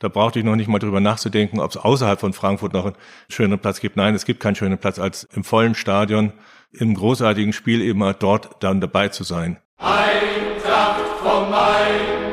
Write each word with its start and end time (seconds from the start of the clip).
Da 0.00 0.08
brauchte 0.08 0.38
ich 0.38 0.46
noch 0.46 0.56
nicht 0.56 0.66
mal 0.66 0.78
drüber 0.78 0.98
nachzudenken, 0.98 1.60
ob 1.60 1.70
es 1.70 1.76
außerhalb 1.76 2.18
von 2.18 2.32
Frankfurt 2.32 2.72
noch 2.72 2.86
einen 2.86 2.96
schönen 3.28 3.58
Platz 3.58 3.80
gibt. 3.80 3.96
Nein, 3.96 4.14
es 4.14 4.24
gibt 4.24 4.40
keinen 4.40 4.54
schönen 4.54 4.78
Platz, 4.78 4.98
als 4.98 5.24
im 5.34 5.44
vollen 5.44 5.74
Stadion, 5.74 6.32
im 6.72 6.94
großartigen 6.94 7.52
Spiel 7.52 7.82
immer 7.82 8.14
dort 8.14 8.62
dann 8.64 8.80
dabei 8.80 9.08
zu 9.08 9.24
sein. 9.24 9.58
Eintracht 9.76 11.02
vom 11.22 11.50
Main, 11.50 12.32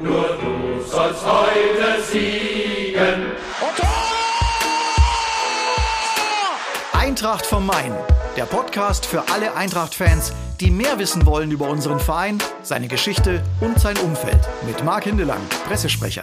nur 0.00 0.38
du 0.40 0.82
sollst 0.88 1.26
heute 1.26 2.00
siegen. 2.00 3.32
Eintracht 6.92 7.44
vom 7.44 7.66
Main, 7.66 7.92
der 8.36 8.44
Podcast 8.44 9.04
für 9.04 9.24
alle 9.34 9.56
Eintracht-Fans, 9.56 10.32
die 10.60 10.70
mehr 10.70 11.00
wissen 11.00 11.26
wollen 11.26 11.50
über 11.50 11.68
unseren 11.68 11.98
Verein, 11.98 12.38
seine 12.62 12.86
Geschichte 12.86 13.42
und 13.60 13.80
sein 13.80 13.96
Umfeld. 13.98 14.48
Mit 14.64 14.84
Marc 14.84 15.04
Hindelang, 15.04 15.40
Pressesprecher. 15.66 16.22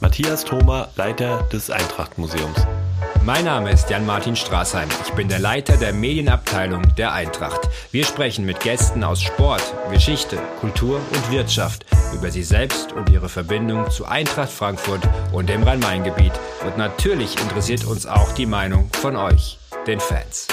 Matthias 0.00 0.44
Thoma, 0.44 0.88
Leiter 0.96 1.42
des 1.52 1.70
Eintracht-Museums. 1.70 2.66
Mein 3.24 3.44
Name 3.44 3.70
ist 3.70 3.88
Jan-Martin 3.88 4.36
Straßheim. 4.36 4.88
Ich 5.04 5.12
bin 5.14 5.28
der 5.28 5.38
Leiter 5.38 5.76
der 5.76 5.92
Medienabteilung 5.92 6.82
der 6.96 7.12
Eintracht. 7.12 7.68
Wir 7.90 8.04
sprechen 8.04 8.44
mit 8.44 8.60
Gästen 8.60 9.02
aus 9.02 9.22
Sport, 9.22 9.62
Geschichte, 9.90 10.38
Kultur 10.60 11.00
und 11.12 11.30
Wirtschaft 11.30 11.86
über 12.14 12.30
sie 12.30 12.44
selbst 12.44 12.92
und 12.92 13.10
ihre 13.10 13.28
Verbindung 13.28 13.90
zu 13.90 14.04
Eintracht 14.04 14.50
Frankfurt 14.50 15.02
und 15.32 15.48
dem 15.48 15.62
Rhein-Main-Gebiet. 15.62 16.32
Und 16.66 16.78
natürlich 16.78 17.40
interessiert 17.40 17.84
uns 17.84 18.06
auch 18.06 18.32
die 18.32 18.46
Meinung 18.46 18.90
von 18.92 19.16
euch, 19.16 19.58
den 19.86 19.98
Fans. 19.98 20.46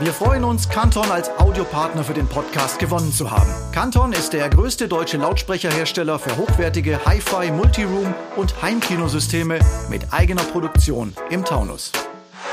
Wir 0.00 0.12
freuen 0.12 0.42
uns, 0.42 0.68
Canton 0.68 1.08
als 1.12 1.30
Audiopartner 1.38 2.02
für 2.02 2.14
den 2.14 2.26
Podcast 2.26 2.80
gewonnen 2.80 3.12
zu 3.12 3.30
haben. 3.30 3.48
Canton 3.70 4.12
ist 4.12 4.32
der 4.32 4.50
größte 4.50 4.88
deutsche 4.88 5.18
Lautsprecherhersteller 5.18 6.18
für 6.18 6.36
hochwertige 6.36 6.98
Hi-Fi, 7.06 7.52
Multiroom 7.52 8.12
und 8.34 8.60
Heimkinosysteme 8.60 9.60
mit 9.88 10.12
eigener 10.12 10.42
Produktion 10.42 11.14
im 11.30 11.44
Taunus. 11.44 11.92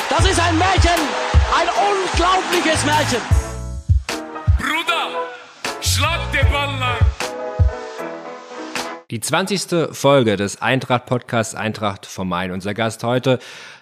Das 0.08 0.24
ist 0.30 0.40
ein 0.40 0.56
Märchen, 0.60 0.92
ein 1.60 1.68
unglaubliches 2.14 2.86
Märchen. 2.86 3.22
Bruder, 4.60 5.08
schlag 5.82 6.32
den 6.32 6.48
Ball 6.52 6.78
lang. 6.80 6.98
Die 9.10 9.20
20. 9.20 9.94
Folge 9.94 10.38
des 10.38 10.62
Eintracht-Podcasts 10.62 11.54
Eintracht 11.54 12.06
vom 12.06 12.30
Main. 12.30 12.52
Unser 12.52 12.74
Gast 12.74 13.04
heute 13.04 13.40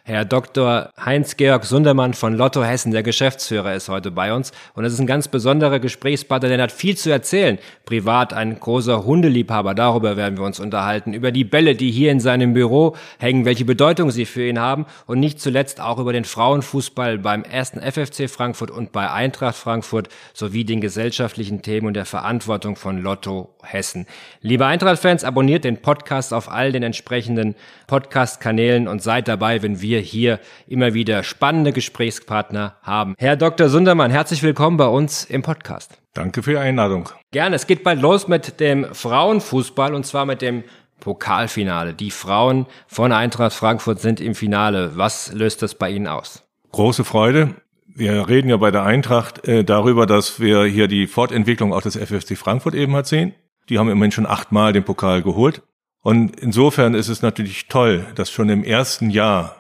Herr 0.10 0.26
Dr. 0.26 0.90
Heinz-Georg 1.00 1.66
Sundermann 1.66 2.16
von 2.16 2.34
Lotto 2.34 2.64
Hessen, 2.64 2.92
der 2.92 3.04
Geschäftsführer, 3.04 3.76
ist 3.76 3.90
heute 3.90 4.10
bei 4.10 4.34
uns. 4.34 4.52
Und 4.74 4.84
es 4.84 4.94
ist 4.94 5.00
ein 5.00 5.06
ganz 5.06 5.28
besonderer 5.28 5.78
Gesprächspartner, 5.78 6.50
denn 6.50 6.60
er 6.60 6.64
hat 6.64 6.72
viel 6.72 6.98
zu 6.98 7.12
erzählen. 7.12 7.60
Privat 7.86 8.34
ein 8.34 8.60
großer 8.60 9.06
Hundeliebhaber, 9.06 9.76
darüber 9.76 10.18
werden 10.18 10.40
wir 10.40 10.46
uns 10.46 10.60
unterhalten. 10.60 11.14
Über 11.14 11.32
die 11.32 11.44
Bälle, 11.44 11.76
die 11.76 11.92
hier 11.92 12.12
in 12.12 12.20
seinem 12.20 12.56
Büro 12.56 12.96
hängen, 13.20 13.46
welche 13.46 13.66
Bedeutung 13.66 14.10
sie 14.10 14.26
für 14.26 14.48
ihn 14.48 14.58
haben. 14.58 14.88
Und 15.06 15.20
nicht 15.20 15.40
zuletzt 15.40 15.80
auch 15.80 16.00
über 16.00 16.12
den 16.12 16.26
Frauenfußball 16.26 17.20
beim 17.20 17.44
ersten 17.44 17.80
FFC 17.80 18.28
Frankfurt 18.32 18.72
und 18.72 18.92
bei 18.92 19.12
Eintracht 19.12 19.58
Frankfurt 19.58 20.10
sowie 20.34 20.64
den 20.66 20.82
gesellschaftlichen 20.82 21.62
Themen 21.62 21.86
und 21.86 21.94
der 21.94 22.06
Verantwortung 22.06 22.78
von 22.78 23.00
Lotto 23.00 23.54
Hessen. 23.62 24.08
Liebe 24.42 24.66
Eintracht-Fans, 24.66 25.24
abonniert 25.24 25.66
den 25.66 25.84
Podcast 25.84 26.34
auf 26.34 26.50
all 26.50 26.72
den 26.72 26.82
entsprechenden 26.82 27.54
Podcast-Kanälen 27.86 28.88
und 28.88 29.04
seid 29.04 29.28
dabei, 29.28 29.62
wenn 29.62 29.82
wir 29.82 29.99
hier 30.00 30.40
immer 30.68 30.94
wieder 30.94 31.24
spannende 31.24 31.74
Gesprächspartner 31.74 32.78
haben. 32.82 33.16
Herr 33.18 33.36
Dr. 33.36 33.70
Sundermann, 33.70 34.12
herzlich 34.12 34.44
willkommen 34.44 34.78
bei 34.78 34.88
uns 34.88 35.26
im 35.26 35.42
Podcast. 35.42 36.00
Danke 36.14 36.44
für 36.44 36.52
die 36.52 36.58
Einladung. 36.58 37.10
Gerne. 37.32 37.56
Es 37.56 37.68
geht 37.68 37.84
bald 37.84 38.02
los 38.02 38.28
mit 38.28 38.60
dem 38.60 38.86
Frauenfußball 38.94 39.94
und 39.94 40.06
zwar 40.06 40.26
mit 40.26 40.42
dem 40.42 40.64
Pokalfinale. 41.00 41.94
Die 41.94 42.12
Frauen 42.12 42.66
von 42.88 43.12
Eintracht 43.12 43.54
Frankfurt 43.54 44.00
sind 44.00 44.20
im 44.20 44.36
Finale. 44.36 44.92
Was 44.96 45.32
löst 45.34 45.62
das 45.62 45.76
bei 45.76 45.90
Ihnen 45.90 46.08
aus? 46.08 46.44
Große 46.72 47.04
Freude. 47.04 47.56
Wir 47.88 48.28
reden 48.28 48.50
ja 48.50 48.58
bei 48.58 48.72
der 48.72 48.84
Eintracht 48.84 49.48
äh, 49.48 49.64
darüber, 49.64 50.06
dass 50.06 50.40
wir 50.40 50.64
hier 50.64 50.88
die 50.88 51.08
Fortentwicklung 51.08 51.74
auch 51.74 51.82
des 51.82 51.98
FFC 51.98 52.38
Frankfurt 52.38 52.76
eben 52.76 52.96
hat 52.96 53.08
sehen. 53.08 53.34
Die 53.70 53.78
haben 53.78 53.90
immerhin 53.90 54.12
schon 54.12 54.26
achtmal 54.26 54.74
den 54.74 54.84
Pokal 54.84 55.22
geholt. 55.22 55.62
Und 56.02 56.40
insofern 56.40 56.94
ist 56.94 57.10
es 57.10 57.22
natürlich 57.22 57.68
toll, 57.68 58.06
dass 58.16 58.32
schon 58.32 58.50
im 58.50 58.64
ersten 58.64 59.10
Jahr 59.10 59.59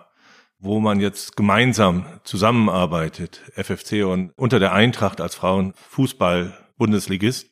wo 0.59 0.79
man 0.79 0.99
jetzt 0.99 1.35
gemeinsam 1.37 2.05
zusammenarbeitet, 2.23 3.41
FFC 3.55 4.05
und 4.05 4.31
unter 4.35 4.59
der 4.59 4.73
Eintracht 4.73 5.21
als 5.21 5.33
Frauenfußball-Bundesligist, 5.35 7.49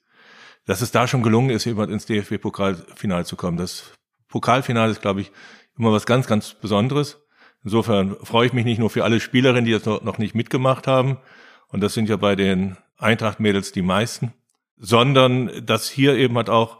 dass 0.65 0.81
es 0.81 0.91
da 0.91 1.07
schon 1.07 1.23
gelungen 1.23 1.49
ist, 1.49 1.65
jemand 1.65 1.91
ins 1.91 2.05
DFB-Pokalfinale 2.05 3.23
zu 3.23 3.37
kommen. 3.37 3.57
Das 3.57 3.93
Pokalfinale 4.27 4.91
ist, 4.91 5.01
glaube 5.01 5.21
ich, 5.21 5.31
immer 5.77 5.93
was 5.93 6.05
ganz, 6.05 6.27
ganz 6.27 6.53
Besonderes. 6.53 7.23
Insofern 7.63 8.17
freue 8.23 8.47
ich 8.47 8.53
mich 8.53 8.65
nicht 8.65 8.79
nur 8.79 8.89
für 8.89 9.05
alle 9.05 9.21
Spielerinnen, 9.21 9.65
die 9.65 9.71
jetzt 9.71 9.85
noch 9.85 10.17
nicht 10.17 10.35
mitgemacht 10.35 10.87
haben, 10.87 11.17
und 11.69 11.81
das 11.81 11.93
sind 11.93 12.09
ja 12.09 12.15
bei 12.15 12.35
den 12.35 12.77
Eintracht-Mädels 12.97 13.71
die 13.71 13.81
meisten, 13.81 14.33
sondern 14.77 15.65
dass 15.65 15.89
hier 15.89 16.15
eben 16.15 16.35
halt 16.37 16.49
auch 16.49 16.79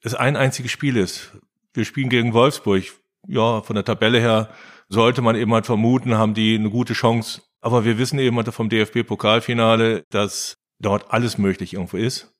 es 0.00 0.14
ein 0.14 0.36
einziges 0.36 0.70
Spiel 0.70 0.96
ist. 0.96 1.32
Wir 1.72 1.84
spielen 1.84 2.08
gegen 2.08 2.34
Wolfsburg. 2.34 2.84
Ja, 3.26 3.62
von 3.62 3.74
der 3.74 3.84
Tabelle 3.84 4.20
her 4.20 4.50
sollte 4.88 5.22
man 5.22 5.36
eben 5.36 5.52
halt 5.52 5.66
vermuten, 5.66 6.16
haben 6.16 6.34
die 6.34 6.54
eine 6.56 6.70
gute 6.70 6.92
Chance. 6.92 7.42
Aber 7.60 7.84
wir 7.84 7.98
wissen 7.98 8.18
eben 8.18 8.36
halt 8.36 8.52
vom 8.52 8.68
DFB-Pokalfinale, 8.68 10.04
dass 10.10 10.58
dort 10.78 11.10
alles 11.10 11.38
möglich 11.38 11.74
irgendwo 11.74 11.96
ist. 11.96 12.34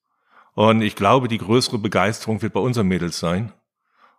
Und 0.55 0.83
ich 0.83 0.97
glaube, 0.97 1.29
die 1.29 1.39
größere 1.39 1.79
Begeisterung 1.79 2.43
wird 2.43 2.53
bei 2.53 2.61
unseren 2.61 2.87
Mädels 2.87 3.19
sein. 3.19 3.53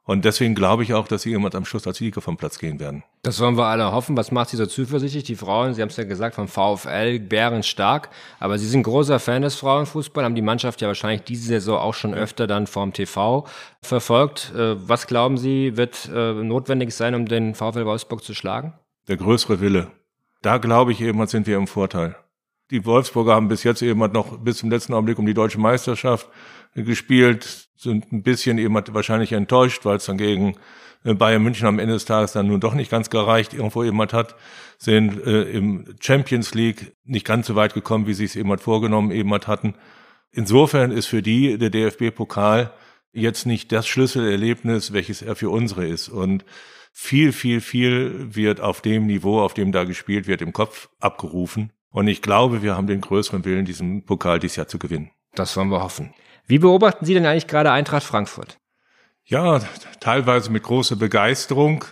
Und 0.07 0.23
deswegen 0.23 0.53
glaube 0.53 0.83
ich 0.83 0.93
auch, 0.93 1.07
dass 1.07 1.23
sie 1.23 1.31
jemand 1.31 1.55
am 1.55 1.65
Schluss 1.65 1.87
als 1.87 1.97
Sieger 1.97 2.21
vom 2.21 2.37
Platz 2.37 2.59
gehen 2.59 2.79
werden. 2.79 3.03
Das 3.23 3.39
wollen 3.39 3.57
wir 3.57 3.65
alle 3.65 3.91
hoffen. 3.91 4.15
Was 4.15 4.31
macht 4.31 4.49
sie 4.49 4.57
so 4.57 4.67
zuversichtlich? 4.67 5.23
Die 5.23 5.35
Frauen, 5.35 5.73
Sie 5.73 5.81
haben 5.81 5.89
es 5.89 5.97
ja 5.97 6.03
gesagt, 6.03 6.35
vom 6.35 6.47
VfL, 6.47 7.19
Bären 7.19 7.63
stark. 7.63 8.09
Aber 8.39 8.59
Sie 8.59 8.67
sind 8.67 8.83
großer 8.83 9.19
Fan 9.19 9.41
des 9.41 9.55
Frauenfußballs, 9.55 10.25
haben 10.25 10.35
die 10.35 10.43
Mannschaft 10.43 10.81
ja 10.81 10.87
wahrscheinlich 10.87 11.23
diese 11.23 11.47
Saison 11.47 11.79
auch 11.79 11.95
schon 11.95 12.13
öfter 12.13 12.45
dann 12.45 12.67
vorm 12.67 12.93
TV 12.93 13.47
verfolgt. 13.81 14.53
Äh, 14.55 14.75
was 14.87 15.07
glauben 15.07 15.37
Sie, 15.37 15.75
wird 15.75 16.07
äh, 16.13 16.33
notwendig 16.33 16.93
sein, 16.93 17.15
um 17.15 17.25
den 17.25 17.55
VfL 17.55 17.85
Wolfsburg 17.85 18.23
zu 18.23 18.35
schlagen? 18.35 18.73
Der 19.07 19.17
größere 19.17 19.59
Wille. 19.59 19.87
Da 20.43 20.59
glaube 20.59 20.91
ich 20.91 21.01
eben, 21.01 21.25
sind 21.25 21.47
wir 21.47 21.57
im 21.57 21.65
Vorteil. 21.65 22.15
Die 22.71 22.85
Wolfsburger 22.85 23.35
haben 23.35 23.47
bis 23.47 23.63
jetzt 23.63 23.81
eben 23.81 23.99
noch 24.11 24.39
bis 24.39 24.57
zum 24.57 24.71
letzten 24.71 24.93
Augenblick 24.93 25.19
um 25.19 25.25
die 25.25 25.33
deutsche 25.33 25.59
Meisterschaft 25.59 26.27
gespielt, 26.73 27.69
sind 27.75 28.11
ein 28.11 28.23
bisschen 28.23 28.57
eben 28.57 28.73
wahrscheinlich 28.73 29.31
enttäuscht, 29.31 29.85
weil 29.85 29.97
es 29.97 30.05
dann 30.05 30.17
gegen 30.17 30.55
äh, 31.03 31.13
Bayern 31.13 31.43
München 31.43 31.67
am 31.67 31.79
Ende 31.79 31.93
des 31.93 32.05
Tages 32.05 32.33
dann 32.33 32.47
nun 32.47 32.59
doch 32.59 32.73
nicht 32.73 32.91
ganz 32.91 33.09
gereicht 33.09 33.53
irgendwo 33.53 33.83
jemand 33.83 34.13
hat, 34.13 34.35
sind 34.77 35.23
äh, 35.25 35.43
im 35.43 35.95
Champions 35.99 36.53
League 36.53 36.95
nicht 37.03 37.25
ganz 37.25 37.47
so 37.47 37.55
weit 37.55 37.73
gekommen, 37.73 38.07
wie 38.07 38.13
sie 38.13 38.25
es 38.25 38.35
eben 38.35 38.57
vorgenommen 38.57 39.11
eben 39.11 39.31
hatten. 39.31 39.75
Insofern 40.31 40.91
ist 40.91 41.05
für 41.05 41.21
die 41.21 41.57
der 41.57 41.69
DFB-Pokal 41.69 42.73
jetzt 43.13 43.45
nicht 43.45 43.71
das 43.71 43.87
Schlüsselerlebnis, 43.87 44.91
welches 44.91 45.21
er 45.21 45.35
für 45.35 45.49
unsere 45.49 45.85
ist. 45.87 46.09
Und 46.09 46.43
viel, 46.91 47.31
viel, 47.31 47.61
viel 47.61 48.35
wird 48.35 48.59
auf 48.59 48.81
dem 48.81 49.05
Niveau, 49.05 49.39
auf 49.39 49.53
dem 49.53 49.71
da 49.71 49.85
gespielt 49.85 50.27
wird, 50.27 50.41
im 50.41 50.51
Kopf 50.51 50.89
abgerufen. 50.99 51.71
Und 51.95 52.09
ich 52.09 52.21
glaube, 52.21 52.61
wir 52.61 52.75
haben 52.75 52.87
den 52.87 52.99
größeren 52.99 53.45
Willen, 53.45 53.63
diesen 53.63 54.03
Pokal 54.03 54.37
dieses 54.37 54.57
Jahr 54.57 54.67
zu 54.67 54.77
gewinnen. 54.77 55.11
Das 55.33 55.55
wollen 55.55 55.69
wir 55.69 55.81
hoffen. 55.81 56.13
Wie 56.45 56.59
beobachten 56.59 57.05
Sie 57.05 57.13
denn 57.13 57.25
eigentlich 57.25 57.47
gerade 57.47 57.71
Eintracht 57.71 58.03
Frankfurt? 58.03 58.59
Ja, 59.23 59.61
teilweise 60.01 60.51
mit 60.51 60.63
großer 60.63 60.97
Begeisterung, 60.97 61.85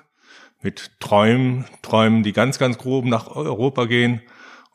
mit 0.61 0.91
Träumen, 0.99 1.63
Träumen, 1.81 2.21
die 2.21 2.33
ganz, 2.33 2.59
ganz 2.59 2.77
grob 2.77 3.05
nach 3.05 3.27
Europa 3.27 3.85
gehen. 3.85 4.21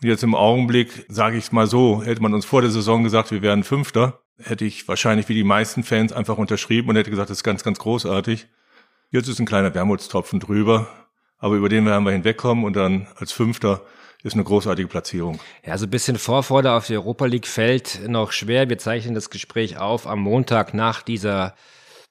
Und 0.00 0.09
jetzt 0.09 0.22
im 0.22 0.34
Augenblick, 0.34 1.05
sage 1.09 1.37
ich 1.37 1.44
es 1.44 1.53
mal 1.53 1.67
so, 1.67 2.03
hätte 2.03 2.22
man 2.22 2.33
uns 2.33 2.47
vor 2.47 2.62
der 2.62 2.71
Saison 2.71 3.05
gesagt, 3.05 3.31
wir 3.31 3.43
wären 3.43 3.65
Fünfter, 3.65 4.22
hätte 4.38 4.65
ich 4.65 4.88
wahrscheinlich 4.88 5.28
wie 5.28 5.34
die 5.34 5.44
meisten 5.44 5.83
Fans 5.83 6.11
einfach 6.15 6.38
unterschrieben 6.38 6.88
und 6.88 6.97
hätte 6.97 7.11
gesagt, 7.11 7.28
das 7.28 7.38
ist 7.38 7.44
ganz, 7.44 7.62
ganz 7.62 7.78
großartig. 7.78 8.49
Jetzt 9.11 9.28
ist 9.28 9.41
ein 9.41 9.47
kleiner 9.47 9.75
Wermutstropfen 9.75 10.41
drüber, 10.41 10.88
aber 11.37 11.56
über 11.56 11.69
den 11.69 11.85
werden 11.85 12.05
wir 12.05 12.12
hinwegkommen 12.12 12.64
und 12.64 12.76
dann 12.76 13.08
als 13.17 13.32
Fünfter 13.32 13.82
ist 14.23 14.35
eine 14.35 14.44
großartige 14.44 14.88
Platzierung. 14.88 15.38
Ja, 15.65 15.73
also 15.73 15.87
ein 15.87 15.91
bisschen 15.91 16.19
Vorfreude 16.19 16.73
auf 16.73 16.87
die 16.87 16.97
Europa 16.97 17.26
League 17.26 17.47
fällt 17.47 18.09
noch 18.09 18.32
schwer. 18.32 18.69
Wir 18.69 18.79
zeichnen 18.79 19.15
das 19.15 19.31
Gespräch 19.31 19.79
auf 19.79 20.06
am 20.06 20.20
Montag 20.20 20.75
nach 20.75 21.03
dieser 21.03 21.55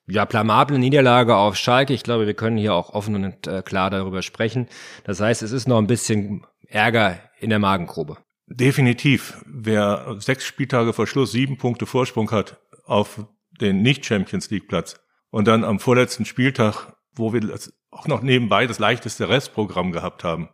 ja, 0.08 0.24
blamablen 0.26 0.80
Niederlage 0.80 1.36
auf 1.36 1.58
Schalke. 1.58 1.94
Ich 1.94 2.04
glaube, 2.04 2.26
wir 2.26 2.34
können 2.34 2.58
hier 2.58 2.74
auch 2.74 2.92
offen 2.92 3.16
und 3.16 3.48
äh, 3.48 3.62
klar 3.62 3.90
darüber 3.90 4.22
sprechen. 4.22 4.68
Das 5.04 5.20
heißt, 5.20 5.44
es 5.44 5.52
ist 5.52 5.68
noch 5.68 5.78
ein 5.78 5.88
bisschen 5.88 6.46
Ärger 6.68 7.20
in 7.40 7.50
der 7.50 7.60
Magengrube. 7.60 8.18
Definitiv. 8.48 9.44
Wer 9.46 10.16
sechs 10.20 10.46
Spieltage 10.46 10.94
vor 10.94 11.08
Schluss 11.08 11.34
sieben 11.34 11.58
Punkte 11.58 11.86
Vorsprung 11.86 12.32
hat 12.32 12.62
auf 12.86 13.26
den 13.60 13.82
Nicht-Champions 13.82 14.50
League-Platz 14.50 15.02
und 15.30 15.48
dann 15.48 15.66
am 15.66 15.80
vorletzten 15.80 16.24
Spieltag, 16.24 16.94
wo 17.14 17.34
wir 17.34 17.42
auch 17.92 18.08
noch 18.08 18.22
nebenbei 18.22 18.66
das 18.66 18.80
leichteste 18.80 19.28
Restprogramm 19.28 19.92
gehabt 19.92 20.24
haben, 20.24 20.50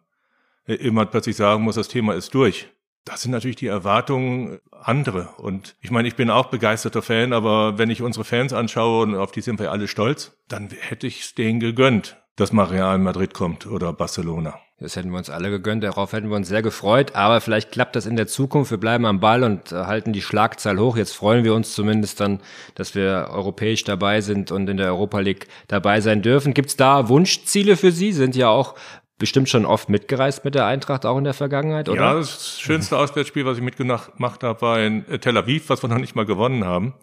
immer 0.65 1.05
plötzlich 1.05 1.35
sagen 1.35 1.63
muss, 1.63 1.75
das 1.75 1.87
Thema 1.87 2.13
ist 2.13 2.33
durch. 2.33 2.69
Das 3.05 3.21
sind 3.21 3.31
natürlich 3.31 3.57
die 3.57 3.67
Erwartungen 3.67 4.59
andere. 4.71 5.29
Und 5.37 5.75
ich 5.81 5.91
meine, 5.91 6.07
ich 6.07 6.15
bin 6.15 6.29
auch 6.29 6.45
begeisterter 6.45 7.01
Fan, 7.01 7.33
aber 7.33 7.77
wenn 7.77 7.89
ich 7.89 8.01
unsere 8.01 8.23
Fans 8.23 8.53
anschaue 8.53 9.03
und 9.03 9.15
auf 9.15 9.31
die 9.31 9.41
sind 9.41 9.59
wir 9.59 9.71
alle 9.71 9.89
stolz, 9.89 10.37
dann 10.47 10.69
hätte 10.69 11.07
ich 11.07 11.21
es 11.21 11.35
denen 11.35 11.59
gegönnt. 11.59 12.17
dass 12.35 12.51
mal 12.51 12.65
Real 12.65 12.97
Madrid 12.97 13.33
kommt 13.33 13.67
oder 13.67 13.93
Barcelona. 13.93 14.55
Das 14.79 14.95
hätten 14.95 15.11
wir 15.11 15.19
uns 15.19 15.29
alle 15.29 15.49
gegönnt, 15.49 15.83
darauf 15.83 16.11
hätten 16.13 16.29
wir 16.29 16.35
uns 16.35 16.47
sehr 16.47 16.63
gefreut, 16.63 17.15
aber 17.15 17.39
vielleicht 17.41 17.71
klappt 17.71 17.95
das 17.95 18.05
in 18.05 18.15
der 18.15 18.27
Zukunft. 18.27 18.71
Wir 18.71 18.79
bleiben 18.79 19.05
am 19.05 19.19
Ball 19.19 19.43
und 19.43 19.71
äh, 19.71 19.85
halten 19.85 20.13
die 20.13 20.21
Schlagzahl 20.21 20.79
hoch. 20.79 20.97
Jetzt 20.97 21.15
freuen 21.15 21.43
wir 21.43 21.53
uns 21.53 21.73
zumindest 21.73 22.19
dann, 22.19 22.41
dass 22.75 22.95
wir 22.95 23.29
europäisch 23.31 23.83
dabei 23.83 24.19
sind 24.21 24.51
und 24.51 24.67
in 24.67 24.77
der 24.77 24.87
Europa 24.87 25.19
League 25.19 25.47
dabei 25.67 26.01
sein 26.01 26.21
dürfen. 26.21 26.53
Gibt 26.53 26.69
es 26.69 26.75
da 26.75 27.07
Wunschziele 27.07 27.77
für 27.77 27.91
Sie? 27.91 28.11
Sind 28.11 28.35
ja 28.35 28.49
auch 28.49 28.73
bestimmt 29.17 29.49
schon 29.49 29.65
oft 29.65 29.89
mitgereist 29.89 30.43
mit 30.45 30.55
der 30.55 30.65
Eintracht, 30.65 31.05
auch 31.05 31.17
in 31.17 31.23
der 31.23 31.33
Vergangenheit, 31.33 31.89
oder? 31.89 32.01
Ja, 32.01 32.13
das 32.15 32.59
schönste 32.59 32.97
Auswärtsspiel, 32.97 33.45
was 33.45 33.57
ich 33.57 33.63
mitgemacht 33.63 34.43
habe, 34.43 34.61
war 34.61 34.79
in 34.79 35.05
Tel 35.21 35.37
Aviv, 35.37 35.69
was 35.69 35.83
wir 35.83 35.89
noch 35.89 35.99
nicht 35.99 36.15
mal 36.15 36.25
gewonnen 36.25 36.65
haben. 36.65 36.93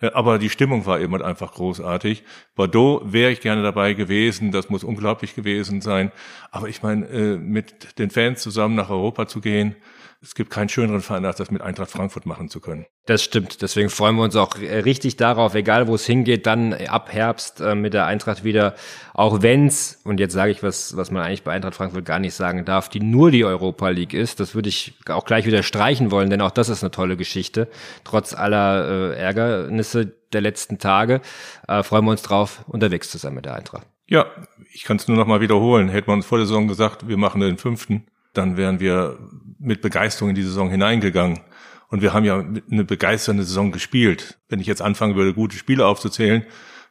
Äh, 0.00 0.10
aber 0.12 0.38
die 0.38 0.50
Stimmung 0.50 0.86
war 0.86 1.00
eben 1.00 1.12
halt 1.12 1.22
einfach 1.22 1.54
großartig. 1.54 2.24
Bordeaux 2.54 3.02
wäre 3.04 3.30
ich 3.30 3.40
gerne 3.40 3.62
dabei 3.62 3.94
gewesen, 3.94 4.52
das 4.52 4.68
muss 4.70 4.84
unglaublich 4.84 5.34
gewesen 5.34 5.80
sein. 5.80 6.12
Aber 6.50 6.68
ich 6.68 6.82
meine, 6.82 7.06
äh, 7.06 7.36
mit 7.36 7.98
den 7.98 8.10
Fans 8.10 8.42
zusammen 8.42 8.74
nach 8.74 8.90
Europa 8.90 9.26
zu 9.26 9.40
gehen, 9.40 9.76
es 10.22 10.34
gibt 10.34 10.50
keinen 10.50 10.68
schöneren 10.68 11.02
Verein, 11.02 11.24
als 11.24 11.36
das 11.36 11.50
mit 11.50 11.62
Eintracht 11.62 11.90
Frankfurt 11.90 12.26
machen 12.26 12.48
zu 12.48 12.60
können. 12.60 12.86
Das 13.06 13.22
stimmt. 13.22 13.62
Deswegen 13.62 13.90
freuen 13.90 14.16
wir 14.16 14.22
uns 14.22 14.34
auch 14.34 14.58
richtig 14.58 15.16
darauf, 15.16 15.54
egal 15.54 15.86
wo 15.86 15.94
es 15.94 16.06
hingeht, 16.06 16.46
dann 16.46 16.72
ab 16.72 17.12
Herbst 17.12 17.60
äh, 17.60 17.74
mit 17.74 17.94
der 17.94 18.06
Eintracht 18.06 18.42
wieder. 18.42 18.74
Auch 19.14 19.42
wenn's, 19.42 20.00
und 20.04 20.18
jetzt 20.18 20.32
sage 20.32 20.50
ich 20.50 20.62
was, 20.62 20.96
was 20.96 21.10
man 21.10 21.22
eigentlich 21.22 21.44
bei 21.44 21.52
Eintracht 21.52 21.74
Frankfurt 21.74 22.04
gar 22.04 22.18
nicht 22.18 22.34
sagen 22.34 22.64
darf, 22.64 22.88
die 22.88 23.00
nur 23.00 23.30
die 23.30 23.44
Europa 23.44 23.88
League 23.90 24.14
ist. 24.14 24.40
Das 24.40 24.54
würde 24.54 24.68
ich 24.68 24.94
auch 25.08 25.24
gleich 25.24 25.46
wieder 25.46 25.62
streichen 25.62 26.10
wollen, 26.10 26.30
denn 26.30 26.40
auch 26.40 26.50
das 26.50 26.68
ist 26.68 26.82
eine 26.82 26.90
tolle 26.90 27.16
Geschichte. 27.16 27.68
Trotz 28.04 28.34
aller 28.34 29.12
äh, 29.12 29.18
Ärgernisse 29.18 30.12
der 30.32 30.40
letzten 30.40 30.78
Tage 30.78 31.20
äh, 31.68 31.82
freuen 31.82 32.04
wir 32.04 32.10
uns 32.10 32.22
drauf, 32.22 32.64
unterwegs 32.66 33.10
zu 33.10 33.18
sein 33.18 33.34
mit 33.34 33.44
der 33.44 33.54
Eintracht. 33.54 33.86
Ja, 34.08 34.26
ich 34.72 34.84
kann 34.84 34.98
es 34.98 35.08
nur 35.08 35.16
noch 35.16 35.26
mal 35.26 35.40
wiederholen. 35.40 35.88
Hätten 35.88 36.08
wir 36.08 36.14
uns 36.14 36.26
vor 36.26 36.38
der 36.38 36.46
Saison 36.46 36.68
gesagt, 36.68 37.08
wir 37.08 37.16
machen 37.16 37.40
den 37.40 37.58
fünften, 37.58 38.06
dann 38.36 38.56
wären 38.56 38.80
wir 38.80 39.18
mit 39.58 39.80
Begeisterung 39.80 40.30
in 40.30 40.36
die 40.36 40.42
Saison 40.42 40.70
hineingegangen. 40.70 41.40
Und 41.88 42.02
wir 42.02 42.12
haben 42.12 42.24
ja 42.24 42.44
eine 42.70 42.84
begeisternde 42.84 43.44
Saison 43.44 43.72
gespielt. 43.72 44.38
Wenn 44.48 44.60
ich 44.60 44.66
jetzt 44.66 44.82
anfangen 44.82 45.14
würde, 45.14 45.34
gute 45.34 45.56
Spiele 45.56 45.86
aufzuzählen, 45.86 46.42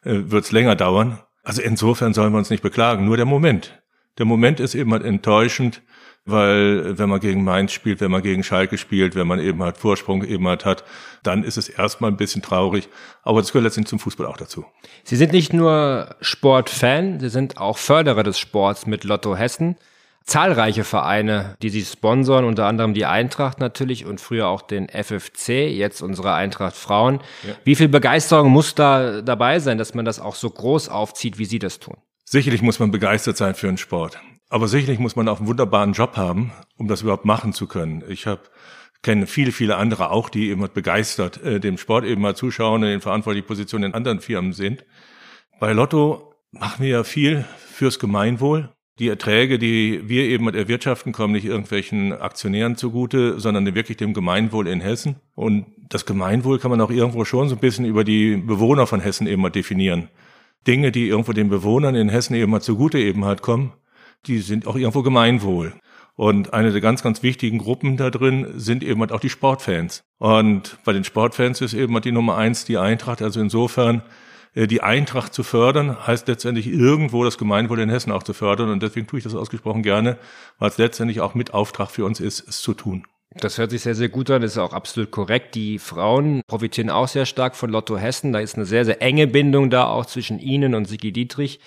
äh, 0.04 0.22
wird 0.26 0.46
es 0.46 0.52
länger 0.52 0.76
dauern. 0.76 1.20
Also 1.44 1.62
insofern 1.62 2.14
sollen 2.14 2.34
wir 2.34 2.40
uns 2.40 2.50
nicht 2.50 2.64
beklagen, 2.64 3.06
nur 3.06 3.18
der 3.18 3.26
Moment. 3.26 3.82
Der 4.18 4.26
Moment 4.26 4.60
ist 4.60 4.74
eben 4.74 4.92
halt 4.94 5.04
enttäuschend, 5.04 5.82
weil 6.26 6.98
wenn 6.98 7.10
man 7.10 7.20
gegen 7.20 7.44
Mainz 7.44 7.72
spielt, 7.72 8.02
wenn 8.02 8.10
man 8.10 8.24
gegen 8.24 8.44
Schalke 8.44 8.78
spielt, 8.78 9.14
wenn 9.16 9.28
man 9.28 9.40
eben 9.40 9.62
halt 9.62 9.78
Vorsprung 9.78 10.24
eben 10.24 10.48
halt 10.48 10.66
hat, 10.66 10.84
dann 11.22 11.44
ist 11.44 11.58
es 11.58 11.70
erstmal 11.70 12.10
ein 12.10 12.18
bisschen 12.18 12.42
traurig. 12.42 12.90
Aber 13.22 13.42
das 13.42 13.52
gehört 13.52 13.66
letztendlich 13.66 13.90
zum 13.90 14.00
Fußball 14.00 14.26
auch 14.26 14.38
dazu. 14.38 14.66
Sie 15.04 15.18
sind 15.18 15.34
nicht 15.34 15.54
nur 15.54 16.16
Sportfan, 16.22 17.20
Sie 17.20 17.30
sind 17.30 17.58
auch 17.58 17.78
Förderer 17.78 18.24
des 18.24 18.40
Sports 18.40 18.88
mit 18.88 19.04
Lotto 19.04 19.36
Hessen 19.36 19.76
zahlreiche 20.26 20.84
Vereine, 20.84 21.56
die 21.62 21.70
sie 21.70 21.84
sponsoren, 21.84 22.46
unter 22.46 22.66
anderem 22.66 22.94
die 22.94 23.06
Eintracht 23.06 23.60
natürlich 23.60 24.06
und 24.06 24.20
früher 24.20 24.48
auch 24.48 24.62
den 24.64 24.90
FFC, 24.90 25.70
jetzt 25.70 26.02
unsere 26.02 26.34
Eintracht 26.34 26.76
Frauen. 26.76 27.22
Ja. 27.48 27.54
Wie 27.64 27.76
viel 27.76 27.88
Begeisterung 27.88 28.52
muss 28.52 28.76
da 28.76 29.22
dabei 29.22 29.60
sein, 29.60 29.78
dass 29.78 29.94
man 29.94 30.06
das 30.06 30.20
auch 30.20 30.36
so 30.36 30.50
groß 30.50 30.90
aufzieht, 30.90 31.38
wie 31.38 31.46
Sie 31.46 31.60
das 31.60 31.80
tun? 31.80 31.98
Sicherlich 32.24 32.64
muss 32.64 32.80
man 32.80 32.90
begeistert 32.90 33.38
sein 33.38 33.54
für 33.54 33.68
einen 33.68 33.78
Sport. 33.78 34.20
Aber 34.50 34.68
sicherlich 34.68 35.00
muss 35.00 35.16
man 35.16 35.28
auch 35.28 35.40
einen 35.40 35.48
wunderbaren 35.48 35.94
Job 35.94 36.18
haben, 36.18 36.52
um 36.78 36.88
das 36.88 37.04
überhaupt 37.04 37.26
machen 37.26 37.54
zu 37.54 37.68
können. 37.68 38.04
Ich 38.08 38.26
habe 38.26 38.42
kenne 39.06 39.28
viele, 39.28 39.52
viele 39.52 39.78
andere 39.78 40.10
auch, 40.10 40.30
die 40.30 40.50
eben 40.50 40.68
begeistert 40.74 41.42
äh, 41.44 41.60
dem 41.60 41.78
Sport 41.78 42.06
eben 42.06 42.22
mal 42.22 42.36
zuschauen, 42.36 42.82
in 42.82 42.90
den 42.90 43.02
verantwortlichen 43.02 43.46
Positionen 43.46 43.84
in 43.84 43.94
anderen 43.94 44.20
Firmen 44.20 44.54
sind. 44.54 44.84
Bei 45.60 45.74
Lotto 45.74 46.34
machen 46.52 46.84
wir 46.84 46.90
ja 46.90 47.04
viel 47.04 47.46
fürs 47.72 48.00
Gemeinwohl. 48.00 48.75
Die 48.98 49.10
Erträge, 49.10 49.60
die 49.60 50.08
wir 50.08 50.24
eben 50.24 50.48
erwirtschaften, 50.48 51.12
kommen 51.12 51.34
nicht 51.34 51.44
irgendwelchen 51.44 52.14
Aktionären 52.14 52.78
zugute, 52.78 53.40
sondern 53.42 53.76
wirklich 53.76 53.98
dem 53.98 54.14
Gemeinwohl 54.14 54.68
in 54.68 54.80
Hessen. 54.80 55.18
Und 55.36 55.66
das 55.90 56.06
Gemeinwohl 56.06 56.60
kann 56.60 56.72
man 56.72 56.80
auch 56.80 56.90
irgendwo 56.90 57.26
schon 57.26 57.50
so 57.50 57.56
ein 57.56 57.60
bisschen 57.60 57.84
über 57.84 58.06
die 58.06 58.38
Bewohner 58.38 58.88
von 58.88 59.02
Hessen 59.02 59.28
eben 59.28 59.42
mal 59.42 59.50
definieren. 59.50 60.08
Dinge, 60.66 60.94
die 60.94 61.10
irgendwo 61.10 61.34
den 61.34 61.50
Bewohnern 61.50 61.96
in 61.96 62.08
Hessen 62.08 62.36
eben 62.36 62.52
mal 62.52 62.62
zugute 62.62 62.98
eben 62.98 63.26
halt 63.26 63.42
kommen, 63.42 63.74
die 64.28 64.40
sind 64.40 64.66
auch 64.66 64.78
irgendwo 64.78 65.02
Gemeinwohl. 65.02 65.74
Und 66.16 66.54
eine 66.54 66.72
der 66.72 66.80
ganz, 66.80 67.04
ganz 67.04 67.22
wichtigen 67.22 67.58
Gruppen 67.58 67.98
da 67.98 68.10
drin 68.10 68.48
sind 68.56 68.82
eben 68.82 69.02
halt 69.02 69.12
auch 69.12 69.20
die 69.20 69.30
Sportfans. 69.30 70.06
Und 70.18 70.78
bei 70.86 70.94
den 70.94 71.04
Sportfans 71.04 71.60
ist 71.60 71.74
eben 71.74 71.94
halt 71.94 72.06
die 72.06 72.14
Nummer 72.14 72.38
eins 72.38 72.64
die 72.64 72.78
Eintracht. 72.78 73.22
Also 73.22 73.42
insofern 73.42 74.02
die 74.56 74.82
Eintracht 74.82 75.34
zu 75.34 75.44
fördern, 75.44 76.08
heißt 76.08 76.28
letztendlich 76.28 76.68
irgendwo 76.68 77.24
das 77.24 77.38
Gemeinwohl 77.38 77.80
in 77.80 77.90
Hessen 77.90 78.12
auch 78.12 78.24
zu 78.24 78.34
fördern. 78.34 78.70
Und 78.70 78.82
deswegen 78.82 79.06
tue 79.06 79.20
ich 79.20 79.24
das 79.24 79.36
ausgesprochen 79.36 79.84
gerne, 79.84 80.18
weil 80.60 80.70
es 80.70 80.78
letztendlich 80.78 81.20
auch 81.22 81.36
mit 81.36 81.54
Auftrag 81.54 81.92
für 81.92 82.06
uns 82.06 82.20
ist, 82.20 82.48
es 82.48 82.62
zu 82.62 82.74
tun. 82.74 83.06
Das 83.38 83.58
hört 83.58 83.72
sich 83.72 83.82
sehr, 83.82 83.96
sehr 83.96 84.08
gut 84.08 84.30
an, 84.32 84.42
das 84.42 84.54
ist 84.54 84.58
auch 84.58 84.72
absolut 84.72 85.12
korrekt. 85.12 85.56
Die 85.56 85.78
Frauen 85.78 86.42
profitieren 86.48 86.90
auch 86.90 87.10
sehr 87.10 87.26
stark 87.26 87.58
von 87.58 87.70
Lotto 87.70 87.98
Hessen. 87.98 88.32
Da 88.32 88.40
ist 88.40 88.56
eine 88.56 88.66
sehr, 88.66 88.86
sehr 88.86 89.02
enge 89.02 89.28
Bindung 89.28 89.70
da 89.70 89.88
auch 89.88 90.06
zwischen 90.06 90.40
Ihnen 90.40 90.74
und 90.74 90.86
Sigi 90.86 91.12
Dietrich 91.12 91.60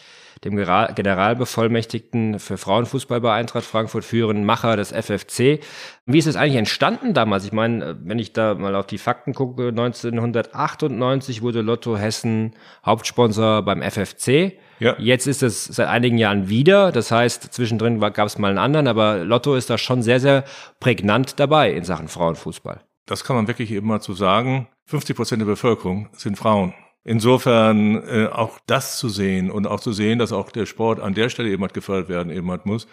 dem 0.44 0.56
Generalbevollmächtigten 0.56 2.38
für 2.38 2.58
Frauenfußball 2.58 3.20
bei 3.20 3.32
Eintracht 3.32 3.64
Frankfurt, 3.64 4.04
führenden 4.04 4.44
Macher 4.44 4.76
des 4.76 4.92
FFC. 4.92 5.60
Wie 6.06 6.18
ist 6.18 6.26
es 6.26 6.36
eigentlich 6.36 6.56
entstanden 6.56 7.14
damals? 7.14 7.44
Ich 7.44 7.52
meine, 7.52 7.98
wenn 8.02 8.18
ich 8.18 8.32
da 8.32 8.54
mal 8.54 8.74
auf 8.74 8.86
die 8.86 8.98
Fakten 8.98 9.34
gucke, 9.34 9.68
1998 9.68 11.42
wurde 11.42 11.62
Lotto 11.62 11.96
Hessen 11.96 12.54
Hauptsponsor 12.84 13.62
beim 13.62 13.82
FFC. 13.82 14.58
Ja. 14.80 14.94
Jetzt 14.98 15.26
ist 15.26 15.42
es 15.42 15.64
seit 15.64 15.88
einigen 15.88 16.18
Jahren 16.18 16.48
wieder. 16.48 16.92
Das 16.92 17.10
heißt, 17.10 17.52
zwischendrin 17.52 18.00
gab 18.00 18.26
es 18.26 18.38
mal 18.38 18.48
einen 18.48 18.58
anderen, 18.58 18.86
aber 18.86 19.24
Lotto 19.24 19.54
ist 19.54 19.70
da 19.70 19.78
schon 19.78 20.02
sehr, 20.02 20.20
sehr 20.20 20.44
prägnant 20.80 21.40
dabei 21.40 21.72
in 21.72 21.84
Sachen 21.84 22.08
Frauenfußball. 22.08 22.80
Das 23.06 23.24
kann 23.24 23.36
man 23.36 23.48
wirklich 23.48 23.70
eben 23.70 23.86
mal 23.86 24.00
zu 24.00 24.12
sagen. 24.12 24.68
50 24.86 25.16
Prozent 25.16 25.40
der 25.40 25.46
Bevölkerung 25.46 26.08
sind 26.12 26.36
Frauen. 26.38 26.74
Insofern 27.08 28.06
äh, 28.06 28.26
auch 28.26 28.58
das 28.66 28.98
zu 28.98 29.08
sehen 29.08 29.50
und 29.50 29.66
auch 29.66 29.80
zu 29.80 29.94
sehen, 29.94 30.18
dass 30.18 30.30
auch 30.30 30.50
der 30.50 30.66
Sport 30.66 31.00
an 31.00 31.14
der 31.14 31.30
Stelle 31.30 31.48
eben 31.48 31.62
halt 31.62 31.72
gefördert 31.72 32.10
werden 32.10 32.30
eben 32.30 32.50
halt 32.50 32.66
muss, 32.66 32.86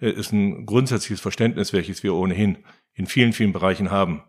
äh, 0.00 0.08
ist 0.08 0.32
ein 0.32 0.64
grundsätzliches 0.64 1.20
Verständnis, 1.20 1.74
welches 1.74 2.02
wir 2.02 2.14
ohnehin 2.14 2.56
in 2.94 3.04
vielen, 3.04 3.34
vielen 3.34 3.52
Bereichen 3.52 3.90
haben. 3.90 4.22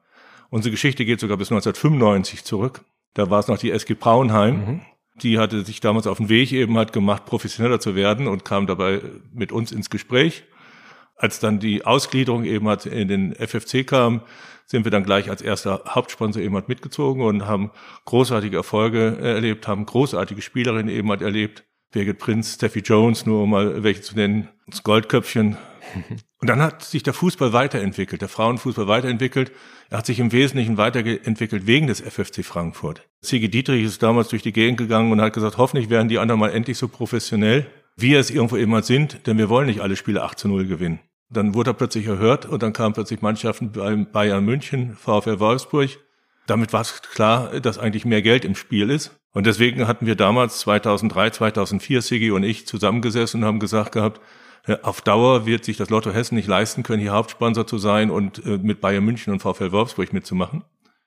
Unsere 0.49 0.71
Geschichte 0.71 1.05
geht 1.05 1.21
sogar 1.21 1.37
bis 1.37 1.53
1995 1.53 2.43
zurück. 2.43 2.81
Da 3.13 3.29
war 3.29 3.39
es 3.39 3.47
noch 3.47 3.57
die 3.57 3.71
SG 3.71 3.93
Braunheim. 3.93 4.55
Mhm. 4.55 4.81
Die 5.21 5.39
hatte 5.39 5.63
sich 5.63 5.79
damals 5.79 6.05
auf 6.05 6.17
den 6.17 6.27
Weg 6.27 6.51
eben 6.51 6.77
halt 6.77 6.91
gemacht, 6.91 7.25
professioneller 7.25 7.79
zu 7.79 7.95
werden 7.95 8.27
und 8.27 8.43
kam 8.43 8.67
dabei 8.67 8.99
mit 9.31 9.53
uns 9.53 9.71
ins 9.71 9.89
Gespräch. 9.89 10.43
Als 11.19 11.39
dann 11.39 11.59
die 11.59 11.85
Ausgliederung 11.85 12.45
eben 12.45 12.67
halt 12.69 12.85
in 12.85 13.09
den 13.09 13.35
FFC 13.35 13.85
kam, 13.85 14.21
sind 14.65 14.85
wir 14.85 14.91
dann 14.91 15.03
gleich 15.03 15.29
als 15.29 15.41
erster 15.41 15.83
Hauptsponsor 15.87 16.41
eben 16.41 16.55
halt 16.55 16.69
mitgezogen 16.69 17.23
und 17.23 17.45
haben 17.45 17.71
großartige 18.05 18.55
Erfolge 18.55 19.17
erlebt, 19.19 19.67
haben 19.67 19.85
großartige 19.85 20.41
Spielerinnen 20.41 20.87
eben 20.87 21.09
halt 21.09 21.21
erlebt. 21.21 21.65
Birgit 21.91 22.19
Prinz, 22.19 22.53
Steffi 22.53 22.79
Jones, 22.79 23.25
nur 23.25 23.43
um 23.43 23.49
mal 23.49 23.83
welche 23.83 24.01
zu 24.01 24.15
nennen, 24.15 24.47
das 24.67 24.83
Goldköpfchen. 24.83 25.57
Und 26.39 26.47
dann 26.47 26.61
hat 26.61 26.83
sich 26.83 27.03
der 27.03 27.13
Fußball 27.13 27.51
weiterentwickelt, 27.51 28.21
der 28.21 28.29
Frauenfußball 28.29 28.87
weiterentwickelt. 28.87 29.51
Er 29.89 29.97
hat 29.97 30.05
sich 30.05 30.19
im 30.19 30.31
Wesentlichen 30.31 30.77
weiterentwickelt 30.77 31.67
wegen 31.67 31.87
des 31.87 31.99
FFC 31.99 32.45
Frankfurt. 32.45 33.09
Sigi 33.21 33.49
Dietrich 33.49 33.83
ist 33.83 34.01
damals 34.03 34.29
durch 34.29 34.43
die 34.43 34.53
Gegend 34.53 34.77
gegangen 34.77 35.11
und 35.11 35.19
hat 35.19 35.33
gesagt, 35.33 35.57
hoffentlich 35.57 35.89
werden 35.89 36.07
die 36.07 36.19
anderen 36.19 36.39
mal 36.39 36.51
endlich 36.51 36.77
so 36.77 36.87
professionell, 36.87 37.65
wie 37.97 38.13
es 38.13 38.29
irgendwo 38.29 38.55
immer 38.55 38.83
sind, 38.83 39.27
denn 39.27 39.37
wir 39.37 39.49
wollen 39.49 39.67
nicht 39.67 39.81
alle 39.81 39.97
Spiele 39.97 40.23
8 40.23 40.39
zu 40.39 40.47
0 40.47 40.67
gewinnen. 40.67 40.99
Dann 41.31 41.53
wurde 41.53 41.71
er 41.71 41.73
plötzlich 41.75 42.07
erhört 42.07 42.45
und 42.47 42.63
dann 42.63 42.73
kamen 42.73 42.93
plötzlich 42.93 43.21
Mannschaften 43.21 43.71
beim 43.71 44.11
Bayern 44.11 44.43
München, 44.43 44.95
VfL 44.95 45.39
Wolfsburg. 45.39 45.91
Damit 46.47 46.73
war 46.73 46.81
es 46.81 47.01
klar, 47.03 47.59
dass 47.59 47.77
eigentlich 47.77 48.05
mehr 48.05 48.23
Geld 48.23 48.43
im 48.43 48.55
Spiel 48.55 48.89
ist. 48.89 49.15
Und 49.31 49.45
deswegen 49.45 49.87
hatten 49.87 50.07
wir 50.07 50.15
damals 50.15 50.59
2003, 50.59 51.29
2004, 51.29 52.01
Sigi 52.01 52.31
und 52.31 52.41
ich 52.41 52.65
zusammengesessen 52.65 53.41
und 53.41 53.47
haben 53.47 53.59
gesagt 53.59 53.91
gehabt, 53.91 54.19
äh, 54.65 54.77
auf 54.81 55.01
Dauer 55.01 55.45
wird 55.45 55.65
sich 55.65 55.77
das 55.77 55.91
Lotto 55.91 56.11
Hessen 56.11 56.33
nicht 56.33 56.47
leisten 56.47 56.81
können, 56.81 57.01
hier 57.01 57.11
Hauptsponsor 57.11 57.67
zu 57.67 57.77
sein 57.77 58.09
und 58.09 58.43
äh, 58.43 58.57
mit 58.57 58.81
Bayern 58.81 59.05
München 59.05 59.31
und 59.31 59.41
VfL 59.41 59.71
Wolfsburg 59.71 60.11
mitzumachen. 60.13 60.63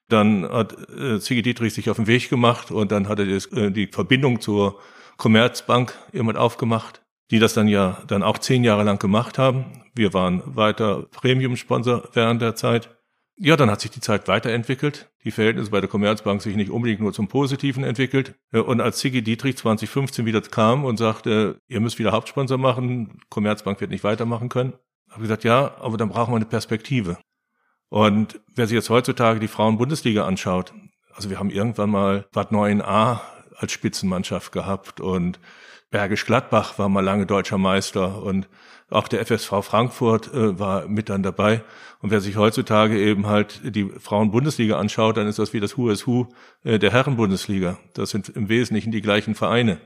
Dann 0.08 0.48
hat 0.48 0.76
äh, 0.96 1.18
Sigi 1.18 1.42
Dietrich 1.42 1.74
sich 1.74 1.90
auf 1.90 1.96
den 1.96 2.06
Weg 2.06 2.30
gemacht 2.30 2.70
und 2.70 2.92
dann 2.92 3.08
hat 3.08 3.18
er 3.18 3.70
die 3.70 3.88
Verbindung 3.88 4.40
zur 4.40 4.78
Commerzbank 5.16 5.94
jemand 6.12 6.38
aufgemacht 6.38 7.01
die 7.32 7.38
das 7.38 7.54
dann 7.54 7.66
ja 7.66 8.02
dann 8.06 8.22
auch 8.22 8.38
zehn 8.38 8.62
Jahre 8.62 8.84
lang 8.84 8.98
gemacht 8.98 9.38
haben. 9.38 9.82
Wir 9.94 10.12
waren 10.12 10.42
weiter 10.54 11.06
Premium-Sponsor 11.10 12.10
während 12.12 12.42
der 12.42 12.54
Zeit. 12.54 12.90
Ja, 13.36 13.56
dann 13.56 13.70
hat 13.70 13.80
sich 13.80 13.90
die 13.90 14.00
Zeit 14.00 14.28
weiterentwickelt. 14.28 15.10
Die 15.24 15.30
Verhältnisse 15.30 15.70
bei 15.70 15.80
der 15.80 15.88
Commerzbank 15.88 16.42
sich 16.42 16.56
nicht 16.56 16.70
unbedingt 16.70 17.00
nur 17.00 17.14
zum 17.14 17.28
Positiven 17.28 17.84
entwickelt. 17.84 18.34
Und 18.52 18.82
als 18.82 19.00
Sigi 19.00 19.22
Dietrich 19.22 19.56
2015 19.56 20.26
wieder 20.26 20.42
kam 20.42 20.84
und 20.84 20.98
sagte, 20.98 21.56
ihr 21.68 21.80
müsst 21.80 21.98
wieder 21.98 22.12
Hauptsponsor 22.12 22.58
machen, 22.58 23.18
Commerzbank 23.30 23.80
wird 23.80 23.90
nicht 23.90 24.04
weitermachen 24.04 24.50
können, 24.50 24.74
habe 25.08 25.22
ich 25.22 25.22
gesagt, 25.22 25.44
ja, 25.44 25.74
aber 25.80 25.96
dann 25.96 26.10
brauchen 26.10 26.32
wir 26.32 26.36
eine 26.36 26.44
Perspektive. 26.44 27.16
Und 27.88 28.40
wer 28.54 28.66
sich 28.66 28.74
jetzt 28.74 28.90
heutzutage 28.90 29.40
die 29.40 29.48
Frauen-Bundesliga 29.48 30.26
anschaut, 30.26 30.74
also 31.14 31.30
wir 31.30 31.38
haben 31.38 31.50
irgendwann 31.50 31.90
mal 31.90 32.26
Bad 32.32 32.52
9a 32.52 33.20
als 33.56 33.72
Spitzenmannschaft 33.72 34.52
gehabt 34.52 35.00
und 35.00 35.40
Bergisch 35.92 36.24
Gladbach 36.24 36.78
war 36.78 36.88
mal 36.88 37.04
lange 37.04 37.26
deutscher 37.26 37.58
Meister 37.58 38.22
und 38.22 38.48
auch 38.88 39.08
der 39.08 39.24
FSV 39.24 39.62
Frankfurt 39.62 40.32
äh, 40.32 40.58
war 40.58 40.88
mit 40.88 41.10
dann 41.10 41.22
dabei. 41.22 41.62
Und 42.00 42.10
wer 42.10 42.22
sich 42.22 42.36
heutzutage 42.36 42.98
eben 42.98 43.26
halt 43.26 43.60
die 43.62 43.84
Frauen-Bundesliga 43.84 44.78
anschaut, 44.78 45.18
dann 45.18 45.28
ist 45.28 45.38
das 45.38 45.52
wie 45.52 45.60
das 45.60 45.76
Who 45.76 45.90
is 45.90 46.06
Who 46.06 46.28
äh, 46.64 46.78
der 46.78 46.92
Herren-Bundesliga. 46.92 47.78
Das 47.92 48.10
sind 48.10 48.30
im 48.30 48.48
Wesentlichen 48.48 48.90
die 48.90 49.02
gleichen 49.02 49.34
Vereine. 49.34 49.80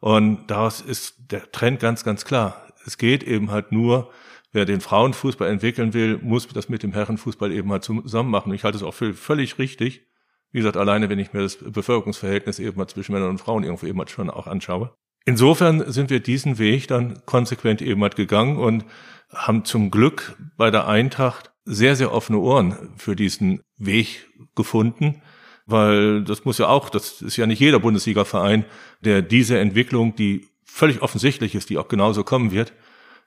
Und 0.00 0.46
daraus 0.48 0.82
ist 0.82 1.16
der 1.32 1.50
Trend 1.50 1.80
ganz, 1.80 2.04
ganz 2.04 2.26
klar. 2.26 2.66
Es 2.84 2.98
geht 2.98 3.22
eben 3.22 3.50
halt 3.50 3.72
nur, 3.72 4.10
wer 4.52 4.66
den 4.66 4.82
Frauenfußball 4.82 5.48
entwickeln 5.48 5.94
will, 5.94 6.18
muss 6.22 6.46
das 6.46 6.68
mit 6.68 6.82
dem 6.82 6.92
Herrenfußball 6.92 7.52
eben 7.52 7.72
halt 7.72 7.84
zusammen 7.84 8.30
machen. 8.30 8.52
Ich 8.52 8.64
halte 8.64 8.76
es 8.76 8.84
auch 8.84 8.94
für 8.94 9.14
völlig 9.14 9.58
richtig. 9.58 10.06
Wie 10.52 10.58
gesagt, 10.58 10.76
alleine 10.76 11.08
wenn 11.08 11.18
ich 11.18 11.32
mir 11.32 11.40
das 11.40 11.56
Bevölkerungsverhältnis 11.56 12.58
eben 12.58 12.76
mal 12.76 12.86
zwischen 12.86 13.12
Männern 13.12 13.30
und 13.30 13.38
Frauen 13.38 13.64
irgendwo 13.64 13.86
eben 13.86 13.98
halt 13.98 14.10
schon 14.10 14.28
auch 14.28 14.46
anschaue. 14.46 14.94
Insofern 15.28 15.92
sind 15.92 16.08
wir 16.08 16.20
diesen 16.20 16.56
Weg 16.56 16.88
dann 16.88 17.20
konsequent 17.26 17.82
eben 17.82 18.00
halt 18.00 18.16
gegangen 18.16 18.56
und 18.56 18.86
haben 19.30 19.66
zum 19.66 19.90
Glück 19.90 20.34
bei 20.56 20.70
der 20.70 20.88
Eintracht 20.88 21.52
sehr, 21.66 21.96
sehr 21.96 22.14
offene 22.14 22.38
Ohren 22.38 22.94
für 22.96 23.14
diesen 23.14 23.60
Weg 23.76 24.26
gefunden, 24.54 25.20
weil 25.66 26.24
das 26.24 26.46
muss 26.46 26.56
ja 26.56 26.68
auch, 26.68 26.88
das 26.88 27.20
ist 27.20 27.36
ja 27.36 27.44
nicht 27.46 27.60
jeder 27.60 27.78
Bundesliga-Verein, 27.78 28.64
der 29.02 29.20
diese 29.20 29.58
Entwicklung, 29.58 30.16
die 30.16 30.48
völlig 30.64 31.02
offensichtlich 31.02 31.54
ist, 31.54 31.68
die 31.68 31.76
auch 31.76 31.88
genauso 31.88 32.24
kommen 32.24 32.50
wird, 32.50 32.72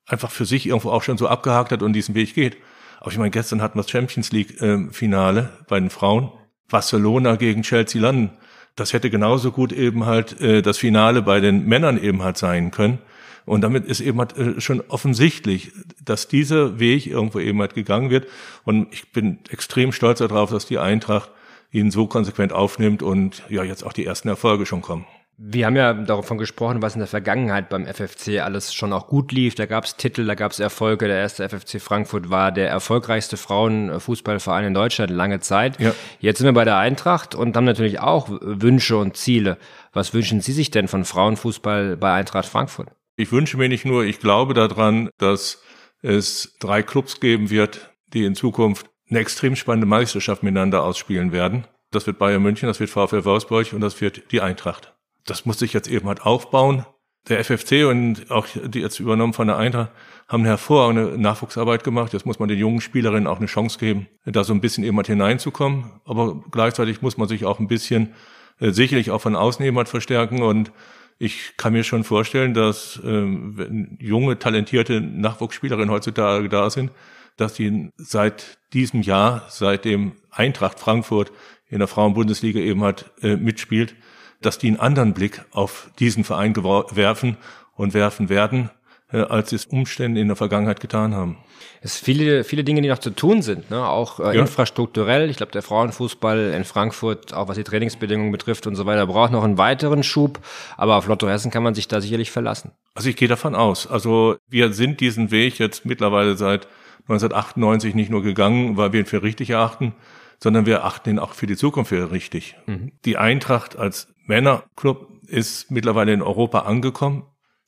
einfach 0.08 0.31
für 0.31 0.46
sich 0.46 0.65
irgendwo 0.65 0.89
auch 0.89 1.03
schon 1.03 1.20
so 1.20 1.27
abgehakt 1.27 1.72
hat 1.72 1.84
und 1.84 1.93
diesen 1.93 2.15
Weg 2.15 2.34
geht. 2.34 2.58
Aber 3.00 3.12
ich 3.12 3.20
meine, 3.20 3.29
gestern 3.29 3.62
hatten 3.62 3.77
wir 3.77 3.84
das 3.84 3.91
Champions 3.91 4.31
League-Finale 4.31 5.39
äh, 5.41 5.63
bei 5.67 5.79
den 5.79 5.91
Frauen. 5.91 6.31
Barcelona 6.67 7.36
gegen 7.36 7.62
Chelsea 7.62 8.01
London. 8.01 8.31
Das 8.75 8.94
hätte 8.94 9.10
genauso 9.10 9.51
gut 9.51 9.72
eben 9.72 10.06
halt 10.06 10.40
äh, 10.42 10.62
das 10.62 10.78
Finale 10.78 11.22
bei 11.22 11.40
den 11.40 11.66
Männern 11.66 12.01
eben 12.01 12.24
halt 12.24 12.38
sein 12.38 12.72
können. 12.72 13.00
Und 13.46 13.62
damit 13.62 13.86
ist 13.86 14.01
eben 14.01 14.20
halt 14.20 14.38
äh, 14.38 14.62
schon 14.62 14.82
offensichtlich, 14.88 15.72
dass 16.04 16.28
dieser 16.28 16.80
Weg 16.80 17.08
irgendwo 17.08 17.40
eben 17.40 17.60
halt 17.60 17.74
gegangen 17.74 18.10
wird. 18.10 18.28
Und 18.63 18.94
ich 18.94 19.12
bin 19.12 19.40
extrem 19.50 19.92
stolz 19.92 20.20
darauf, 20.20 20.51
dass 20.51 20.66
die 20.66 20.78
Eintracht 20.78 21.32
ihn 21.72 21.92
so 21.92 22.08
konsequent 22.08 22.54
aufnimmt 22.54 23.01
und 23.01 23.44
ja 23.50 23.63
jetzt 23.63 23.84
auch 23.84 23.94
die 23.94 24.06
ersten 24.06 24.28
Erfolge 24.28 24.66
schon 24.66 24.82
kommen. 24.82 25.06
Wir 25.43 25.65
haben 25.65 25.75
ja 25.75 25.91
davon 25.93 26.38
gesprochen, 26.38 26.83
was 26.83 26.93
in 26.93 27.00
der 27.00 27.07
Vergangenheit 27.07 27.67
beim 27.69 27.88
FFC 27.88 28.41
alles 28.41 28.75
schon 28.75 28.93
auch 28.93 29.07
gut 29.07 29.31
lief. 29.31 29.55
Da 29.55 29.65
gab 29.65 29.86
es 29.86 29.95
Titel, 29.95 30.24
da 30.27 30.36
gab 30.36 30.51
es 30.51 30.60
Erfolge. 30.60 31.07
Der 31.07 31.17
erste 31.17 31.50
FFC 31.50 31.81
Frankfurt 31.81 32.29
war 32.29 32.51
der 32.51 32.69
erfolgreichste 32.69 33.38
Frauenfußballverein 33.38 34.65
in 34.65 34.75
Deutschland 34.75 35.10
lange 35.10 35.39
Zeit. 35.39 35.79
Ja. 35.79 35.95
Jetzt 36.19 36.38
sind 36.38 36.45
wir 36.45 36.53
bei 36.53 36.63
der 36.63 36.77
Eintracht 36.77 37.33
und 37.33 37.57
haben 37.57 37.65
natürlich 37.65 38.00
auch 38.00 38.29
Wünsche 38.29 38.98
und 38.98 39.17
Ziele. 39.17 39.57
Was 39.93 40.13
wünschen 40.13 40.41
Sie 40.41 40.51
sich 40.51 40.69
denn 40.69 40.88
von 40.88 41.05
Frauenfußball 41.05 41.98
bei 41.98 42.13
Eintracht 42.13 42.45
Frankfurt? 42.45 42.89
Ich 43.15 43.31
wünsche 43.31 43.57
mir 43.57 43.67
nicht 43.67 43.83
nur, 43.83 44.03
ich 44.03 44.19
glaube 44.19 44.53
daran, 44.53 45.10
dass 45.17 45.63
es 46.03 46.55
drei 46.60 46.83
Clubs 46.83 47.19
geben 47.19 47.50
wird, 47.50 47.89
die 48.13 48.25
in 48.25 48.36
Zukunft 48.36 48.91
eine 49.10 49.17
extrem 49.17 49.55
spannende 49.55 49.88
Meisterschaft 49.88 50.43
miteinander 50.43 50.83
ausspielen 50.83 51.31
werden. 51.31 51.65
Das 51.89 52.05
wird 52.05 52.19
Bayern 52.19 52.43
München, 52.43 52.67
das 52.67 52.79
wird 52.79 52.91
VfL 52.91 53.25
Wolfsburg 53.25 53.74
und 53.74 53.81
das 53.81 54.00
wird 54.01 54.31
die 54.31 54.41
Eintracht 54.41 54.93
das 55.25 55.46
muss 55.46 55.60
sich 55.60 55.74
jetzt 55.74 55.88
eben 55.88 56.08
halt 56.08 56.22
aufbauen. 56.22 56.86
Der 57.30 57.44
FFC 57.44 57.86
und 57.88 58.32
auch 58.32 58.48
die 58.66 58.80
jetzt 58.80 59.00
übernommen 59.00 59.34
von 59.34 59.48
der 59.48 59.58
Eintracht 59.58 59.92
haben 60.28 60.44
hervorragende 60.46 61.22
Nachwuchsarbeit 61.22 61.84
gemacht. 61.84 62.13
Jetzt 62.13 62.25
muss 62.25 62.40
man 62.40 62.50
den 62.50 62.58
jungen 62.58 62.82
Spielerinnen 62.82 63.28
auch 63.28 63.38
eine 63.38 63.46
Chance 63.46 63.78
geben, 63.78 64.08
da 64.25 64.44
so 64.44 64.54
ein 64.54 64.62
bisschen 64.62 64.84
eben 64.84 64.98
halt 64.98 65.08
hineinzukommen. 65.08 65.92
Aber 66.06 66.44
gleichzeitig 66.50 67.01
muss 67.01 67.18
man 67.18 67.28
sich 67.28 67.46
auch 67.46 67.60
ein 67.60 67.68
bisschen 67.68 68.13
äh, 68.60 68.72
sicherlich 68.72 69.12
auch 69.12 69.22
von 69.22 69.36
außen 69.36 69.63
eben 69.63 69.78
halt 69.78 69.90
verstärken. 69.90 70.42
Und 70.42 70.72
ich 71.20 71.58
kann 71.58 71.74
mir 71.74 71.84
schon 71.84 72.04
vorstellen, 72.04 72.56
dass 72.56 72.98
äh, 72.98 73.04
wenn 73.04 73.98
junge, 74.00 74.40
talentierte 74.40 75.01
Nachwuchsspielerinnen 75.01 75.92
heutzutage 75.92 76.50
da 76.50 76.70
sind, 76.70 76.92
dass 77.38 77.54
die 77.54 77.90
seit 77.98 78.58
diesem 78.74 79.01
Jahr, 79.01 79.46
seit 79.50 79.86
dem 79.86 80.13
Eintracht 80.32 80.80
Frankfurt 80.80 81.32
in 81.68 81.80
der 81.80 81.88
Frauenbundesliga 81.88 82.60
eben 82.60 82.84
halt 82.84 83.12
äh, 83.22 83.36
mitspielt, 83.36 83.96
dass 84.41 84.57
die 84.57 84.67
einen 84.67 84.79
anderen 84.79 85.13
Blick 85.13 85.43
auf 85.51 85.89
diesen 86.00 86.24
Verein 86.24 86.55
werfen 86.55 87.38
und 87.75 87.93
werfen 87.93 88.29
werden, 88.29 88.69
äh, 89.12 89.21
als 89.21 89.51
es 89.51 89.65
Umstände 89.65 90.19
in 90.19 90.27
der 90.27 90.36
Vergangenheit 90.36 90.79
getan 90.79 91.15
haben. 91.15 91.38
Es 91.81 91.95
sind 91.95 92.05
viele, 92.05 92.43
viele 92.43 92.63
Dinge, 92.63 92.81
die 92.81 92.89
noch 92.89 93.00
zu 93.00 93.10
tun 93.10 93.41
sind, 93.41 93.71
ne? 93.71 93.88
auch 93.88 94.19
äh, 94.19 94.36
ja. 94.36 94.41
infrastrukturell. 94.41 95.29
Ich 95.29 95.38
glaube, 95.38 95.51
der 95.51 95.62
Frauenfußball 95.62 96.53
in 96.55 96.63
Frankfurt, 96.63 97.33
auch 97.33 97.48
was 97.48 97.57
die 97.57 97.63
Trainingsbedingungen 97.63 98.31
betrifft 98.31 98.67
und 98.67 98.75
so 98.75 98.86
weiter, 98.86 99.07
braucht 99.07 99.31
noch 99.31 99.43
einen 99.43 99.57
weiteren 99.57 100.03
Schub. 100.03 100.39
Aber 100.77 100.95
auf 100.95 101.07
Lotto 101.07 101.27
Hessen 101.27 101.51
kann 101.51 101.63
man 101.63 101.74
sich 101.74 101.88
da 101.88 102.00
sicherlich 102.01 102.31
verlassen. 102.31 102.71
Also 102.93 103.10
ich 103.10 103.15
gehe 103.15 103.27
davon 103.27 103.55
aus. 103.55 103.88
Also 103.88 104.38
wir 104.48 104.74
sind 104.74 105.00
diesen 105.00 105.31
Weg 105.31 105.60
jetzt 105.60 105.86
mittlerweile 105.86 106.38
seit 106.38 106.67
1998 107.03 107.95
nicht 107.95 108.12
nur 108.12 108.21
gegangen, 108.21 108.77
weil 108.77 108.93
wir 108.93 109.00
ihn 109.00 109.05
für 109.05 109.24
richtig 109.24 109.50
erachten, 109.50 109.93
sondern 110.39 110.65
wir 110.65 110.86
achten 110.86 111.10
ihn 111.10 111.19
auch 111.19 111.33
für 111.33 111.48
die 111.48 111.55
Zukunft 111.55 111.89
für 111.89 112.12
richtig. 112.12 112.55
Mhm. 112.67 112.91
Die 113.05 113.17
Eintracht 113.17 113.75
als 113.75 114.07
Männerclub 114.31 115.09
ist 115.27 115.71
mittlerweile 115.71 116.13
in 116.13 116.21
Europa 116.21 116.59
angekommen. 116.59 117.23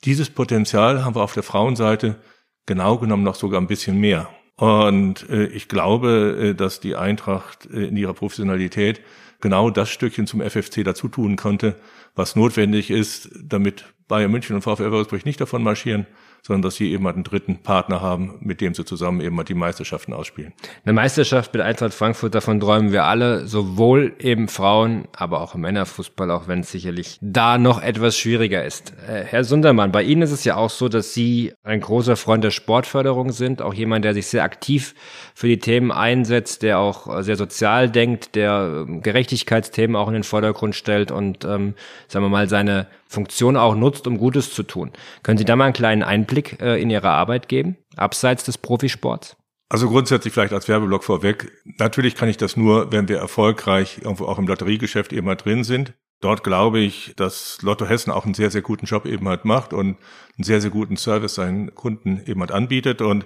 Dieses 0.05 0.29
Potenzial 0.29 1.03
haben 1.03 1.13
wir 1.13 1.21
auf 1.21 1.33
der 1.33 1.43
Frauenseite 1.43 2.21
genau 2.65 2.97
genommen 2.97 3.23
noch 3.23 3.35
sogar 3.35 3.59
ein 3.59 3.67
bisschen 3.67 3.99
mehr. 3.99 4.29
Und 4.55 5.29
äh, 5.29 5.47
ich 5.47 5.67
glaube, 5.67 6.37
äh, 6.39 6.55
dass 6.55 6.79
die 6.79 6.95
Eintracht 6.95 7.65
äh, 7.65 7.87
in 7.87 7.97
ihrer 7.97 8.13
Professionalität 8.13 9.01
genau 9.41 9.71
das 9.71 9.89
Stückchen 9.89 10.25
zum 10.25 10.39
FFC 10.39 10.85
dazu 10.85 11.09
tun 11.09 11.35
konnte, 11.35 11.75
was 12.15 12.37
notwendig 12.37 12.91
ist, 12.91 13.29
damit 13.43 13.83
Bayern 14.07 14.31
München 14.31 14.55
und 14.55 14.61
VfL 14.61 14.91
Wolfsburg 14.91 15.25
nicht 15.25 15.41
davon 15.41 15.63
marschieren, 15.63 16.07
sondern 16.45 16.61
dass 16.61 16.75
sie 16.75 16.91
eben 16.91 17.05
halt 17.05 17.15
einen 17.15 17.23
dritten 17.23 17.59
Partner 17.59 18.01
haben, 18.01 18.35
mit 18.41 18.59
dem 18.59 18.73
sie 18.73 18.83
zusammen 18.83 19.21
eben 19.21 19.37
halt 19.37 19.47
die 19.47 19.53
Meisterschaften 19.53 20.11
ausspielen. 20.11 20.51
Eine 20.83 20.93
Meisterschaft 20.93 21.53
mit 21.53 21.63
Eintracht 21.63 21.93
Frankfurt, 21.93 22.35
davon 22.35 22.59
träumen 22.59 22.91
wir 22.91 23.05
alle, 23.05 23.47
sowohl 23.47 24.13
eben 24.19 24.49
Frauen, 24.49 25.07
aber 25.15 25.39
auch 25.39 25.55
Männerfußball, 25.55 26.29
auch 26.31 26.49
wenn 26.49 26.59
es 26.59 26.71
sicherlich 26.71 27.17
da 27.21 27.57
noch 27.57 27.81
etwas 27.81 28.17
schwieriger 28.17 28.65
ist. 28.65 28.93
Äh, 29.07 29.23
Herr 29.23 29.45
Sundermann, 29.45 29.93
bei 29.93 30.03
Ihnen 30.03 30.21
ist 30.21 30.31
es 30.31 30.43
ja 30.43 30.57
auch 30.57 30.69
so, 30.69 30.89
dass 30.89 31.13
Sie 31.13 31.53
ein 31.63 31.79
großer 31.79 32.17
Freund 32.17 32.43
der 32.43 32.51
Sportförderung 32.51 33.31
sind, 33.31 33.61
auch 33.61 33.73
jemand, 33.73 34.03
der 34.03 34.13
sich 34.13 34.27
sehr 34.27 34.43
aktiv 34.43 34.95
für 35.33 35.47
die 35.47 35.59
Themen 35.59 35.93
einsetzt, 35.93 36.61
der 36.61 36.79
auch 36.79 37.21
sehr 37.21 37.37
sozial 37.37 37.89
denkt, 37.89 38.35
der 38.35 38.85
ähm, 38.87 39.01
Gerechtigkeitsthemen 39.01 39.95
auch 39.95 40.09
in 40.09 40.13
den 40.13 40.23
Vordergrund 40.23 40.75
stellt 40.75 41.09
und, 41.09 41.45
ähm, 41.45 41.75
sagen 42.09 42.25
wir 42.25 42.29
mal, 42.29 42.49
seine 42.49 42.87
Funktion 43.13 43.55
auch 43.55 43.75
nutzt, 43.75 44.07
um 44.07 44.17
Gutes 44.17 44.53
zu 44.53 44.63
tun. 44.63 44.91
Können 45.21 45.37
Sie 45.37 45.45
da 45.45 45.55
mal 45.55 45.65
einen 45.65 45.73
kleinen 45.73 46.03
Einblick 46.03 46.59
äh, 46.61 46.81
in 46.81 46.89
Ihre 46.89 47.09
Arbeit 47.09 47.47
geben, 47.47 47.77
abseits 47.95 48.43
des 48.43 48.57
Profisports? 48.57 49.37
Also 49.69 49.89
grundsätzlich 49.89 50.33
vielleicht 50.33 50.53
als 50.53 50.67
Werbeblock 50.67 51.03
vorweg. 51.03 51.51
Natürlich 51.79 52.15
kann 52.15 52.29
ich 52.29 52.37
das 52.37 52.57
nur, 52.57 52.91
wenn 52.91 53.07
wir 53.07 53.17
erfolgreich 53.17 53.99
irgendwo 54.03 54.25
auch 54.25 54.37
im 54.37 54.47
Lotteriegeschäft 54.47 55.13
eben 55.13 55.25
mal 55.25 55.35
drin 55.35 55.63
sind. 55.63 55.93
Dort 56.21 56.43
glaube 56.43 56.79
ich, 56.79 57.13
dass 57.17 57.57
Lotto 57.61 57.85
Hessen 57.85 58.11
auch 58.11 58.25
einen 58.25 58.33
sehr, 58.33 58.49
sehr 58.49 58.61
guten 58.61 58.85
Job 58.85 59.05
eben 59.05 59.27
halt 59.27 59.45
macht 59.45 59.73
und 59.73 59.97
einen 60.37 60.43
sehr, 60.43 60.61
sehr 60.61 60.69
guten 60.69 60.95
Service 60.95 61.35
seinen 61.35 61.75
Kunden 61.75 62.21
eben 62.25 62.39
halt 62.39 62.51
anbietet. 62.51 63.01
Und 63.01 63.25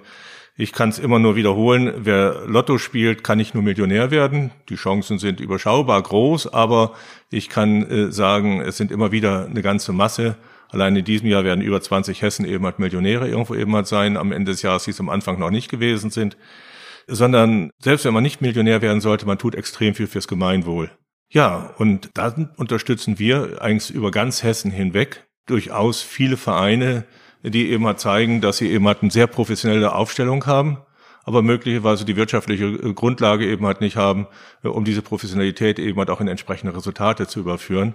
ich 0.60 0.72
kann 0.72 0.88
es 0.88 0.98
immer 0.98 1.20
nur 1.20 1.36
wiederholen, 1.36 1.92
wer 1.98 2.42
Lotto 2.46 2.78
spielt, 2.78 3.22
kann 3.22 3.38
nicht 3.38 3.54
nur 3.54 3.62
Millionär 3.62 4.10
werden. 4.10 4.50
Die 4.68 4.74
Chancen 4.74 5.20
sind 5.20 5.38
überschaubar 5.38 6.02
groß, 6.02 6.52
aber 6.52 6.94
ich 7.30 7.48
kann 7.48 7.88
äh, 7.88 8.10
sagen, 8.10 8.60
es 8.60 8.76
sind 8.76 8.90
immer 8.90 9.12
wieder 9.12 9.46
eine 9.46 9.62
ganze 9.62 9.92
Masse. 9.92 10.36
Allein 10.68 10.96
in 10.96 11.04
diesem 11.04 11.28
Jahr 11.28 11.44
werden 11.44 11.62
über 11.62 11.80
20 11.80 12.22
Hessen 12.22 12.44
eben 12.44 12.64
halt 12.64 12.80
Millionäre 12.80 13.28
irgendwo 13.28 13.54
eben 13.54 13.72
halt 13.76 13.86
sein, 13.86 14.16
am 14.16 14.32
Ende 14.32 14.50
des 14.50 14.62
Jahres, 14.62 14.82
die 14.82 14.90
es 14.90 14.98
am 14.98 15.08
Anfang 15.08 15.38
noch 15.38 15.50
nicht 15.50 15.70
gewesen 15.70 16.10
sind. 16.10 16.36
Sondern 17.06 17.70
selbst 17.78 18.04
wenn 18.04 18.12
man 18.12 18.24
nicht 18.24 18.40
Millionär 18.40 18.82
werden 18.82 19.00
sollte, 19.00 19.26
man 19.26 19.38
tut 19.38 19.54
extrem 19.54 19.94
viel 19.94 20.08
fürs 20.08 20.26
Gemeinwohl. 20.26 20.90
Ja, 21.30 21.72
und 21.78 22.10
dann 22.14 22.50
unterstützen 22.56 23.20
wir 23.20 23.62
eigentlich 23.62 23.94
über 23.94 24.10
ganz 24.10 24.42
Hessen 24.42 24.72
hinweg 24.72 25.24
durchaus 25.46 26.02
viele 26.02 26.36
Vereine, 26.36 27.04
die 27.42 27.70
eben 27.70 27.86
halt 27.86 28.00
zeigen, 28.00 28.40
dass 28.40 28.58
sie 28.58 28.70
eben 28.70 28.86
halt 28.86 29.02
eine 29.02 29.10
sehr 29.10 29.26
professionelle 29.26 29.94
Aufstellung 29.94 30.46
haben, 30.46 30.78
aber 31.24 31.42
möglicherweise 31.42 32.04
die 32.04 32.16
wirtschaftliche 32.16 32.66
äh, 32.66 32.92
Grundlage 32.94 33.46
eben 33.46 33.66
halt 33.66 33.80
nicht 33.80 33.96
haben, 33.96 34.26
äh, 34.64 34.68
um 34.68 34.84
diese 34.84 35.02
Professionalität 35.02 35.78
eben 35.78 35.98
halt 35.98 36.10
auch 36.10 36.20
in 36.20 36.28
entsprechende 36.28 36.74
Resultate 36.74 37.26
zu 37.26 37.40
überführen. 37.40 37.94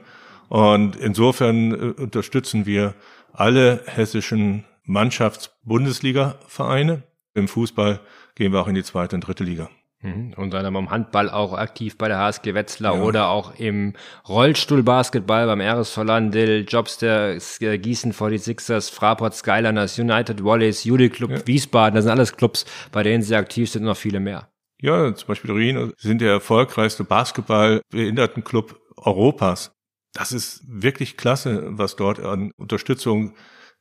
Und 0.49 0.95
insofern 0.95 1.71
äh, 1.71 1.93
unterstützen 2.01 2.65
wir 2.65 2.95
alle 3.31 3.81
hessischen 3.85 4.65
Mannschafts-Bundesliga-Vereine. 4.85 7.03
Im 7.33 7.47
Fußball 7.47 8.01
gehen 8.35 8.53
wir 8.53 8.61
auch 8.61 8.67
in 8.67 8.75
die 8.75 8.83
zweite 8.83 9.15
und 9.15 9.21
dritte 9.21 9.43
Liga. 9.43 9.69
Mhm. 10.03 10.33
Und 10.35 10.53
dann 10.53 10.65
im 10.65 10.91
Handball 10.91 11.29
auch 11.29 11.53
aktiv 11.53 11.97
bei 11.97 12.09
der 12.09 12.17
HSG 12.17 12.53
Wetzlar 12.53 12.95
ja. 12.95 13.01
oder 13.01 13.29
auch 13.29 13.55
im 13.57 13.93
Rollstuhlbasketball 14.27 15.47
beim 15.47 15.61
RS 15.61 15.97
Hollandil, 15.97 16.65
Jobs 16.67 16.97
der 16.97 17.37
Gießen 17.37 18.13
46ers, 18.13 18.93
Fraport 18.93 19.33
Skyliners, 19.33 19.97
United 19.97 20.43
Wallis, 20.43 20.83
Juli 20.83 21.09
Club 21.09 21.31
ja. 21.31 21.47
Wiesbaden, 21.47 21.95
das 21.95 22.03
sind 22.03 22.11
alles 22.11 22.35
Clubs, 22.35 22.65
bei 22.91 23.01
denen 23.01 23.23
sie 23.23 23.35
aktiv 23.35 23.71
sind 23.71 23.83
und 23.83 23.87
noch 23.87 23.97
viele 23.97 24.19
mehr. 24.19 24.49
Ja, 24.81 25.15
zum 25.15 25.27
Beispiel 25.27 25.51
Rien 25.51 25.93
sind 25.97 26.19
der 26.19 26.31
erfolgreichste 26.31 27.05
Basketball-Behindertenclub 27.05 28.79
Europas. 28.97 29.71
das 30.13 30.31
ist 30.31 30.61
wirklich 30.67 31.17
klasse, 31.17 31.63
was 31.77 31.95
dort 31.95 32.19
an 32.19 32.51
Unterstützung 32.57 33.33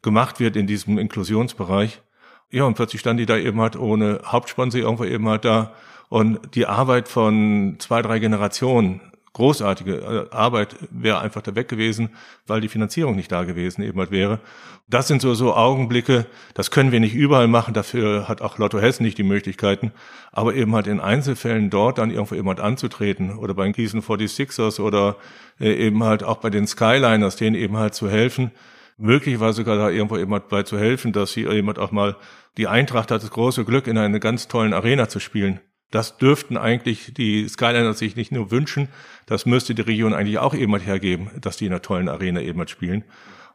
gemacht 0.03 0.41
wird 0.41 0.57
in 0.57 0.67
diesem 0.67 0.99
Inklusionsbereich. 0.99 2.01
Ja, 2.51 2.65
und 2.65 2.75
plötzlich 2.75 3.01
stand 3.01 3.19
die 3.19 3.27
da 3.27 3.37
eben 3.37 3.61
halt 3.61 3.77
ohne 3.77 4.21
Hauptsponsor 4.25 4.81
irgendwo 4.81 5.05
eben 5.05 5.29
halt 5.29 5.45
da. 5.45 5.75
Und 6.13 6.57
die 6.57 6.67
Arbeit 6.67 7.09
von 7.09 7.77
zwei, 7.79 8.03
drei 8.03 8.19
Generationen, 8.19 9.01
großartige 9.33 10.29
äh, 10.31 10.35
Arbeit 10.35 10.77
wäre 10.91 11.21
einfach 11.21 11.41
da 11.41 11.55
weg 11.55 11.69
gewesen, 11.69 12.11
weil 12.47 12.61
die 12.61 12.69
Finanzierung 12.69 13.17
nicht 13.17 13.33
da 13.33 13.45
gewesen 13.45 13.83
eben 13.83 13.99
halt 13.99 14.11
wäre. 14.11 14.39
Das 14.91 15.09
sind 15.09 15.23
so, 15.23 15.33
so 15.33 15.55
Augenblicke, 15.55 16.27
das 16.53 16.71
können 16.71 16.93
wir 16.93 17.01
nicht 17.01 17.15
überall 17.15 17.49
machen, 17.49 17.73
dafür 17.73 18.29
hat 18.29 18.43
auch 18.43 18.59
Lotto 18.59 18.79
Hessen 18.79 19.05
nicht 19.05 19.17
die 19.17 19.23
Möglichkeiten, 19.23 19.91
aber 20.33 20.55
eben 20.55 20.75
halt 20.75 20.87
in 20.87 21.01
Einzelfällen 21.01 21.71
dort 21.71 21.97
dann 21.97 22.11
irgendwo 22.11 22.35
eben 22.35 22.49
halt 22.49 22.61
anzutreten 22.61 23.39
oder 23.39 23.55
bei 23.55 23.65
den 23.65 23.73
Gießen 23.73 24.03
46ers 24.03 24.81
oder 24.81 25.17
äh, 25.61 25.73
eben 25.73 26.05
halt 26.05 26.25
auch 26.25 26.37
bei 26.37 26.51
den 26.51 26.67
Skyliners, 26.67 27.37
denen 27.37 27.57
eben 27.57 27.79
halt 27.79 27.95
zu 27.95 28.11
helfen, 28.11 28.51
möglicherweise 28.99 29.57
sogar 29.57 29.79
da 29.79 29.89
irgendwo 29.89 30.19
eben 30.19 30.35
halt 30.35 30.51
bei 30.51 30.63
zu 30.63 30.79
helfen, 30.79 31.15
dass 31.15 31.39
eben 31.39 31.69
halt 31.69 31.79
auch 31.79 31.91
mal, 31.91 32.17
die 32.59 32.67
Eintracht 32.67 33.11
hat 33.11 33.23
das 33.23 33.31
große 33.31 33.65
Glück, 33.65 33.87
in 33.87 33.97
einer 33.97 34.19
ganz 34.19 34.47
tollen 34.47 34.75
Arena 34.75 35.09
zu 35.09 35.19
spielen. 35.19 35.61
Das 35.93 36.17
dürften 36.17 36.57
eigentlich 36.57 37.15
die 37.15 37.47
Skyliners 37.47 37.99
sich 37.99 38.17
nicht 38.17 38.33
nur 38.33 38.51
wünschen, 38.51 38.89
das 39.27 39.47
müsste 39.47 39.75
die 39.75 39.83
Region 39.83 40.15
eigentlich 40.15 40.39
auch 40.39 40.55
eben 40.55 40.73
halt 40.73 40.87
hergeben, 40.87 41.31
dass 41.41 41.59
die 41.59 41.67
in 41.67 41.73
einer 41.73 41.83
tollen 41.83 42.09
Arena 42.09 42.41
eben 42.41 42.59
halt 42.59 42.71
spielen. 42.71 43.05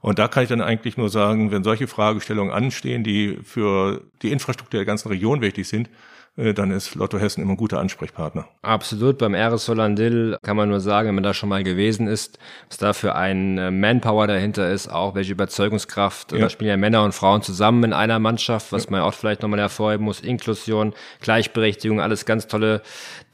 Und 0.02 0.20
da 0.20 0.28
kann 0.28 0.44
ich 0.44 0.50
dann 0.50 0.62
eigentlich 0.62 0.98
nur 0.98 1.10
sagen, 1.10 1.52
wenn 1.52 1.64
solche 1.64 1.88
Fragestellungen 1.88 2.54
anstehen, 2.54 3.04
die 3.04 3.40
für 3.44 4.04
die 4.22 4.32
Infrastruktur 4.32 4.78
der 4.78 4.86
ganzen 4.86 5.10
Region 5.10 5.42
wichtig 5.42 5.68
sind, 5.68 5.90
dann 6.38 6.70
ist 6.70 6.94
Lotto 6.94 7.18
Hessen 7.18 7.42
immer 7.42 7.54
ein 7.54 7.58
guter 7.58 7.80
Ansprechpartner. 7.80 8.48
Absolut. 8.62 9.18
Beim 9.18 9.34
RS 9.34 9.68
Hollandil 9.70 10.38
kann 10.44 10.56
man 10.56 10.70
nur 10.70 10.80
sagen, 10.80 11.08
wenn 11.08 11.16
man 11.16 11.24
da 11.24 11.34
schon 11.34 11.50
mal 11.50 11.64
gewesen 11.64 12.08
ist, 12.08 12.38
was 12.70 12.78
da 12.78 12.94
für 12.94 13.16
ein 13.16 13.58
äh, 13.58 13.72
Manpower 13.72 14.28
dahinter 14.28 14.70
ist, 14.70 14.88
auch 14.88 15.16
welche 15.16 15.32
Überzeugungskraft. 15.32 16.34
Ja. 16.34 16.38
Da 16.38 16.50
spielen 16.50 16.70
ja 16.70 16.78
Männer 16.78 17.04
und 17.04 17.14
Frauen 17.14 17.42
zusammen 17.42 17.86
in 17.86 17.94
einer 17.94 18.20
Mannschaft, 18.20 18.72
was 18.72 18.86
ja. 18.86 18.92
man 18.92 19.02
auch 19.02 19.16
vielleicht 19.16 19.42
nochmal 19.42 19.60
hervorheben 19.60 20.06
muss. 20.06 20.20
Inklusion, 20.20 20.94
Gleichberechtigung, 21.22 22.00
alles 22.00 22.26
ganz 22.26 22.48
tolle 22.48 22.84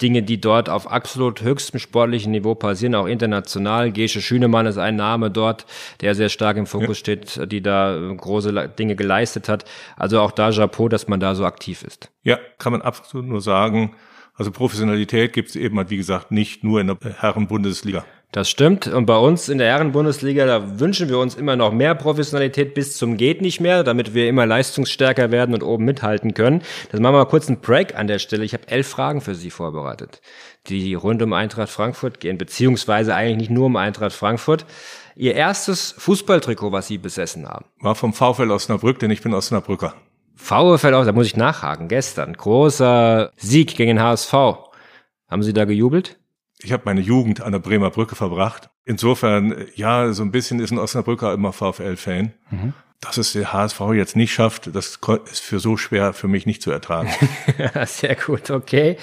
Dinge, 0.02 0.24
die 0.24 0.40
dort 0.40 0.70
auf 0.70 0.90
absolut 0.90 1.42
höchstem 1.42 1.82
sportlichen 1.82 2.32
Niveau 2.32 2.56
passieren, 2.56 2.96
auch 2.96 3.08
international. 3.08 3.92
Gesche 3.92 4.22
Schünemann 4.22 4.66
ist 4.66 4.78
ein 4.78 4.96
Name 4.96 5.30
dort, 5.30 5.66
der 6.00 6.16
sehr 6.16 6.30
stark 6.30 6.56
im 6.56 6.68
Fokus 6.68 7.00
ja. 7.00 7.16
steht, 7.16 7.52
die 7.52 7.62
da 7.62 8.00
große 8.16 8.70
Dinge 8.80 8.96
geleistet 8.96 9.50
hat. 9.50 9.66
Also 9.98 10.22
auch 10.22 10.32
da 10.32 10.52
Chapeau, 10.52 10.88
dass 10.88 11.10
man 11.10 11.20
da 11.20 11.36
so 11.36 11.46
aktiv 11.46 11.84
ist. 11.84 12.10
Ja, 12.26 12.40
kann 12.58 12.72
man 12.72 12.82
absolut 13.00 13.26
nur 13.26 13.42
sagen. 13.42 13.96
Also 14.36 14.52
Professionalität 14.52 15.34
gibt 15.34 15.50
es 15.50 15.56
eben 15.56 15.78
halt, 15.78 15.90
wie 15.90 15.98
gesagt, 15.98 16.32
nicht 16.32 16.64
nur 16.64 16.82
in 16.82 16.88
der 16.88 16.98
Herren-Bundesliga. 17.20 18.04
Das 18.34 18.50
stimmt. 18.50 18.88
Und 18.88 19.06
bei 19.06 19.16
uns 19.16 19.48
in 19.48 19.60
der 19.60 19.68
Herren-Bundesliga, 19.68 20.48
da 20.48 20.80
wünschen 20.80 21.08
wir 21.08 21.20
uns 21.20 21.36
immer 21.36 21.56
noch 21.56 21.72
mehr 21.72 21.94
Professionalität 21.94 22.74
bis 22.74 22.98
zum 22.98 23.16
geht 23.16 23.44
nicht 23.44 23.60
mehr, 23.60 23.84
damit 23.84 24.16
wir 24.16 24.28
immer 24.28 24.48
leistungsstärker 24.48 25.30
werden 25.30 25.54
und 25.54 25.62
oben 25.62 25.86
mithalten 25.86 26.34
können. 26.34 26.64
Das 26.92 27.00
machen 27.00 27.14
wir 27.14 27.20
mal 27.20 27.26
kurz 27.26 27.48
einen 27.48 27.62
Break 27.62 27.96
an 27.96 28.08
der 28.08 28.18
Stelle. 28.18 28.44
Ich 28.44 28.54
habe 28.54 28.68
elf 28.68 28.88
Fragen 28.88 29.22
für 29.22 29.36
Sie 29.36 29.52
vorbereitet, 29.52 30.20
die 30.68 30.96
rund 30.96 31.22
um 31.22 31.32
Eintracht 31.32 31.70
Frankfurt 31.70 32.20
gehen, 32.20 32.40
beziehungsweise 32.40 33.14
eigentlich 33.14 33.38
nicht 33.38 33.52
nur 33.52 33.68
um 33.68 33.76
Eintracht 33.76 34.14
Frankfurt. 34.14 34.66
Ihr 35.16 35.36
erstes 35.36 35.94
Fußballtrikot, 36.00 36.72
was 36.72 36.88
Sie 36.88 36.98
besessen 36.98 37.48
haben? 37.48 37.66
War 37.82 37.94
vom 37.94 38.14
VfL 38.14 38.50
Osnabrück, 38.50 38.98
denn 38.98 39.12
ich 39.12 39.22
bin 39.22 39.36
Osnabrücker. 39.36 39.94
VfL 40.36 40.94
auch, 40.94 41.06
da 41.06 41.12
muss 41.12 41.28
ich 41.28 41.38
nachhaken, 41.38 41.88
gestern. 41.88 42.34
Großer 42.34 43.32
Sieg 43.38 43.76
gegen 43.76 44.02
HSV. 44.02 44.34
Haben 44.34 45.44
Sie 45.44 45.54
da 45.54 45.66
gejubelt? 45.66 46.20
Ich 46.62 46.72
habe 46.72 46.84
meine 46.86 47.02
Jugend 47.02 47.42
an 47.42 47.52
der 47.52 47.60
Bremer 47.60 47.92
Brücke 47.92 48.16
verbracht. 48.16 48.70
Insofern, 48.86 49.66
ja, 49.76 50.14
so 50.14 50.24
ein 50.24 50.32
bisschen 50.32 50.60
ist 50.60 50.72
ein 50.72 50.80
Osnabrücker 50.80 51.34
immer 51.34 51.54
VfL-Fan. 51.54 52.34
Mhm. 52.52 52.74
Dass 53.02 53.18
es 53.18 53.34
der 53.34 53.52
HSV 53.52 53.82
jetzt 53.96 54.16
nicht 54.16 54.34
schafft, 54.34 54.74
das 54.74 54.98
ist 55.30 55.42
für 55.42 55.60
so 55.60 55.76
schwer 55.76 56.14
für 56.14 56.30
mich 56.30 56.46
nicht 56.46 56.62
zu 56.62 56.72
ertragen. 56.72 57.10
Sehr 57.86 58.16
gut, 58.16 58.50
okay. 58.50 58.96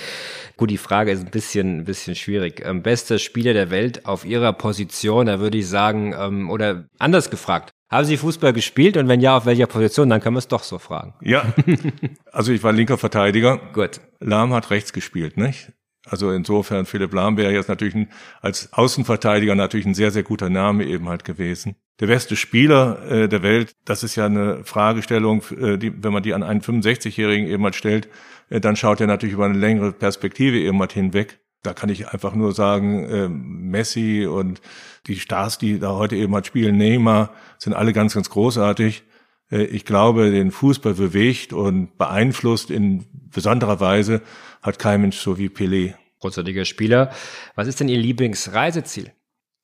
Gut, 0.57 0.71
die 0.71 0.79
Frage 0.79 1.11
ist 1.11 1.21
ein 1.21 1.31
bisschen, 1.31 1.81
ein 1.81 1.85
bisschen 1.85 2.15
schwierig. 2.15 2.63
Ähm, 2.65 2.83
bester 2.83 3.19
Spieler 3.19 3.53
der 3.53 3.71
Welt 3.71 4.07
auf 4.07 4.25
Ihrer 4.25 4.55
Position, 4.55 5.27
da 5.27 5.39
würde 5.39 5.59
ich 5.59 5.69
sagen, 5.69 6.15
ähm, 6.19 6.49
oder 6.49 6.89
anders 6.99 7.31
gefragt, 7.31 7.75
haben 7.91 8.05
Sie 8.05 8.17
Fußball 8.17 8.53
gespielt 8.53 8.97
und 8.97 9.09
wenn 9.09 9.21
ja, 9.21 9.37
auf 9.37 9.47
welcher 9.47 9.67
Position? 9.67 10.09
Dann 10.09 10.21
können 10.21 10.37
wir 10.37 10.41
es 10.41 10.49
doch 10.49 10.63
so 10.63 10.79
fragen. 10.79 11.15
Ja, 11.23 11.53
also 12.33 12.53
ich 12.53 12.63
war 12.63 12.73
linker 12.73 12.99
Verteidiger. 12.99 13.59
Gut. 13.73 14.01
Lahm 14.21 14.55
hat 14.55 14.71
rechts 14.71 14.93
gespielt, 14.93 15.37
nicht? 15.37 15.73
Also 16.07 16.31
insofern 16.31 16.87
Philipp 16.87 17.13
Lahm 17.13 17.37
wäre 17.37 17.53
jetzt 17.53 17.69
natürlich 17.69 17.95
ein, 17.95 18.09
als 18.41 18.73
Außenverteidiger 18.73 19.55
natürlich 19.55 19.87
ein 19.87 19.95
sehr, 19.95 20.11
sehr 20.11 20.23
guter 20.23 20.49
Name 20.49 20.85
eben 20.85 21.09
halt 21.09 21.25
gewesen. 21.25 21.77
Der 22.01 22.07
beste 22.07 22.37
Spieler 22.37 23.03
äh, 23.11 23.29
der 23.29 23.43
Welt, 23.43 23.75
das 23.85 24.03
ist 24.03 24.17
ja 24.17 24.27
eine 24.27 24.65
Fragestellung, 24.65 25.43
äh, 25.61 25.77
die, 25.77 26.03
wenn 26.03 26.13
man 26.13 26.23
die 26.23 26.33
an 26.33 26.43
einen 26.43 26.63
65-Jährigen 26.63 27.47
eben 27.47 27.63
halt 27.65 27.75
stellt, 27.75 28.09
äh, 28.49 28.61
dann 28.61 28.77
schaut 28.77 29.01
er 29.01 29.07
natürlich 29.07 29.35
über 29.35 29.45
eine 29.45 29.59
längere 29.59 29.93
Perspektive 29.93 30.59
eben 30.59 30.81
halt 30.81 30.93
hinweg. 30.93 31.41
Da 31.63 31.75
kann 31.75 31.91
ich 31.91 32.09
einfach 32.09 32.35
nur 32.35 32.53
sagen, 32.53 33.05
äh, 33.05 33.29
Messi 33.29 34.27
und 34.27 34.63
die 35.07 35.17
Stars, 35.17 35.59
die 35.59 35.79
da 35.79 35.91
heute 35.91 36.17
eben 36.17 36.35
halt 36.35 36.47
spielen, 36.47 36.79
Neymar, 36.79 37.35
sind 37.59 37.75
alle 37.75 37.93
ganz, 37.93 38.15
ganz 38.15 38.31
großartig. 38.31 39.03
Äh, 39.51 39.65
ich 39.65 39.85
glaube, 39.85 40.31
den 40.31 40.53
Fußball 40.53 40.95
bewegt 40.95 41.53
und 41.53 41.99
beeinflusst 41.99 42.71
in 42.71 43.05
besonderer 43.31 43.79
Weise 43.79 44.23
hat 44.63 44.79
kein 44.79 45.03
Mensch 45.03 45.19
so 45.19 45.37
wie 45.37 45.49
Pelé. 45.49 45.95
Großartiger 46.21 46.65
Spieler. 46.65 47.13
Was 47.55 47.69
ist 47.69 47.81
denn 47.81 47.89
Ihr 47.89 47.99
Lieblingsreiseziel? 47.99 49.13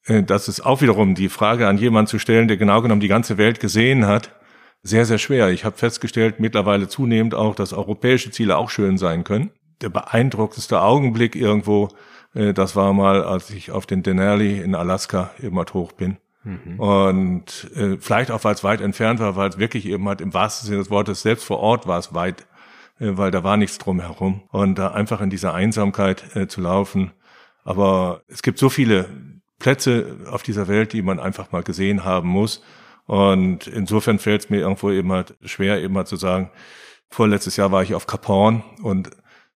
Äh, 0.04 0.22
das 0.22 0.48
ist 0.48 0.60
auch 0.60 0.82
wiederum 0.82 1.14
die 1.14 1.30
Frage 1.30 1.66
an 1.66 1.78
jemanden 1.78 2.08
zu 2.08 2.18
stellen, 2.18 2.46
der 2.46 2.58
genau 2.58 2.82
genommen 2.82 3.00
die 3.00 3.08
ganze 3.08 3.38
Welt 3.38 3.58
gesehen 3.58 4.06
hat. 4.06 4.38
Sehr, 4.82 5.06
sehr 5.06 5.18
schwer. 5.18 5.48
Ich 5.48 5.64
habe 5.64 5.78
festgestellt, 5.78 6.40
mittlerweile 6.40 6.88
zunehmend 6.88 7.34
auch, 7.34 7.54
dass 7.54 7.72
europäische 7.72 8.30
Ziele 8.30 8.58
auch 8.58 8.68
schön 8.68 8.98
sein 8.98 9.24
können 9.24 9.50
der 9.80 9.88
beeindruckendste 9.88 10.80
Augenblick 10.80 11.36
irgendwo, 11.36 11.88
äh, 12.34 12.52
das 12.52 12.76
war 12.76 12.92
mal, 12.92 13.24
als 13.24 13.50
ich 13.50 13.70
auf 13.70 13.86
den 13.86 14.02
Denali 14.02 14.60
in 14.60 14.74
Alaska 14.74 15.30
eben 15.42 15.56
halt 15.58 15.74
hoch 15.74 15.92
bin. 15.92 16.18
Mhm. 16.44 16.78
Und 16.78 17.70
äh, 17.74 17.96
vielleicht 17.98 18.30
auch, 18.30 18.44
weil 18.44 18.54
es 18.54 18.64
weit 18.64 18.80
entfernt 18.80 19.20
war, 19.20 19.36
weil 19.36 19.48
es 19.48 19.58
wirklich 19.58 19.86
eben 19.86 20.06
halt 20.08 20.20
im 20.20 20.32
wahrsten 20.32 20.66
Sinne 20.66 20.78
des 20.78 20.90
Wortes, 20.90 21.22
selbst 21.22 21.44
vor 21.44 21.58
Ort 21.58 21.86
war 21.86 21.98
es 21.98 22.14
weit, 22.14 22.46
äh, 23.00 23.16
weil 23.16 23.30
da 23.30 23.42
war 23.42 23.56
nichts 23.56 23.78
drumherum. 23.78 24.42
Und 24.50 24.76
da 24.76 24.92
einfach 24.92 25.20
in 25.20 25.30
dieser 25.30 25.54
Einsamkeit 25.54 26.36
äh, 26.36 26.46
zu 26.46 26.60
laufen. 26.60 27.12
Aber 27.64 28.22
es 28.28 28.42
gibt 28.42 28.58
so 28.58 28.68
viele 28.68 29.08
Plätze 29.58 30.18
auf 30.30 30.42
dieser 30.42 30.68
Welt, 30.68 30.92
die 30.92 31.02
man 31.02 31.18
einfach 31.18 31.50
mal 31.50 31.64
gesehen 31.64 32.04
haben 32.04 32.28
muss. 32.28 32.62
Und 33.06 33.66
insofern 33.66 34.18
fällt 34.18 34.44
es 34.44 34.50
mir 34.50 34.60
irgendwo 34.60 34.90
eben 34.90 35.10
halt 35.12 35.36
schwer, 35.44 35.82
eben 35.82 35.96
halt 35.96 36.08
zu 36.08 36.16
sagen, 36.16 36.50
vorletztes 37.08 37.56
Jahr 37.56 37.72
war 37.72 37.82
ich 37.82 37.94
auf 37.94 38.06
Cap 38.06 38.28
Horn 38.28 38.62
und 38.82 39.10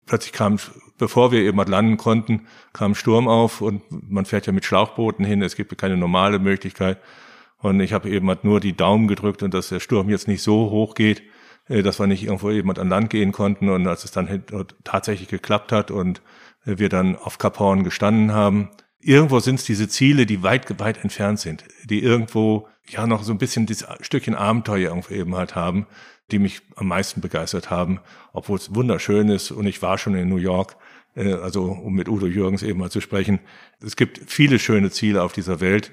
plötzlich 0.09 0.33
kam, 0.33 0.57
bevor 0.97 1.31
wir 1.31 1.39
eben 1.41 1.57
landen 1.57 1.97
konnten, 1.97 2.47
kam 2.73 2.95
Sturm 2.95 3.27
auf 3.27 3.61
und 3.61 3.81
man 3.89 4.25
fährt 4.25 4.47
ja 4.47 4.51
mit 4.51 4.65
Schlauchbooten 4.65 5.23
hin, 5.23 5.41
es 5.41 5.55
gibt 5.55 5.77
keine 5.77 5.95
normale 5.95 6.39
Möglichkeit. 6.39 6.97
Und 7.59 7.79
ich 7.79 7.93
habe 7.93 8.09
eben 8.09 8.27
halt 8.27 8.43
nur 8.43 8.59
die 8.59 8.75
Daumen 8.75 9.07
gedrückt 9.07 9.43
und 9.43 9.53
dass 9.53 9.69
der 9.69 9.79
Sturm 9.79 10.09
jetzt 10.09 10.27
nicht 10.27 10.41
so 10.41 10.69
hoch 10.71 10.95
geht, 10.95 11.23
äh, 11.67 11.83
dass 11.83 11.99
wir 11.99 12.07
nicht 12.07 12.23
irgendwo 12.23 12.51
eben 12.51 12.71
an 12.71 12.89
Land 12.89 13.09
gehen 13.09 13.31
konnten. 13.31 13.69
Und 13.69 13.85
als 13.87 14.03
es 14.03 14.11
dann 14.11 14.43
tatsächlich 14.83 15.29
geklappt 15.29 15.71
hat 15.71 15.91
und 15.91 16.21
wir 16.65 16.89
dann 16.89 17.15
auf 17.15 17.37
Kap 17.37 17.59
Horn 17.59 17.83
gestanden 17.83 18.33
haben, 18.33 18.69
irgendwo 18.99 19.39
sind 19.39 19.55
es 19.55 19.65
diese 19.65 19.87
Ziele, 19.87 20.25
die 20.25 20.43
weit, 20.43 20.79
weit 20.79 21.03
entfernt 21.03 21.39
sind, 21.39 21.63
die 21.85 22.01
irgendwo 22.01 22.67
ja 22.87 23.07
noch 23.07 23.23
so 23.23 23.31
ein 23.31 23.37
bisschen 23.37 23.65
das 23.65 23.85
Stückchen 24.01 24.35
Abenteuer 24.35 24.89
irgendwo 24.89 25.13
eben 25.13 25.35
halt 25.35 25.55
haben, 25.55 25.85
die 26.31 26.39
mich 26.39 26.61
am 26.75 26.87
meisten 26.87 27.21
begeistert 27.21 27.69
haben, 27.69 27.99
obwohl 28.33 28.57
es 28.57 28.73
wunderschön 28.73 29.29
ist 29.29 29.51
und 29.51 29.65
ich 29.67 29.81
war 29.81 29.97
schon 29.97 30.15
in 30.15 30.29
New 30.29 30.37
York, 30.37 30.75
äh, 31.15 31.33
also 31.33 31.63
um 31.63 31.93
mit 31.93 32.09
Udo 32.09 32.27
Jürgens 32.27 32.63
eben 32.63 32.79
mal 32.79 32.91
zu 32.91 33.01
sprechen. 33.01 33.39
Es 33.83 33.95
gibt 33.95 34.21
viele 34.27 34.59
schöne 34.59 34.91
Ziele 34.91 35.23
auf 35.23 35.33
dieser 35.33 35.59
Welt 35.59 35.91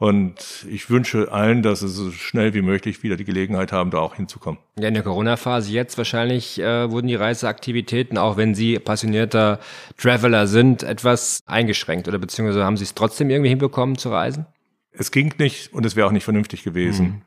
und 0.00 0.66
ich 0.70 0.88
wünsche 0.88 1.30
allen, 1.30 1.62
dass 1.62 1.80
sie 1.80 1.88
so 1.88 2.10
schnell 2.10 2.54
wie 2.54 2.62
möglich 2.62 3.02
wieder 3.02 3.16
die 3.16 3.26
Gelegenheit 3.26 3.70
haben, 3.70 3.90
da 3.90 3.98
auch 3.98 4.14
hinzukommen. 4.14 4.58
Ja, 4.78 4.88
in 4.88 4.94
der 4.94 5.02
Corona-Phase 5.02 5.70
jetzt 5.72 5.98
wahrscheinlich 5.98 6.58
äh, 6.58 6.90
wurden 6.90 7.06
die 7.06 7.16
Reiseaktivitäten, 7.16 8.16
auch 8.16 8.38
wenn 8.38 8.54
Sie 8.54 8.78
passionierter 8.78 9.60
Traveler 9.98 10.46
sind, 10.46 10.82
etwas 10.82 11.42
eingeschränkt 11.44 12.08
oder 12.08 12.18
beziehungsweise 12.18 12.64
haben 12.64 12.78
Sie 12.78 12.84
es 12.84 12.94
trotzdem 12.94 13.28
irgendwie 13.28 13.50
hinbekommen 13.50 13.98
zu 13.98 14.08
reisen? 14.08 14.46
Es 14.92 15.10
ging 15.10 15.34
nicht 15.36 15.74
und 15.74 15.84
es 15.84 15.96
wäre 15.96 16.06
auch 16.06 16.12
nicht 16.12 16.24
vernünftig 16.24 16.62
gewesen. 16.62 17.06
Mhm. 17.06 17.22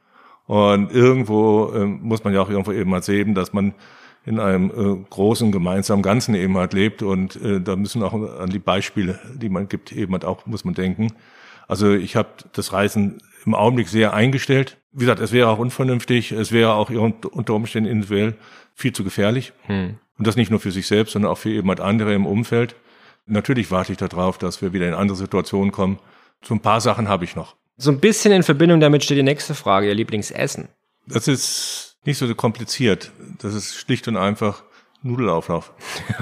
Und 0.45 0.91
irgendwo 0.91 1.71
äh, 1.73 1.86
muss 1.86 2.23
man 2.23 2.34
ja 2.34 2.41
auch 2.41 2.49
irgendwo 2.49 2.71
eben 2.71 2.89
mal 2.89 3.03
sehen, 3.03 3.34
dass 3.34 3.53
man 3.53 3.73
in 4.25 4.39
einem 4.39 4.71
äh, 4.71 5.06
großen 5.10 5.51
gemeinsamen 5.51 6.01
Ganzen 6.01 6.36
eben 6.36 6.58
halt 6.58 6.73
lebt 6.73 7.01
und 7.01 7.36
äh, 7.41 7.60
da 7.60 7.75
müssen 7.75 8.03
auch 8.03 8.13
an 8.13 8.49
die 8.49 8.60
Beispiele, 8.60 9.19
die 9.36 9.49
man 9.49 9.67
gibt, 9.67 9.91
eben 9.91 10.13
halt 10.13 10.25
auch 10.25 10.45
muss 10.45 10.63
man 10.63 10.73
denken. 10.73 11.13
Also 11.67 11.91
ich 11.91 12.15
habe 12.15 12.29
das 12.53 12.71
Reisen 12.73 13.21
im 13.45 13.56
Augenblick 13.56 13.89
sehr 13.89 14.13
eingestellt. 14.13 14.77
Wie 14.91 15.01
gesagt, 15.01 15.19
es 15.19 15.32
wäre 15.32 15.49
auch 15.49 15.60
unvernünftig, 15.60 16.32
es 16.32 16.51
wäre 16.51 16.73
auch 16.73 16.89
unter 16.89 17.53
Umständen 17.53 17.89
individuell 17.89 18.36
viel 18.73 18.93
zu 18.93 19.03
gefährlich. 19.03 19.53
Hm. 19.63 19.95
Und 20.17 20.27
das 20.27 20.36
nicht 20.36 20.51
nur 20.51 20.60
für 20.60 20.71
sich 20.71 20.88
selbst, 20.88 21.13
sondern 21.13 21.32
auch 21.32 21.38
für 21.38 21.49
eben 21.49 21.67
halt 21.69 21.79
andere 21.79 22.13
im 22.13 22.25
Umfeld. 22.25 22.75
Natürlich 23.25 23.71
warte 23.71 23.91
ich 23.93 23.97
darauf, 23.97 24.38
dass 24.38 24.62
wir 24.62 24.73
wieder 24.73 24.88
in 24.88 24.93
andere 24.93 25.17
Situationen 25.17 25.71
kommen, 25.71 25.99
So 26.43 26.53
ein 26.53 26.60
paar 26.60 26.82
Sachen 26.82 27.08
habe 27.08 27.23
ich 27.23 27.36
noch. 27.36 27.56
So 27.77 27.91
ein 27.91 27.99
bisschen 27.99 28.31
in 28.31 28.43
Verbindung 28.43 28.79
damit 28.79 29.03
steht 29.03 29.17
die 29.17 29.23
nächste 29.23 29.55
Frage, 29.55 29.88
Ihr 29.88 29.95
Lieblingsessen. 29.95 30.69
Das 31.07 31.27
ist 31.27 31.97
nicht 32.05 32.17
so 32.17 32.33
kompliziert. 32.36 33.12
Das 33.41 33.53
ist 33.53 33.75
schlicht 33.75 34.07
und 34.07 34.17
einfach 34.17 34.63
Nudelauflauf. 35.03 35.73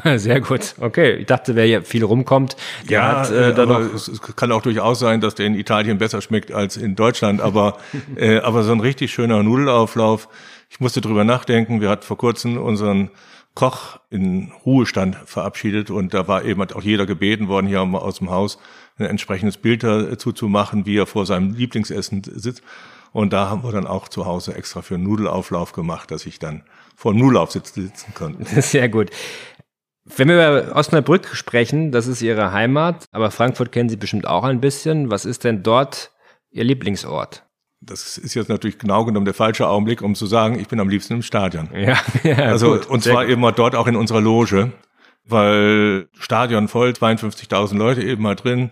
Sehr 0.16 0.42
gut. 0.42 0.76
Okay, 0.80 1.14
ich 1.18 1.28
dachte, 1.28 1.56
wer 1.56 1.66
hier 1.66 1.84
viel 1.84 2.04
rumkommt, 2.04 2.56
der 2.90 3.00
Ja, 3.00 3.20
hat 3.20 3.32
äh, 3.32 3.54
da 3.54 3.66
noch 3.66 3.80
es, 3.80 4.08
es 4.08 4.22
kann 4.22 4.52
auch 4.52 4.64
durchaus 4.64 5.00
sein, 5.00 5.22
dass 5.22 5.36
der 5.36 5.46
in 5.46 5.56
Italien 5.56 6.00
besser 6.00 6.22
schmeckt 6.22 6.52
als 6.52 6.78
in 6.78 6.96
Deutschland. 6.96 7.42
Aber, 7.42 7.78
äh, 8.16 8.40
aber 8.40 8.64
so 8.64 8.72
ein 8.72 8.80
richtig 8.80 9.14
schöner 9.14 9.44
Nudelauflauf. 9.44 10.30
Ich 10.72 10.80
musste 10.80 11.02
drüber 11.02 11.26
nachdenken. 11.26 11.82
Wir 11.82 11.90
hatten 11.90 12.04
vor 12.04 12.18
kurzem 12.18 12.58
unseren 12.58 13.12
Koch 13.56 14.00
in 14.10 14.54
Ruhestand 14.66 15.18
verabschiedet 15.26 15.92
und 15.92 16.14
da 16.14 16.30
war 16.30 16.46
eben 16.46 16.62
auch 16.62 16.82
jeder 16.82 17.06
gebeten 17.06 17.50
worden, 17.50 17.68
hier 17.68 17.82
aus 17.82 18.20
dem 18.20 18.30
Haus 18.30 18.58
ein 18.98 19.06
entsprechendes 19.06 19.58
Bild 19.58 19.84
dazu 19.84 20.32
zu 20.32 20.48
machen, 20.48 20.86
wie 20.86 20.98
er 20.98 21.08
vor 21.08 21.26
seinem 21.26 21.54
Lieblingsessen 21.54 22.24
sitzt. 22.24 22.64
Und 23.12 23.34
da 23.34 23.50
haben 23.50 23.66
wir 23.66 23.74
dann 23.74 23.86
auch 23.86 24.08
zu 24.08 24.26
Hause 24.26 24.56
extra 24.56 24.82
für 24.82 24.96
einen 24.96 25.04
Nudelauflauf 25.04 25.74
gemacht, 25.74 26.10
dass 26.10 26.26
ich 26.26 26.40
dann 26.40 26.64
vor 26.96 27.12
dem 27.12 27.20
Nudelaufsitz 27.20 27.74
sitzen 27.74 28.14
konnte. 28.14 28.46
Sehr 28.62 28.88
gut. 28.88 29.10
Wenn 30.06 30.30
wir 30.30 30.36
über 30.36 30.76
Osnabrück 30.78 31.28
sprechen, 31.36 31.92
das 31.92 32.08
ist 32.08 32.22
Ihre 32.22 32.54
Heimat, 32.54 33.04
aber 33.12 33.30
Frankfurt 33.30 33.74
kennen 33.74 33.90
Sie 33.90 33.98
bestimmt 33.98 34.26
auch 34.26 34.46
ein 34.46 34.62
bisschen. 34.62 35.12
Was 35.12 35.26
ist 35.26 35.44
denn 35.44 35.64
dort 35.64 36.14
Ihr 36.50 36.64
Lieblingsort? 36.64 37.44
Das 37.84 38.18
ist 38.20 38.36
jetzt 38.36 38.48
natürlich 38.50 38.78
genau 38.78 39.06
genommen 39.06 39.26
der 39.26 39.34
falsche 39.34 39.68
Augenblick, 39.68 40.02
um 40.04 40.14
zu 40.14 40.28
sagen, 40.28 40.60
ich 40.60 40.68
bin 40.68 40.80
am 40.80 40.88
liebsten 40.90 41.14
im 41.16 41.22
Stadion. 41.24 41.70
Ja, 41.76 41.98
ja 42.24 42.36
Also, 42.46 42.74
gut. 42.74 42.86
und 42.86 43.04
zwar 43.04 43.24
gut. 43.24 43.32
eben 43.32 43.42
mal 43.42 43.52
dort 43.52 43.76
auch 43.76 43.88
in 43.88 43.96
unserer 43.96 44.22
Loge, 44.22 44.72
weil 45.26 46.08
Stadion 46.20 46.68
voll, 46.68 46.90
52.000 46.92 47.78
Leute 47.78 48.04
eben 48.04 48.22
mal 48.22 48.36
drin, 48.36 48.72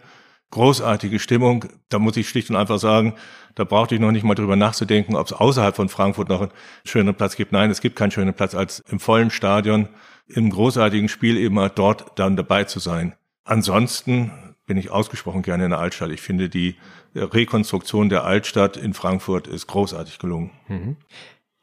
großartige 0.51 1.19
Stimmung. 1.19 1.65
Da 1.89 1.99
muss 1.99 2.17
ich 2.17 2.29
schlicht 2.29 2.49
und 2.49 2.55
einfach 2.55 2.79
sagen, 2.79 3.15
da 3.55 3.63
brauchte 3.63 3.95
ich 3.95 4.01
noch 4.01 4.11
nicht 4.11 4.23
mal 4.23 4.35
drüber 4.35 4.55
nachzudenken, 4.55 5.15
ob 5.15 5.27
es 5.27 5.33
außerhalb 5.33 5.75
von 5.75 5.89
Frankfurt 5.89 6.29
noch 6.29 6.41
einen 6.41 6.51
schönen 6.85 7.15
Platz 7.15 7.35
gibt. 7.35 7.51
Nein, 7.51 7.71
es 7.71 7.81
gibt 7.81 7.95
keinen 7.95 8.11
schönen 8.11 8.33
Platz 8.33 8.55
als 8.55 8.79
im 8.79 8.99
vollen 8.99 9.31
Stadion, 9.31 9.89
im 10.27 10.49
großartigen 10.51 11.09
Spiel 11.09 11.37
eben 11.37 11.55
mal 11.55 11.69
dort 11.73 12.17
dann 12.19 12.35
dabei 12.35 12.63
zu 12.65 12.79
sein. 12.79 13.15
Ansonsten 13.43 14.31
bin 14.67 14.77
ich 14.77 14.91
ausgesprochen 14.91 15.41
gerne 15.41 15.63
in 15.65 15.71
der 15.71 15.79
Altstadt. 15.79 16.11
Ich 16.11 16.21
finde, 16.21 16.47
die 16.49 16.75
Rekonstruktion 17.15 18.09
der 18.09 18.23
Altstadt 18.23 18.77
in 18.77 18.93
Frankfurt 18.93 19.47
ist 19.47 19.67
großartig 19.67 20.19
gelungen. 20.19 20.51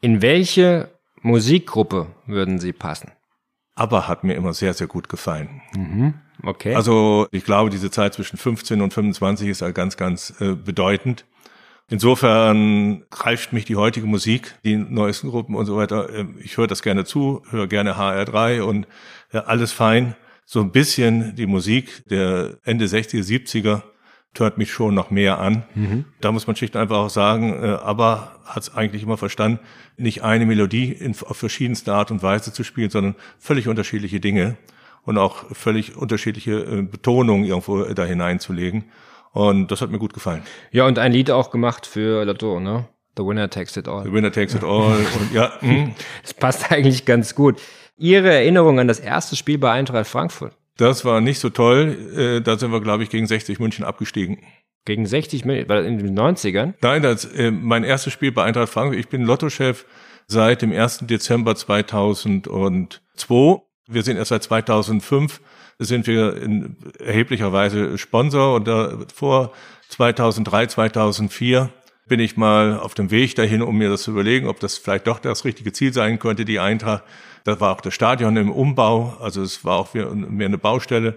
In 0.01 0.23
welche 0.23 0.91
Musikgruppe 1.23 2.09
würden 2.27 2.59
Sie 2.59 2.73
passen? 2.73 3.13
Aber 3.75 4.09
hat 4.09 4.25
mir 4.25 4.35
immer 4.35 4.55
sehr, 4.55 4.73
sehr 4.75 4.87
gut 4.87 5.09
gefallen. 5.09 5.63
Okay. 6.43 6.75
Also 6.75 7.27
ich 7.31 7.45
glaube, 7.45 7.71
diese 7.71 7.91
Zeit 7.91 8.15
zwischen 8.15 8.37
15 8.39 8.81
und 8.81 8.93
25 8.95 9.49
ist 9.49 9.63
halt 9.63 9.75
ganz, 9.75 9.97
ganz 9.97 10.35
äh, 10.41 10.55
bedeutend. 10.55 11.25
Insofern 11.89 13.05
greift 13.11 13.53
mich 13.53 13.65
die 13.65 13.77
heutige 13.77 14.07
Musik, 14.07 14.55
die 14.65 14.77
neuesten 14.77 15.31
Gruppen 15.31 15.55
und 15.55 15.67
so 15.67 15.77
weiter. 15.77 16.11
äh, 16.11 16.27
Ich 16.41 16.57
höre 16.57 16.67
das 16.67 16.83
gerne 16.83 17.05
zu, 17.05 17.43
höre 17.51 17.69
gerne 17.69 17.97
HR3 17.97 18.63
und 18.63 18.87
äh, 19.33 19.39
alles 19.39 19.73
fein. 19.73 20.17
So 20.45 20.61
ein 20.61 20.73
bisschen 20.73 21.37
die 21.37 21.47
Musik 21.47 22.05
der 22.09 22.59
Ende 22.65 22.87
60er, 22.87 23.23
70er 23.23 23.83
hört 24.41 24.59
mich 24.59 24.71
schon 24.73 24.95
noch 24.95 25.11
mehr 25.11 25.39
an. 25.39 25.65
Da 26.21 26.33
muss 26.33 26.47
man 26.47 26.57
schlicht 26.57 26.77
einfach 26.77 26.97
auch 26.97 27.11
sagen, 27.11 27.63
äh, 27.63 27.67
aber 27.67 28.33
hat 28.45 28.63
es 28.63 28.75
eigentlich 28.75 29.03
immer 29.03 29.17
verstanden, 29.17 29.61
nicht 29.97 30.23
eine 30.23 30.47
Melodie 30.47 30.93
in, 30.93 31.13
auf 31.13 31.37
verschiedenste 31.37 31.93
Art 31.93 32.11
und 32.11 32.23
Weise 32.23 32.53
zu 32.53 32.65
spielen, 32.65 32.91
sondern 32.91 33.15
völlig 33.39 33.69
unterschiedliche 33.69 34.21
Dinge 34.21 34.57
und 35.05 35.19
auch 35.19 35.45
völlig 35.53 35.97
unterschiedliche 35.97 36.53
äh, 36.53 36.83
Betonungen 36.83 37.45
irgendwo 37.45 37.83
da 37.85 38.05
hineinzulegen. 38.05 38.85
Und 39.33 39.71
das 39.71 39.81
hat 39.83 39.91
mir 39.91 39.99
gut 39.99 40.15
gefallen. 40.15 40.43
ja, 40.73 40.87
und 40.87 40.99
ein 40.99 41.13
Lied 41.13 41.31
auch 41.31 41.51
gemacht 41.51 41.87
für 41.87 42.25
Lotto, 42.25 42.59
ne? 42.61 42.87
The 43.19 43.25
Winner 43.25 43.49
Takes 43.49 43.77
It 43.77 43.89
All. 43.89 44.05
The 44.05 44.13
winner 44.13 44.31
takes 44.31 44.55
it 44.55 44.63
all. 44.63 44.95
Und 45.21 45.33
ja, 45.33 45.53
mm, 45.63 45.95
Das 46.23 46.35
passt 46.35 46.71
eigentlich 46.71 47.07
ganz 47.07 47.35
gut. 47.35 47.59
Ihre 47.97 48.31
Erinnerung 48.31 48.79
an 48.79 48.89
das 48.89 49.01
erste 49.01 49.37
Spiel 49.37 49.57
bei 49.57 49.73
Eintracht 49.73 50.07
Frankfurt? 50.07 50.55
Das 50.77 51.05
war 51.05 51.21
nicht 51.21 51.41
so 51.41 51.51
toll. 51.51 51.97
Äh, 52.17 52.41
Da 52.41 52.59
sind 52.59 52.73
wir, 52.73 52.81
glaube 52.81 53.03
ich, 53.03 53.11
gegen 53.11 53.27
60 53.27 53.59
München 53.59 53.85
abgestiegen. 53.85 54.39
Gegen 54.85 55.07
60 55.07 55.45
Millionen, 55.45 55.69
war 55.69 55.77
das 55.77 55.87
in 55.87 55.99
den 55.99 56.19
90ern? 56.19 56.75
Nein, 56.81 57.03
das 57.03 57.25
äh, 57.25 57.51
mein 57.51 57.85
erstes 57.85 58.13
Spiel 58.13 58.33
bei 58.33 58.45
Eintracht 58.45 58.73
Frankfurt. 58.73 59.01
Ich 59.01 59.09
bin 59.09 59.23
Lottochef 59.23 59.85
seit 60.29 60.63
dem 60.63 60.73
1. 60.73 61.07
Dezember 61.07 61.57
2002. 61.57 63.63
Wir 63.89 64.03
sind 64.03 64.17
erst 64.17 64.31
seit 64.31 64.43
2005 64.43 65.41
sind 65.79 66.07
wir 66.07 66.41
in 66.41 66.77
erheblicher 66.99 67.53
Weise 67.53 67.99
Sponsor 67.99 68.55
und 68.55 68.67
da 68.67 68.97
vor 69.15 69.53
2003, 69.91 70.69
2004 70.69 71.69
bin 72.09 72.21
ich 72.21 72.37
mal 72.37 72.79
auf 72.79 72.95
dem 72.95 73.11
Weg 73.11 73.35
dahin, 73.35 73.63
um 73.63 73.77
mir 73.77 73.89
das 73.89 74.03
zu 74.03 74.13
überlegen, 74.13 74.47
ob 74.47 74.61
das 74.61 74.79
vielleicht 74.79 75.07
doch 75.07 75.19
das 75.19 75.45
richtige 75.45 75.73
Ziel 75.73 75.93
sein 75.93 76.19
könnte, 76.19 76.45
die 76.45 76.61
Eintracht. 76.61 77.03
Da 77.45 77.61
war 77.61 77.75
auch 77.75 77.81
das 77.81 77.95
Stadion 77.95 78.37
im 78.37 78.51
Umbau, 78.51 79.17
also 79.21 79.43
es 79.43 79.65
war 79.65 79.77
auch 79.77 79.95
mehr 79.95 80.47
eine 80.47 80.59
Baustelle. 80.59 81.15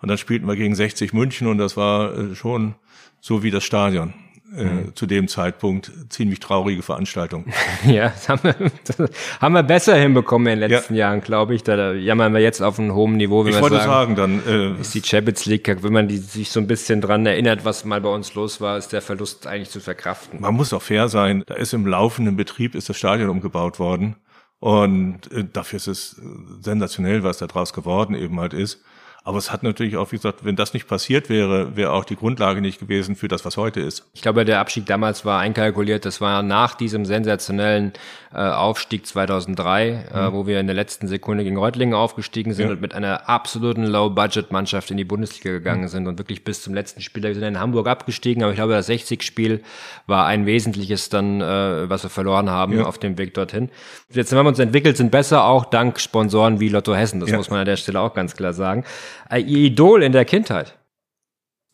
Und 0.00 0.08
dann 0.08 0.18
spielten 0.18 0.46
wir 0.48 0.56
gegen 0.56 0.74
60 0.74 1.12
München 1.12 1.46
und 1.46 1.58
das 1.58 1.76
war 1.76 2.16
äh, 2.18 2.34
schon 2.34 2.74
so 3.20 3.44
wie 3.44 3.52
das 3.52 3.62
Stadion. 3.62 4.14
Äh, 4.54 4.92
zu 4.94 5.06
dem 5.06 5.28
Zeitpunkt 5.28 5.90
ziemlich 6.10 6.38
traurige 6.40 6.82
Veranstaltung. 6.82 7.46
Ja, 7.86 8.10
das 8.10 8.28
haben 8.28 8.44
wir, 8.44 8.54
das 8.84 9.10
haben 9.40 9.54
wir 9.54 9.62
besser 9.62 9.96
hinbekommen 9.96 10.46
in 10.52 10.60
den 10.60 10.70
letzten 10.70 10.94
Jahren, 10.94 11.20
glaube 11.20 11.54
ich. 11.54 11.64
Da 11.64 11.92
jammern 11.92 12.32
wir 12.32 12.40
jetzt 12.40 12.60
auf 12.62 12.78
einem 12.78 12.94
hohen 12.94 13.16
Niveau, 13.16 13.44
wenn 13.44 13.54
Ich 13.54 13.60
wollte 13.60 13.76
sagen, 13.76 14.14
sagen, 14.14 14.42
dann 14.46 14.76
äh, 14.76 14.80
ist 14.80 14.94
die 14.94 15.02
Champions 15.02 15.46
League, 15.46 15.82
wenn 15.82 15.92
man 15.92 16.06
die, 16.06 16.18
sich 16.18 16.50
so 16.50 16.60
ein 16.60 16.66
bisschen 16.66 17.00
dran 17.00 17.24
erinnert, 17.24 17.64
was 17.64 17.84
mal 17.84 18.00
bei 18.00 18.10
uns 18.10 18.34
los 18.34 18.60
war, 18.60 18.76
ist 18.76 18.92
der 18.92 19.02
Verlust 19.02 19.46
eigentlich 19.46 19.70
zu 19.70 19.80
verkraften. 19.80 20.40
man 20.40 20.54
muss 20.54 20.72
auch 20.72 20.82
fair 20.82 21.08
sein. 21.08 21.42
Da 21.46 21.54
ist 21.54 21.72
im 21.72 21.86
laufenden 21.86 22.36
Betrieb 22.36 22.74
ist 22.74 22.88
das 22.88 22.96
Stadion 22.96 23.30
umgebaut 23.30 23.78
worden 23.78 24.16
und 24.58 25.32
äh, 25.32 25.44
dafür 25.50 25.78
ist 25.78 25.88
es 25.88 26.18
äh, 26.18 26.22
sensationell, 26.60 27.24
was 27.24 27.38
da 27.38 27.46
draus 27.46 27.72
geworden 27.72 28.14
eben 28.14 28.38
halt 28.38 28.54
ist. 28.54 28.84
Aber 29.24 29.38
es 29.38 29.52
hat 29.52 29.62
natürlich 29.62 29.96
auch, 29.96 30.10
wie 30.10 30.16
gesagt, 30.16 30.44
wenn 30.44 30.56
das 30.56 30.74
nicht 30.74 30.88
passiert 30.88 31.28
wäre, 31.28 31.76
wäre 31.76 31.92
auch 31.92 32.04
die 32.04 32.16
Grundlage 32.16 32.60
nicht 32.60 32.80
gewesen 32.80 33.14
für 33.14 33.28
das, 33.28 33.44
was 33.44 33.56
heute 33.56 33.80
ist. 33.80 34.04
Ich 34.14 34.22
glaube, 34.22 34.44
der 34.44 34.58
Abstieg 34.58 34.84
damals 34.86 35.24
war 35.24 35.38
einkalkuliert. 35.38 36.04
Das 36.04 36.20
war 36.20 36.42
nach 36.42 36.74
diesem 36.74 37.04
sensationellen 37.04 37.92
äh, 38.34 38.38
Aufstieg 38.38 39.06
2003, 39.06 39.88
äh, 40.12 40.32
wo 40.32 40.46
wir 40.48 40.58
in 40.58 40.66
der 40.66 40.74
letzten 40.74 41.06
Sekunde 41.06 41.44
gegen 41.44 41.56
Reutlingen 41.56 41.94
aufgestiegen 41.94 42.52
sind 42.52 42.66
Ja. 42.66 42.72
und 42.72 42.80
mit 42.80 42.94
einer 42.94 43.28
absoluten 43.28 43.84
Low-Budget-Mannschaft 43.86 44.90
in 44.90 44.96
die 44.96 45.04
Bundesliga 45.04 45.50
gegangen 45.52 45.86
sind 45.88 46.06
und 46.08 46.18
wirklich 46.18 46.42
bis 46.42 46.62
zum 46.62 46.74
letzten 46.74 47.00
Spiel. 47.00 47.22
Wir 47.22 47.34
sind 47.34 47.44
in 47.44 47.60
Hamburg 47.60 47.86
abgestiegen, 47.86 48.42
aber 48.42 48.52
ich 48.52 48.56
glaube, 48.56 48.72
das 48.72 48.88
60-Spiel 48.88 49.62
war 50.06 50.26
ein 50.26 50.46
wesentliches 50.46 51.10
dann, 51.10 51.40
äh, 51.40 51.88
was 51.88 52.02
wir 52.02 52.10
verloren 52.10 52.50
haben 52.50 52.78
Ja. 52.78 52.86
auf 52.86 52.98
dem 52.98 53.18
Weg 53.18 53.34
dorthin. 53.34 53.68
Jetzt 54.10 54.32
haben 54.32 54.44
wir 54.44 54.48
uns 54.48 54.58
entwickelt, 54.58 54.96
sind 54.96 55.10
besser, 55.10 55.44
auch 55.44 55.64
dank 55.66 56.00
Sponsoren 56.00 56.58
wie 56.58 56.68
Lotto 56.70 56.94
Hessen. 56.94 57.20
Das 57.20 57.30
Ja. 57.30 57.36
muss 57.36 57.50
man 57.50 57.60
an 57.60 57.66
der 57.66 57.76
Stelle 57.76 58.00
auch 58.00 58.14
ganz 58.14 58.34
klar 58.34 58.52
sagen. 58.52 58.84
Ihr 59.30 59.38
Idol 59.38 60.02
in 60.02 60.12
der 60.12 60.24
Kindheit? 60.24 60.78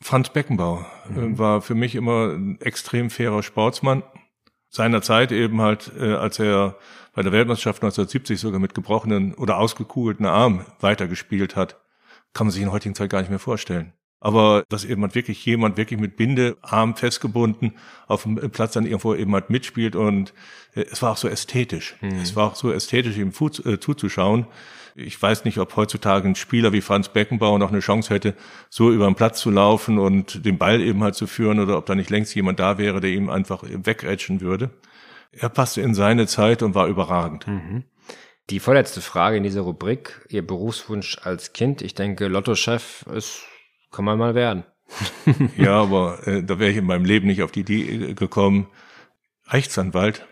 Franz 0.02 0.30
Beckenbauer 0.30 0.86
äh, 1.10 1.38
war 1.38 1.60
für 1.60 1.74
mich 1.74 1.94
immer 1.94 2.28
ein 2.32 2.60
extrem 2.60 3.10
fairer 3.10 3.42
Sportsmann. 3.42 4.02
Seiner 4.70 5.02
Zeit 5.02 5.32
eben 5.32 5.60
halt, 5.60 5.90
äh, 5.98 6.14
als 6.14 6.38
er 6.38 6.76
bei 7.14 7.22
der 7.22 7.32
Weltmeisterschaft 7.32 7.82
1970 7.82 8.38
sogar 8.38 8.60
mit 8.60 8.74
gebrochenen 8.74 9.34
oder 9.34 9.58
ausgekugelten 9.58 10.26
Arm 10.26 10.64
weitergespielt 10.80 11.56
hat, 11.56 11.80
kann 12.32 12.46
man 12.46 12.52
sich 12.52 12.62
in 12.62 12.70
heutigen 12.70 12.94
Zeit 12.94 13.10
gar 13.10 13.20
nicht 13.20 13.30
mehr 13.30 13.38
vorstellen. 13.38 13.92
Aber 14.20 14.64
dass 14.68 14.84
eben 14.84 15.02
halt 15.02 15.14
wirklich 15.14 15.44
jemand 15.46 15.76
wirklich 15.76 16.00
mit 16.00 16.16
Bindearm 16.16 16.96
festgebunden 16.96 17.74
auf 18.06 18.24
dem 18.24 18.36
Platz 18.50 18.72
dann 18.72 18.84
irgendwo 18.84 19.14
eben 19.14 19.32
halt 19.32 19.50
mitspielt 19.50 19.94
und 19.94 20.34
äh, 20.74 20.84
es 20.90 21.02
war 21.02 21.12
auch 21.12 21.16
so 21.16 21.28
ästhetisch. 21.28 21.96
Es 22.22 22.34
war 22.34 22.48
auch 22.48 22.56
so 22.56 22.72
ästhetisch, 22.72 23.16
ihm 23.16 23.28
äh, 23.30 23.78
zuzuschauen. 23.78 24.46
Ich 24.96 25.20
weiß 25.20 25.44
nicht, 25.44 25.58
ob 25.58 25.76
heutzutage 25.76 26.26
ein 26.26 26.34
Spieler 26.34 26.72
wie 26.72 26.80
Franz 26.80 27.10
Beckenbauer 27.10 27.60
noch 27.60 27.70
eine 27.70 27.78
Chance 27.78 28.12
hätte, 28.12 28.34
so 28.68 28.90
über 28.90 29.06
den 29.06 29.14
Platz 29.14 29.40
zu 29.40 29.50
laufen 29.50 29.98
und 29.98 30.44
den 30.44 30.58
Ball 30.58 30.80
eben 30.80 31.04
halt 31.04 31.14
zu 31.14 31.28
führen 31.28 31.60
oder 31.60 31.78
ob 31.78 31.86
da 31.86 31.94
nicht 31.94 32.10
längst 32.10 32.34
jemand 32.34 32.58
da 32.58 32.78
wäre, 32.78 33.00
der 33.00 33.10
ihm 33.10 33.30
einfach 33.30 33.62
wegrätschen 33.62 34.40
würde. 34.40 34.70
Er 35.30 35.50
passte 35.50 35.82
in 35.82 35.94
seine 35.94 36.26
Zeit 36.26 36.64
und 36.64 36.74
war 36.74 36.88
überragend. 36.88 37.46
Die 38.50 38.60
vorletzte 38.60 39.00
Frage 39.00 39.36
in 39.36 39.42
dieser 39.42 39.60
Rubrik, 39.60 40.26
Ihr 40.30 40.44
Berufswunsch 40.44 41.18
als 41.22 41.52
Kind. 41.52 41.82
Ich 41.82 41.94
denke, 41.94 42.28
Lotto-Chef 42.28 43.04
ist, 43.14 43.42
kann 43.90 44.04
man 44.04 44.18
mal 44.18 44.34
werden. 44.34 44.64
Ja, 45.56 45.82
aber 45.82 46.26
äh, 46.26 46.42
da 46.42 46.58
wäre 46.58 46.70
ich 46.70 46.78
in 46.78 46.86
meinem 46.86 47.04
Leben 47.04 47.26
nicht 47.26 47.42
auf 47.42 47.52
die 47.52 47.60
Idee 47.60 47.82
äh, 47.82 48.14
gekommen. 48.14 48.68
Rechtsanwalt. 49.48 50.26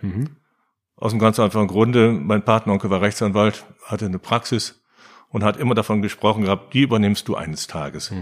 Aus 0.97 1.13
einem 1.13 1.21
ganz 1.21 1.39
einfachen 1.39 1.67
Grunde. 1.69 2.13
Mein 2.13 2.43
Patenonkel 2.45 2.89
war 2.91 3.03
Rechtsanwalt, 3.03 3.67
hatte 3.85 4.07
eine 4.07 4.19
Praxis 4.19 4.83
und 5.29 5.45
hat 5.45 5.59
immer 5.59 5.75
davon 5.75 6.01
gesprochen 6.01 6.45
gehabt, 6.45 6.73
die 6.73 6.83
übernimmst 6.83 7.29
du 7.29 7.35
eines 7.35 7.67
Tages. 7.67 8.13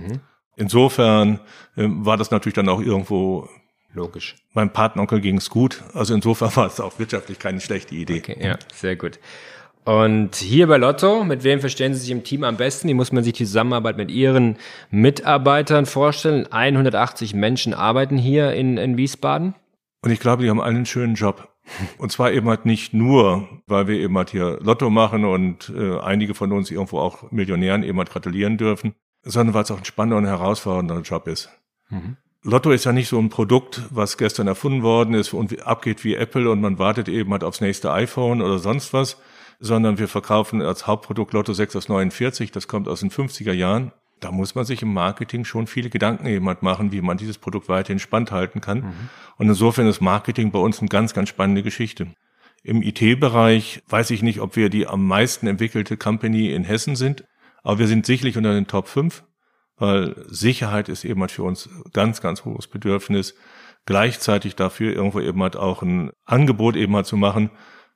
Insofern 0.56 1.40
ähm, 1.76 2.04
war 2.04 2.16
das 2.16 2.30
natürlich 2.30 2.54
dann 2.54 2.68
auch 2.68 2.80
irgendwo, 2.80 3.48
Logisch. 3.92 4.36
meinem 4.52 4.70
Patenonkel 4.70 5.20
ging 5.20 5.36
es 5.36 5.50
gut. 5.50 5.82
Also 5.94 6.14
insofern 6.14 6.54
war 6.56 6.66
es 6.66 6.80
auch 6.80 6.98
wirtschaftlich 6.98 7.38
keine 7.38 7.60
schlechte 7.60 7.94
Idee. 7.94 8.18
Okay, 8.18 8.36
ja, 8.40 8.58
sehr 8.72 8.96
gut. 8.96 9.18
Und 9.84 10.36
hier 10.36 10.66
bei 10.66 10.78
Lotto, 10.78 11.24
mit 11.24 11.44
wem 11.44 11.60
verstehen 11.60 11.92
Sie 11.92 12.00
sich 12.00 12.10
im 12.10 12.24
Team 12.24 12.42
am 12.42 12.56
besten? 12.56 12.88
Wie 12.88 12.94
muss 12.94 13.12
man 13.12 13.22
sich 13.22 13.34
die 13.34 13.44
Zusammenarbeit 13.44 13.98
mit 13.98 14.10
Ihren 14.10 14.56
Mitarbeitern 14.90 15.84
vorstellen? 15.84 16.46
180 16.50 17.34
Menschen 17.34 17.74
arbeiten 17.74 18.16
hier 18.16 18.54
in, 18.54 18.78
in 18.78 18.96
Wiesbaden. 18.96 19.54
Und 20.00 20.10
ich 20.10 20.20
glaube, 20.20 20.42
die 20.42 20.50
haben 20.50 20.60
alle 20.60 20.76
einen 20.76 20.86
schönen 20.86 21.14
Job. 21.14 21.48
Und 21.98 22.12
zwar 22.12 22.32
eben 22.32 22.48
halt 22.48 22.66
nicht 22.66 22.94
nur, 22.94 23.48
weil 23.66 23.86
wir 23.86 23.98
eben 23.98 24.16
halt 24.16 24.30
hier 24.30 24.58
Lotto 24.62 24.90
machen 24.90 25.24
und 25.24 25.72
äh, 25.74 25.98
einige 25.98 26.34
von 26.34 26.52
uns 26.52 26.70
irgendwo 26.70 26.98
auch 26.98 27.30
Millionären 27.30 27.82
eben 27.82 27.98
halt 27.98 28.10
gratulieren 28.10 28.56
dürfen, 28.56 28.94
sondern 29.22 29.54
weil 29.54 29.62
es 29.62 29.70
auch 29.70 29.78
ein 29.78 29.84
spannender 29.84 30.18
und 30.18 30.26
herausfordernder 30.26 31.00
Job 31.00 31.26
ist. 31.26 31.50
Mhm. 31.88 32.16
Lotto 32.42 32.70
ist 32.70 32.84
ja 32.84 32.92
nicht 32.92 33.08
so 33.08 33.18
ein 33.18 33.30
Produkt, 33.30 33.82
was 33.88 34.18
gestern 34.18 34.46
erfunden 34.46 34.82
worden 34.82 35.14
ist 35.14 35.32
und 35.32 35.66
abgeht 35.66 36.04
wie 36.04 36.14
Apple 36.14 36.50
und 36.50 36.60
man 36.60 36.78
wartet 36.78 37.08
eben 37.08 37.32
halt 37.32 37.42
aufs 37.42 37.62
nächste 37.62 37.90
iPhone 37.90 38.42
oder 38.42 38.58
sonst 38.58 38.92
was, 38.92 39.18
sondern 39.64 39.98
wir 39.98 40.08
verkaufen 40.08 40.60
als 40.60 40.86
Hauptprodukt 40.86 41.32
Lotto 41.32 41.52
6 41.52 41.76
aus 41.76 41.88
49, 41.88 42.52
das 42.52 42.68
kommt 42.68 42.86
aus 42.86 43.00
den 43.00 43.10
50er 43.10 43.52
Jahren. 43.52 43.92
Da 44.20 44.30
muss 44.30 44.54
man 44.54 44.64
sich 44.64 44.82
im 44.82 44.92
Marketing 44.92 45.44
schon 45.44 45.66
viele 45.66 45.90
Gedanken 45.90 46.26
eben 46.26 46.46
halt 46.46 46.62
machen, 46.62 46.92
wie 46.92 47.00
man 47.00 47.16
dieses 47.16 47.38
Produkt 47.38 47.68
weiterhin 47.68 47.98
spannend 47.98 48.30
halten 48.30 48.60
kann. 48.60 48.78
Mhm. 48.78 48.92
Und 49.36 49.48
insofern 49.48 49.86
ist 49.86 50.00
Marketing 50.00 50.50
bei 50.50 50.58
uns 50.58 50.80
eine 50.80 50.88
ganz, 50.88 51.14
ganz 51.14 51.28
spannende 51.28 51.62
Geschichte. 51.62 52.08
Im 52.62 52.82
IT-Bereich 52.82 53.82
weiß 53.88 54.10
ich 54.10 54.22
nicht, 54.22 54.40
ob 54.40 54.56
wir 54.56 54.68
die 54.68 54.86
am 54.86 55.06
meisten 55.06 55.46
entwickelte 55.46 55.96
Company 55.96 56.52
in 56.52 56.64
Hessen 56.64 56.96
sind, 56.96 57.24
aber 57.62 57.78
wir 57.80 57.86
sind 57.86 58.06
sicherlich 58.06 58.36
unter 58.36 58.54
den 58.54 58.66
Top 58.66 58.88
5 58.88 59.24
weil 59.76 60.14
Sicherheit 60.28 60.88
ist 60.88 61.04
eben 61.04 61.20
halt 61.20 61.32
für 61.32 61.42
uns 61.42 61.68
ganz, 61.92 62.20
ganz 62.20 62.44
hohes 62.44 62.68
Bedürfnis. 62.68 63.34
Gleichzeitig 63.86 64.56
dafür 64.56 64.94
irgendwo 64.94 65.20
eben 65.20 65.42
halt 65.42 65.56
auch 65.56 65.82
ein 65.82 66.10
Angebot 66.24 66.76
eben 66.76 66.94
halt 66.94 67.06
zu 67.06 67.16
machen, 67.16 67.50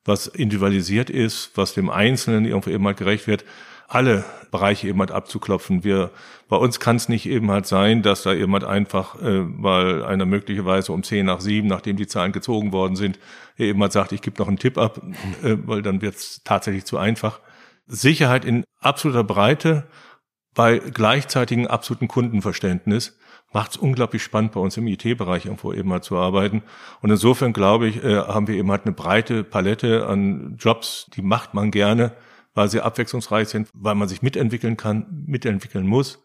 was 0.08 0.26
individualisiert 0.26 1.10
ist, 1.10 1.52
was 1.54 1.74
dem 1.74 1.90
Einzelnen 1.90 2.44
irgendwo 2.44 2.70
eben 2.70 2.86
halt 2.86 2.96
gerecht 2.96 3.26
wird, 3.26 3.44
alle 3.86 4.24
Bereiche 4.50 4.88
eben 4.88 4.98
halt 4.98 5.10
abzuklopfen. 5.10 5.84
Wir, 5.84 6.10
bei 6.48 6.56
uns 6.56 6.78
kann 6.80 6.96
es 6.96 7.08
nicht 7.08 7.26
eben 7.26 7.50
halt 7.50 7.66
sein, 7.66 8.02
dass 8.02 8.22
da 8.22 8.34
eben 8.34 8.52
halt 8.52 8.64
einfach, 8.64 9.14
äh, 9.22 9.44
weil 9.62 10.04
einer 10.04 10.26
möglicherweise 10.26 10.92
um 10.92 11.02
zehn 11.02 11.24
nach 11.24 11.40
sieben, 11.40 11.68
nachdem 11.68 11.96
die 11.96 12.06
Zahlen 12.06 12.32
gezogen 12.32 12.72
worden 12.72 12.96
sind, 12.96 13.18
eben 13.56 13.80
halt 13.80 13.92
sagt, 13.92 14.12
ich 14.12 14.20
gebe 14.20 14.38
noch 14.38 14.48
einen 14.48 14.58
Tipp 14.58 14.76
ab, 14.76 15.00
äh, 15.42 15.56
weil 15.64 15.82
dann 15.82 16.02
wird 16.02 16.16
es 16.16 16.42
tatsächlich 16.44 16.84
zu 16.84 16.98
einfach. 16.98 17.40
Sicherheit 17.86 18.44
in 18.44 18.64
absoluter 18.80 19.24
Breite, 19.24 19.86
bei 20.54 20.78
gleichzeitigem 20.78 21.66
absoluten 21.66 22.08
Kundenverständnis 22.08 23.16
macht 23.52 23.72
es 23.72 23.76
unglaublich 23.76 24.22
spannend, 24.22 24.52
bei 24.52 24.61
uns 24.61 24.76
im 24.76 24.87
IT-Bereich 24.87 25.46
irgendwo 25.46 25.72
eben 25.72 25.88
mal 25.88 26.02
zu 26.02 26.16
arbeiten. 26.16 26.62
Und 27.00 27.11
insofern 27.11 27.52
glaube 27.52 27.88
ich, 27.88 28.02
äh, 28.04 28.16
haben 28.16 28.46
wir 28.46 28.56
eben 28.56 28.70
halt 28.70 28.84
eine 28.84 28.94
breite 28.94 29.44
Palette 29.44 30.06
an 30.06 30.56
Jobs, 30.58 31.06
die 31.14 31.22
macht 31.22 31.54
man 31.54 31.70
gerne, 31.70 32.12
weil 32.54 32.68
sie 32.68 32.80
abwechslungsreich 32.80 33.48
sind, 33.48 33.68
weil 33.72 33.94
man 33.94 34.08
sich 34.08 34.22
mitentwickeln 34.22 34.76
kann, 34.76 35.24
mitentwickeln 35.26 35.87
muss. 35.87 36.18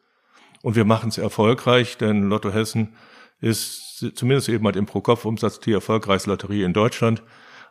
Und 0.61 0.75
wir 0.75 0.85
machen 0.85 1.09
es 1.09 1.17
erfolgreich, 1.17 1.97
denn 1.97 2.23
Lotto 2.23 2.51
Hessen 2.51 2.95
ist 3.39 4.05
zumindest 4.15 4.49
eben 4.49 4.65
halt 4.65 4.75
im 4.75 4.85
Pro-Kopf-Umsatz 4.85 5.59
die 5.59 5.73
erfolgreichste 5.73 6.29
Lotterie 6.29 6.63
in 6.63 6.73
Deutschland. 6.73 7.21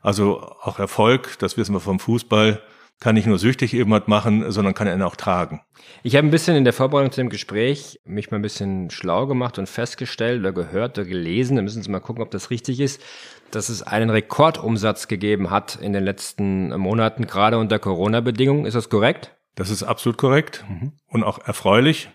Also 0.02 0.40
auch 0.40 0.78
Erfolg, 0.78 1.38
das 1.38 1.56
wissen 1.56 1.74
wir 1.74 1.80
vom 1.80 1.98
Fußball, 1.98 2.62
kann 3.00 3.14
nicht 3.14 3.26
nur 3.26 3.38
süchtig 3.38 3.74
eben 3.74 3.92
halt 3.92 4.08
machen, 4.08 4.50
sondern 4.52 4.74
kann 4.74 4.86
ihn 4.86 5.02
auch 5.02 5.16
tragen. 5.16 5.60
Ich 6.02 6.16
habe 6.16 6.26
ein 6.26 6.30
bisschen 6.30 6.56
in 6.56 6.64
der 6.64 6.72
Vorbereitung 6.72 7.10
zu 7.10 7.20
dem 7.20 7.30
Gespräch 7.30 8.00
mich 8.04 8.30
mal 8.30 8.38
ein 8.38 8.42
bisschen 8.42 8.90
schlau 8.90 9.26
gemacht 9.26 9.58
und 9.58 9.68
festgestellt 9.68 10.40
oder 10.40 10.52
gehört 10.52 10.98
oder 10.98 11.08
gelesen, 11.08 11.56
da 11.56 11.62
müssen 11.62 11.82
Sie 11.82 11.90
mal 11.90 12.00
gucken, 12.00 12.22
ob 12.22 12.30
das 12.30 12.50
richtig 12.50 12.80
ist, 12.80 13.02
dass 13.50 13.68
es 13.68 13.82
einen 13.82 14.10
Rekordumsatz 14.10 15.08
gegeben 15.08 15.50
hat 15.50 15.76
in 15.76 15.92
den 15.92 16.04
letzten 16.04 16.76
Monaten, 16.78 17.26
gerade 17.26 17.58
unter 17.58 17.78
Corona-Bedingungen. 17.78 18.66
Ist 18.66 18.74
das 18.74 18.88
korrekt? 18.88 19.34
Das 19.54 19.68
ist 19.68 19.82
absolut 19.82 20.16
korrekt 20.16 20.64
mhm. 20.68 20.92
und 21.08 21.24
auch 21.24 21.38
erfreulich. 21.46 22.08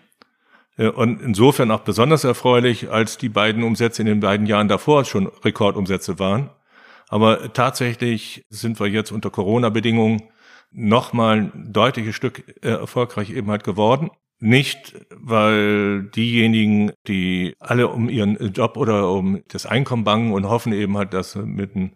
Äh, 0.76 0.88
und 0.88 1.20
insofern 1.20 1.70
auch 1.70 1.80
besonders 1.80 2.24
erfreulich, 2.24 2.90
als 2.90 3.18
die 3.18 3.28
beiden 3.28 3.62
Umsätze 3.62 4.02
in 4.02 4.06
den 4.06 4.20
beiden 4.20 4.46
Jahren 4.46 4.68
davor 4.68 5.04
schon 5.04 5.26
Rekordumsätze 5.26 6.18
waren. 6.18 6.50
Aber 7.08 7.52
tatsächlich 7.52 8.44
sind 8.50 8.80
wir 8.80 8.86
jetzt 8.86 9.12
unter 9.12 9.30
Corona-Bedingungen 9.30 10.22
nochmal 10.70 11.50
ein 11.54 11.72
deutliches 11.72 12.14
Stück 12.14 12.44
äh, 12.62 12.68
erfolgreich 12.68 13.30
eben 13.30 13.50
halt 13.50 13.64
geworden. 13.64 14.10
Nicht, 14.40 14.94
weil 15.16 16.04
diejenigen, 16.14 16.92
die 17.08 17.56
alle 17.58 17.88
um 17.88 18.08
ihren 18.08 18.36
Job 18.52 18.76
oder 18.76 19.10
um 19.10 19.42
das 19.48 19.66
Einkommen 19.66 20.04
bangen 20.04 20.32
und 20.32 20.48
hoffen 20.48 20.72
eben 20.72 20.96
halt, 20.96 21.12
dass 21.12 21.34
mit 21.34 21.74
einem 21.74 21.90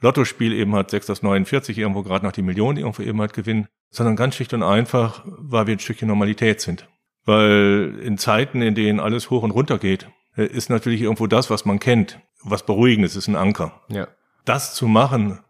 Lottospiel 0.00 0.52
eben 0.52 0.74
halt 0.74 0.90
6 0.90 1.10
aus 1.10 1.22
49 1.22 1.76
irgendwo 1.76 2.02
gerade 2.02 2.24
noch 2.24 2.32
die 2.32 2.42
Millionen 2.42 2.78
irgendwo 2.78 3.02
eben 3.02 3.20
halt 3.20 3.32
gewinnen, 3.32 3.66
sondern 3.90 4.14
ganz 4.14 4.36
schlicht 4.36 4.54
und 4.54 4.62
einfach, 4.62 5.24
weil 5.24 5.66
wir 5.66 5.74
ein 5.74 5.80
Stückchen 5.80 6.08
Normalität 6.08 6.60
sind. 6.60 6.88
Weil 7.24 7.98
in 8.02 8.16
Zeiten, 8.16 8.62
in 8.62 8.76
denen 8.76 9.00
alles 9.00 9.30
hoch 9.30 9.42
und 9.42 9.50
runter 9.50 9.78
geht, 9.78 10.08
äh, 10.36 10.46
ist 10.46 10.70
natürlich 10.70 11.02
irgendwo 11.02 11.26
das, 11.26 11.50
was 11.50 11.64
man 11.64 11.80
kennt, 11.80 12.20
was 12.42 12.64
Beruhigendes 12.64 13.16
ist 13.16 13.28
ein 13.28 13.36
Anker. 13.36 13.82
Ja. 13.88 14.06
Das 14.44 14.74
zu 14.74 14.86
machen, 14.86 15.40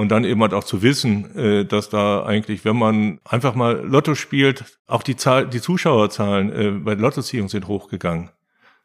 und 0.00 0.08
dann 0.08 0.24
eben 0.24 0.40
halt 0.40 0.54
auch 0.54 0.64
zu 0.64 0.82
wissen, 0.82 1.36
äh, 1.36 1.64
dass 1.66 1.90
da 1.90 2.24
eigentlich, 2.24 2.64
wenn 2.64 2.76
man 2.76 3.20
einfach 3.24 3.54
mal 3.54 3.84
Lotto 3.86 4.14
spielt, 4.14 4.64
auch 4.86 5.02
die 5.02 5.16
Zahl, 5.16 5.46
die 5.46 5.60
Zuschauerzahlen 5.60 6.52
äh, 6.52 6.70
bei 6.70 6.94
Lottoziehung 6.94 7.48
sind 7.48 7.68
hochgegangen. 7.68 8.30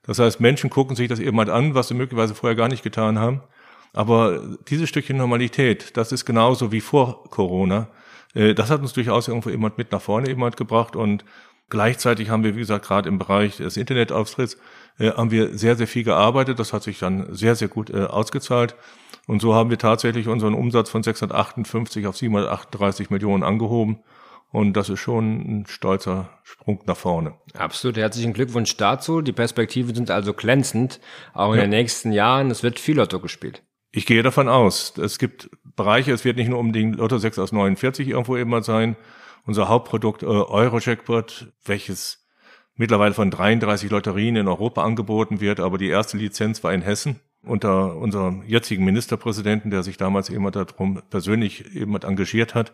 Das 0.03 0.19
heißt, 0.19 0.41
Menschen 0.41 0.69
gucken 0.69 0.95
sich 0.95 1.07
das 1.07 1.19
eben 1.19 1.37
halt 1.37 1.49
an, 1.49 1.73
was 1.73 1.87
sie 1.87 1.93
möglicherweise 1.93 2.35
vorher 2.35 2.55
gar 2.55 2.67
nicht 2.67 2.83
getan 2.83 3.17
haben. 3.17 3.41
Aber 3.93 4.41
dieses 4.67 4.89
Stückchen 4.89 5.17
Normalität, 5.17 5.95
das 5.95 6.11
ist 6.11 6.25
genauso 6.25 6.73
wie 6.73 6.81
vor 6.81 7.23
Corona. 7.29 7.87
Äh, 8.33 8.53
das 8.53 8.69
hat 8.69 8.81
uns 8.81 8.91
durchaus 8.91 9.29
irgendwo 9.29 9.49
eben 9.49 9.63
halt 9.63 9.77
mit 9.77 9.93
nach 9.93 10.01
vorne 10.01 10.29
eben 10.29 10.43
halt 10.43 10.57
gebracht 10.57 10.97
und 10.97 11.23
Gleichzeitig 11.69 12.29
haben 12.29 12.43
wir, 12.43 12.55
wie 12.55 12.59
gesagt, 12.59 12.85
gerade 12.85 13.09
im 13.09 13.17
Bereich 13.17 13.57
des 13.57 13.75
Internetauftritts, 13.75 14.57
äh, 14.97 15.11
haben 15.11 15.31
wir 15.31 15.57
sehr, 15.57 15.75
sehr 15.75 15.87
viel 15.87 16.03
gearbeitet. 16.03 16.59
Das 16.59 16.73
hat 16.73 16.83
sich 16.83 16.99
dann 16.99 17.33
sehr, 17.33 17.55
sehr 17.55 17.67
gut 17.67 17.89
äh, 17.89 18.03
ausgezahlt. 18.03 18.75
Und 19.27 19.41
so 19.41 19.55
haben 19.55 19.69
wir 19.69 19.77
tatsächlich 19.77 20.27
unseren 20.27 20.53
Umsatz 20.53 20.89
von 20.89 21.03
658 21.03 22.05
auf 22.07 22.17
738 22.17 23.09
Millionen 23.09 23.43
angehoben. 23.43 23.99
Und 24.51 24.73
das 24.73 24.89
ist 24.89 24.99
schon 24.99 25.41
ein 25.41 25.65
stolzer 25.67 26.29
Sprung 26.43 26.81
nach 26.85 26.95
vorne. 26.95 27.33
Absolut. 27.53 27.97
Herzlichen 27.97 28.33
Glückwunsch 28.33 28.77
dazu. 28.77 29.21
Die 29.21 29.33
Perspektiven 29.33 29.93
sind 29.93 30.11
also 30.11 30.33
glänzend. 30.33 31.01
Auch 31.33 31.51
in 31.51 31.57
ja. 31.57 31.61
den 31.63 31.71
nächsten 31.71 32.11
Jahren. 32.11 32.51
Es 32.51 32.63
wird 32.63 32.79
viel 32.79 32.97
Lotto 32.97 33.19
gespielt. 33.19 33.63
Ich 33.91 34.05
gehe 34.05 34.23
davon 34.23 34.47
aus. 34.47 34.97
Es 34.97 35.19
gibt 35.19 35.49
Bereiche, 35.75 36.13
es 36.13 36.23
wird 36.25 36.37
nicht 36.37 36.49
nur 36.49 36.59
um 36.59 36.73
den 36.73 36.93
Lotto 36.93 37.17
6 37.17 37.39
aus 37.39 37.51
49 37.51 38.07
irgendwo 38.07 38.35
immer 38.35 38.63
sein. 38.63 38.95
Unser 39.45 39.67
Hauptprodukt 39.67 40.23
äh, 40.23 40.25
Euro-Jackpot, 40.25 41.51
welches 41.65 42.24
mittlerweile 42.75 43.13
von 43.13 43.31
33 43.31 43.89
Lotterien 43.89 44.35
in 44.35 44.47
Europa 44.47 44.83
angeboten 44.83 45.41
wird, 45.41 45.59
aber 45.59 45.77
die 45.77 45.89
erste 45.89 46.17
Lizenz 46.17 46.63
war 46.63 46.73
in 46.73 46.81
Hessen 46.81 47.19
unter 47.43 47.95
unserem 47.95 48.43
jetzigen 48.43 48.83
Ministerpräsidenten, 48.85 49.71
der 49.71 49.83
sich 49.83 49.97
damals 49.97 50.29
eben 50.29 50.51
darum 50.51 51.01
persönlich 51.09 51.75
eben 51.75 51.95
engagiert 51.95 52.55
hat. 52.55 52.73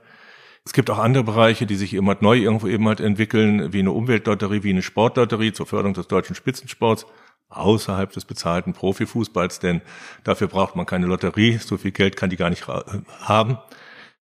Es 0.63 0.73
gibt 0.73 0.89
auch 0.89 0.99
andere 0.99 1.23
Bereiche, 1.23 1.65
die 1.65 1.75
sich 1.75 1.93
eben 1.93 2.09
neu 2.21 2.37
irgendwo 2.37 2.67
eben 2.67 2.87
halt 2.87 2.99
entwickeln, 2.99 3.73
wie 3.73 3.79
eine 3.79 3.91
Umweltlotterie, 3.91 4.63
wie 4.63 4.69
eine 4.69 4.83
Sportlotterie 4.83 5.53
zur 5.53 5.65
Förderung 5.65 5.93
des 5.93 6.07
deutschen 6.07 6.35
Spitzensports 6.35 7.05
außerhalb 7.49 8.11
des 8.11 8.25
bezahlten 8.25 8.73
Profifußballs, 8.73 9.59
denn 9.59 9.81
dafür 10.23 10.47
braucht 10.47 10.75
man 10.75 10.85
keine 10.85 11.07
Lotterie, 11.07 11.57
so 11.57 11.77
viel 11.77 11.91
Geld 11.91 12.15
kann 12.15 12.29
die 12.29 12.37
gar 12.37 12.49
nicht 12.49 12.67
haben. 12.67 13.57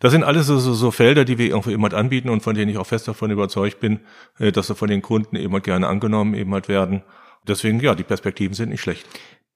Das 0.00 0.12
sind 0.12 0.24
alles 0.24 0.46
so, 0.46 0.58
so, 0.58 0.72
so 0.72 0.90
Felder, 0.90 1.24
die 1.24 1.38
wir 1.38 1.48
irgendwo 1.48 1.82
halt 1.82 1.94
anbieten 1.94 2.30
und 2.30 2.42
von 2.42 2.54
denen 2.54 2.70
ich 2.70 2.78
auch 2.78 2.86
fest 2.86 3.06
davon 3.06 3.30
überzeugt 3.30 3.80
bin, 3.80 4.00
äh, 4.38 4.50
dass 4.50 4.66
sie 4.66 4.74
von 4.74 4.88
den 4.88 5.02
Kunden 5.02 5.36
eben 5.36 5.52
halt 5.52 5.64
gerne 5.64 5.86
angenommen 5.86 6.34
eben 6.34 6.52
halt 6.52 6.68
werden. 6.68 7.02
Deswegen, 7.46 7.80
ja, 7.80 7.94
die 7.94 8.02
Perspektiven 8.02 8.54
sind 8.54 8.70
nicht 8.70 8.80
schlecht. 8.80 9.06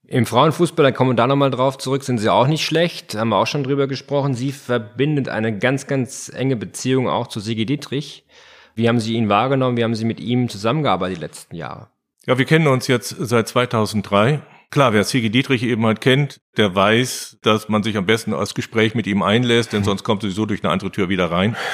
Im 0.07 0.27
Frauenfußball, 0.27 0.85
da 0.85 0.93
kommen 0.93 1.13
wir 1.13 1.17
da 1.17 1.27
nochmal 1.27 1.51
drauf 1.51 1.79
zurück, 1.79 2.05
sind 2.05 2.19
sie 2.19 2.29
auch 2.29 2.47
nicht 2.47 2.65
schlecht, 2.65 3.15
haben 3.15 3.31
wir 3.31 3.37
auch 3.37 3.47
schon 3.47 3.65
drüber 3.65 3.87
gesprochen. 3.87 4.35
Sie 4.35 4.53
verbindet 4.53 5.31
eine 5.31 5.59
ganz, 5.59 5.87
ganz 5.87 6.31
enge 6.35 6.57
Beziehung 6.57 7.09
auch 7.09 7.27
zu 7.27 7.41
Sigi 7.41 7.65
Dietrich. 7.65 8.27
Wie 8.75 8.89
haben 8.89 9.01
Sie 9.01 9.15
ihn 9.15 9.31
wahrgenommen? 9.31 9.79
Wie 9.79 9.85
haben 9.85 9.95
Sie 9.95 10.05
mit 10.05 10.21
ihm 10.21 10.49
zusammengearbeitet 10.51 11.17
die 11.17 11.21
letzten 11.21 11.57
Jahre? 11.57 11.89
Ja, 12.27 12.37
wir 12.37 12.45
kennen 12.45 12.67
uns 12.67 12.87
jetzt 12.87 13.17
seit 13.19 13.49
2003. 13.49 14.43
Klar, 14.71 14.93
wer 14.93 15.05
Sigi 15.05 15.31
Dietrich 15.31 15.63
eben 15.63 15.87
halt 15.87 16.01
kennt, 16.01 16.41
der 16.57 16.75
weiß, 16.75 17.39
dass 17.43 17.69
man 17.69 17.83
sich 17.83 17.97
am 17.97 18.07
besten 18.07 18.35
als 18.35 18.55
Gespräch 18.55 18.95
mit 18.95 19.07
ihm 19.07 19.23
einlässt, 19.23 19.73
denn 19.73 19.85
sonst 19.85 20.03
kommt 20.03 20.23
sowieso 20.23 20.47
durch 20.47 20.65
eine 20.65 20.73
andere 20.73 20.91
Tür 20.91 21.09
wieder 21.09 21.31
rein. 21.31 21.57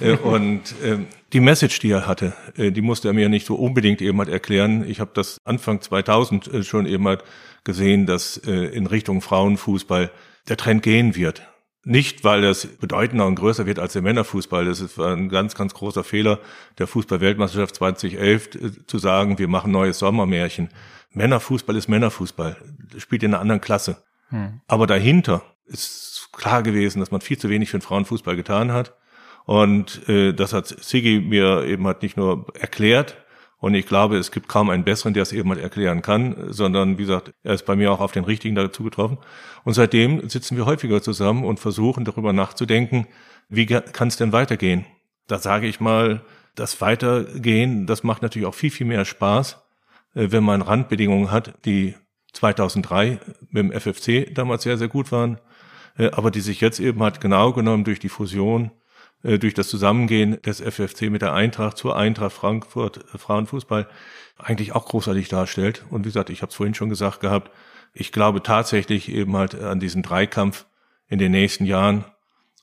Äh, 0.00 0.16
und 0.16 0.74
äh, 0.82 0.98
die 1.32 1.40
Message, 1.40 1.80
die 1.80 1.90
er 1.90 2.06
hatte, 2.06 2.34
äh, 2.56 2.70
die 2.70 2.82
musste 2.82 3.08
er 3.08 3.14
mir 3.14 3.28
nicht 3.28 3.46
so 3.46 3.56
unbedingt 3.56 4.00
eben 4.00 4.18
halt 4.18 4.28
erklären. 4.28 4.88
Ich 4.88 5.00
habe 5.00 5.10
das 5.14 5.38
Anfang 5.44 5.80
2000 5.80 6.46
äh, 6.52 6.62
schon 6.62 6.86
eben 6.86 7.06
halt 7.06 7.24
gesehen, 7.64 8.06
dass 8.06 8.36
in 8.36 8.86
Richtung 8.86 9.20
Frauenfußball 9.20 10.10
der 10.48 10.56
Trend 10.56 10.82
gehen 10.82 11.16
wird. 11.16 11.42
Nicht, 11.84 12.24
weil 12.24 12.44
es 12.44 12.66
bedeutender 12.66 13.26
und 13.26 13.36
größer 13.36 13.64
wird 13.64 13.78
als 13.78 13.92
der 13.94 14.02
Männerfußball. 14.02 14.64
Das 14.64 14.80
ist 14.80 14.98
ein 14.98 15.28
ganz, 15.28 15.54
ganz 15.54 15.74
großer 15.74 16.04
Fehler 16.04 16.40
der 16.78 16.86
Fußball-Weltmeisterschaft 16.86 17.76
2011 17.76 18.54
äh, 18.54 18.86
zu 18.86 18.98
sagen, 18.98 19.38
wir 19.38 19.48
machen 19.48 19.72
neues 19.72 19.98
Sommermärchen. 19.98 20.70
Männerfußball 21.12 21.76
ist 21.76 21.88
Männerfußball, 21.88 22.56
das 22.92 23.02
spielt 23.02 23.22
in 23.22 23.32
einer 23.32 23.40
anderen 23.40 23.60
Klasse. 23.60 24.02
Hm. 24.28 24.60
Aber 24.66 24.86
dahinter 24.86 25.42
ist 25.66 26.28
klar 26.32 26.62
gewesen, 26.62 27.00
dass 27.00 27.10
man 27.10 27.20
viel 27.20 27.38
zu 27.38 27.48
wenig 27.48 27.70
für 27.70 27.78
den 27.78 27.82
Frauenfußball 27.82 28.36
getan 28.36 28.72
hat 28.72 28.94
Und 29.44 30.08
äh, 30.08 30.34
das 30.34 30.52
hat 30.52 30.66
Sigi 30.66 31.20
mir 31.20 31.64
eben 31.64 31.86
halt 31.86 32.02
nicht 32.02 32.16
nur 32.16 32.46
erklärt, 32.54 33.16
und 33.60 33.74
ich 33.74 33.86
glaube, 33.86 34.16
es 34.16 34.30
gibt 34.30 34.48
kaum 34.48 34.70
einen 34.70 34.84
besseren, 34.84 35.14
der 35.14 35.24
es 35.24 35.32
eben 35.32 35.50
halt 35.50 35.60
erklären 35.60 36.00
kann, 36.00 36.52
sondern 36.52 36.96
wie 36.96 37.02
gesagt, 37.02 37.32
er 37.42 37.54
ist 37.54 37.66
bei 37.66 37.74
mir 37.74 37.90
auch 37.90 38.00
auf 38.00 38.12
den 38.12 38.24
richtigen 38.24 38.54
dazu 38.54 38.84
getroffen. 38.84 39.18
Und 39.64 39.74
seitdem 39.74 40.28
sitzen 40.28 40.56
wir 40.56 40.64
häufiger 40.64 41.02
zusammen 41.02 41.44
und 41.44 41.58
versuchen 41.58 42.04
darüber 42.04 42.32
nachzudenken, 42.32 43.08
wie 43.48 43.66
kann 43.66 44.08
es 44.08 44.16
denn 44.16 44.32
weitergehen? 44.32 44.84
Da 45.26 45.38
sage 45.38 45.66
ich 45.66 45.80
mal, 45.80 46.22
das 46.54 46.80
Weitergehen, 46.80 47.86
das 47.86 48.02
macht 48.02 48.22
natürlich 48.22 48.46
auch 48.46 48.54
viel, 48.54 48.70
viel 48.70 48.86
mehr 48.86 49.04
Spaß, 49.04 49.58
äh, 50.14 50.28
wenn 50.30 50.44
man 50.44 50.62
Randbedingungen 50.62 51.30
hat, 51.30 51.54
die 51.64 51.94
2003 52.32 53.18
mit 53.50 53.62
dem 53.62 53.72
FFC 53.72 54.32
damals 54.34 54.62
sehr, 54.62 54.78
sehr 54.78 54.88
gut 54.88 55.10
waren, 55.10 55.38
äh, 55.96 56.10
aber 56.10 56.30
die 56.30 56.40
sich 56.40 56.60
jetzt 56.60 56.80
eben 56.80 57.02
hat 57.02 57.20
genau 57.20 57.52
genommen 57.52 57.84
durch 57.84 58.00
die 58.00 58.08
Fusion 58.08 58.70
durch 59.22 59.54
das 59.54 59.68
Zusammengehen 59.68 60.40
des 60.42 60.60
FFC 60.60 61.10
mit 61.10 61.22
der 61.22 61.32
Eintracht 61.32 61.76
zur 61.76 61.96
Eintracht 61.96 62.32
Frankfurt 62.32 63.04
äh, 63.12 63.18
Frauenfußball 63.18 63.88
eigentlich 64.36 64.72
auch 64.72 64.86
großartig 64.86 65.28
darstellt. 65.28 65.84
Und 65.90 66.04
wie 66.04 66.08
gesagt, 66.08 66.30
ich 66.30 66.42
habe 66.42 66.50
es 66.50 66.56
vorhin 66.56 66.74
schon 66.74 66.88
gesagt 66.88 67.20
gehabt, 67.20 67.50
ich 67.92 68.12
glaube 68.12 68.42
tatsächlich 68.42 69.08
eben 69.08 69.36
halt 69.36 69.54
an 69.54 69.80
diesen 69.80 70.02
Dreikampf 70.02 70.66
in 71.08 71.18
den 71.18 71.32
nächsten 71.32 71.64
Jahren 71.64 72.04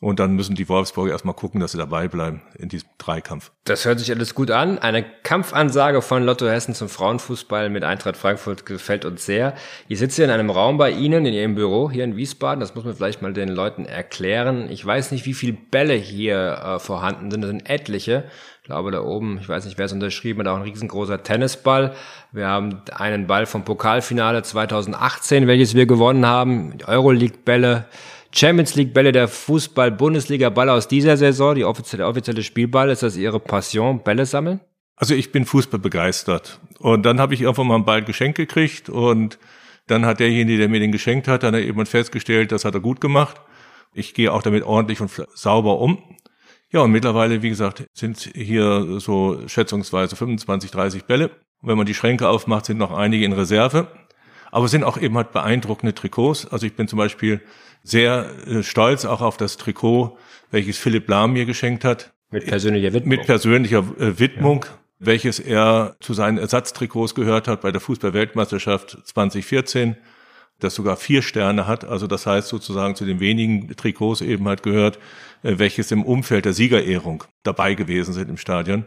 und 0.01 0.19
dann 0.19 0.33
müssen 0.33 0.55
die 0.55 0.67
Wolfsburger 0.67 1.11
erstmal 1.11 1.35
gucken, 1.35 1.61
dass 1.61 1.71
sie 1.71 1.77
dabei 1.77 2.07
bleiben 2.07 2.41
in 2.57 2.69
diesem 2.69 2.89
Dreikampf. 2.97 3.51
Das 3.63 3.85
hört 3.85 3.99
sich 3.99 4.11
alles 4.11 4.35
gut 4.35 4.51
an. 4.51 4.77
Eine 4.77 5.03
Kampfansage 5.03 6.01
von 6.01 6.23
Lotto 6.23 6.47
Hessen 6.47 6.75
zum 6.75 6.89
Frauenfußball 6.89 7.69
mit 7.69 7.83
Eintracht 7.83 8.17
Frankfurt 8.17 8.65
gefällt 8.65 9.05
uns 9.05 9.25
sehr. 9.25 9.55
Ihr 9.87 9.97
sitzt 9.97 10.17
hier 10.17 10.25
in 10.25 10.31
einem 10.31 10.49
Raum 10.49 10.77
bei 10.77 10.91
Ihnen, 10.91 11.25
in 11.25 11.33
Ihrem 11.33 11.55
Büro 11.55 11.89
hier 11.89 12.03
in 12.03 12.17
Wiesbaden. 12.17 12.59
Das 12.59 12.75
muss 12.75 12.83
man 12.83 12.95
vielleicht 12.95 13.21
mal 13.21 13.33
den 13.33 13.49
Leuten 13.49 13.85
erklären. 13.85 14.69
Ich 14.69 14.85
weiß 14.85 15.11
nicht, 15.11 15.25
wie 15.25 15.33
viele 15.33 15.53
Bälle 15.53 15.93
hier 15.93 16.61
äh, 16.63 16.79
vorhanden 16.79 17.31
sind. 17.31 17.41
Das 17.41 17.49
sind 17.49 17.69
etliche. 17.69 18.25
Ich 18.61 18.67
glaube, 18.67 18.91
da 18.91 19.01
oben, 19.01 19.37
ich 19.39 19.47
weiß 19.47 19.65
nicht, 19.65 19.77
wer 19.77 19.85
es 19.85 19.93
unterschrieben 19.93 20.39
hat, 20.39 20.47
auch 20.47 20.57
ein 20.57 20.63
riesengroßer 20.63 21.23
Tennisball. 21.23 21.95
Wir 22.31 22.47
haben 22.47 22.81
einen 22.91 23.27
Ball 23.27 23.45
vom 23.45 23.63
Pokalfinale 23.63 24.41
2018, 24.43 25.47
welches 25.47 25.75
wir 25.75 25.85
gewonnen 25.85 26.25
haben. 26.25 26.77
Euroleague-Bälle. 26.85 27.85
Champions 28.37 28.75
League 28.75 28.93
Bälle 28.93 29.13
der 29.13 29.29
Fußball-Bundesliga 29.29 30.49
Ball 30.49 30.69
aus 30.69 30.89
dieser 30.89 31.15
Saison, 31.15 31.55
die 31.55 31.63
offizielle, 31.63 32.05
offizielle 32.05 32.43
Spielball, 32.43 32.89
ist 32.89 33.01
das 33.01 33.15
Ihre 33.15 33.39
Passion, 33.39 34.03
Bälle 34.03 34.25
sammeln? 34.25 34.59
Also 34.97 35.15
ich 35.15 35.31
bin 35.31 35.45
Fußball 35.45 35.79
begeistert. 35.79 36.59
Und 36.79 37.05
dann 37.05 37.21
habe 37.21 37.33
ich 37.33 37.41
irgendwann 37.41 37.67
mal 37.67 37.75
einen 37.75 37.85
Ball 37.85 38.03
geschenkt 38.03 38.37
gekriegt 38.37 38.89
und 38.89 39.39
dann 39.87 40.05
hat 40.05 40.19
derjenige, 40.19 40.57
der 40.57 40.67
mir 40.67 40.81
den 40.81 40.91
geschenkt 40.91 41.29
hat, 41.29 41.43
dann 41.43 41.53
eben 41.55 41.85
festgestellt, 41.85 42.51
das 42.51 42.65
hat 42.65 42.73
er 42.73 42.81
gut 42.81 42.99
gemacht. 42.99 43.39
Ich 43.93 44.13
gehe 44.13 44.33
auch 44.33 44.41
damit 44.41 44.63
ordentlich 44.63 44.99
und 44.99 45.11
sauber 45.33 45.79
um. 45.79 46.03
Ja, 46.71 46.81
und 46.81 46.91
mittlerweile, 46.91 47.41
wie 47.41 47.49
gesagt, 47.49 47.85
sind 47.93 48.31
hier 48.35 48.99
so 48.99 49.47
schätzungsweise 49.47 50.17
25, 50.17 50.71
30 50.71 51.05
Bälle. 51.05 51.29
Und 51.61 51.69
wenn 51.69 51.77
man 51.77 51.85
die 51.85 51.93
Schränke 51.93 52.27
aufmacht, 52.27 52.65
sind 52.65 52.79
noch 52.79 52.91
einige 52.91 53.23
in 53.23 53.31
Reserve. 53.31 53.87
Aber 54.51 54.65
es 54.65 54.71
sind 54.71 54.83
auch 54.83 54.97
eben 54.97 55.15
halt 55.15 55.31
beeindruckende 55.31 55.95
Trikots. 55.95 56.45
Also 56.47 56.65
ich 56.65 56.75
bin 56.75 56.89
zum 56.89 56.97
Beispiel 56.97 57.41
sehr 57.85 58.31
äh, 58.47 58.63
stolz 58.63 59.05
auch 59.05 59.21
auf 59.21 59.37
das 59.37 59.57
Trikot, 59.57 60.17
welches 60.51 60.77
Philipp 60.77 61.07
Lahm 61.07 61.33
mir 61.33 61.45
geschenkt 61.45 61.85
hat. 61.85 62.13
Mit 62.31 62.47
persönlicher 62.47 62.91
Widmung. 62.91 63.09
Mit 63.09 63.25
persönlicher 63.25 63.83
äh, 63.99 64.19
Widmung, 64.19 64.65
ja. 64.65 64.71
welches 64.99 65.39
er 65.39 65.95
zu 65.99 66.13
seinen 66.13 66.39
Ersatztrikots 66.39 67.13
gehört 67.13 67.47
hat 67.47 67.61
bei 67.61 67.71
der 67.71 67.79
Fußball-Weltmeisterschaft 67.79 68.97
2014, 69.05 69.95
das 70.59 70.73
sogar 70.73 70.97
vier 70.97 71.21
Sterne 71.21 71.67
hat. 71.67 71.85
Also 71.85 72.07
das 72.07 72.25
heißt 72.25 72.47
sozusagen 72.47 72.95
zu 72.95 73.05
den 73.05 73.19
wenigen 73.19 73.75
Trikots 73.75 74.21
eben 74.21 74.47
halt 74.47 74.63
gehört, 74.63 74.97
äh, 75.43 75.59
welches 75.59 75.91
im 75.91 76.03
Umfeld 76.03 76.45
der 76.45 76.53
Siegerehrung 76.53 77.23
dabei 77.43 77.75
gewesen 77.75 78.13
sind 78.13 78.29
im 78.29 78.37
Stadion. 78.37 78.85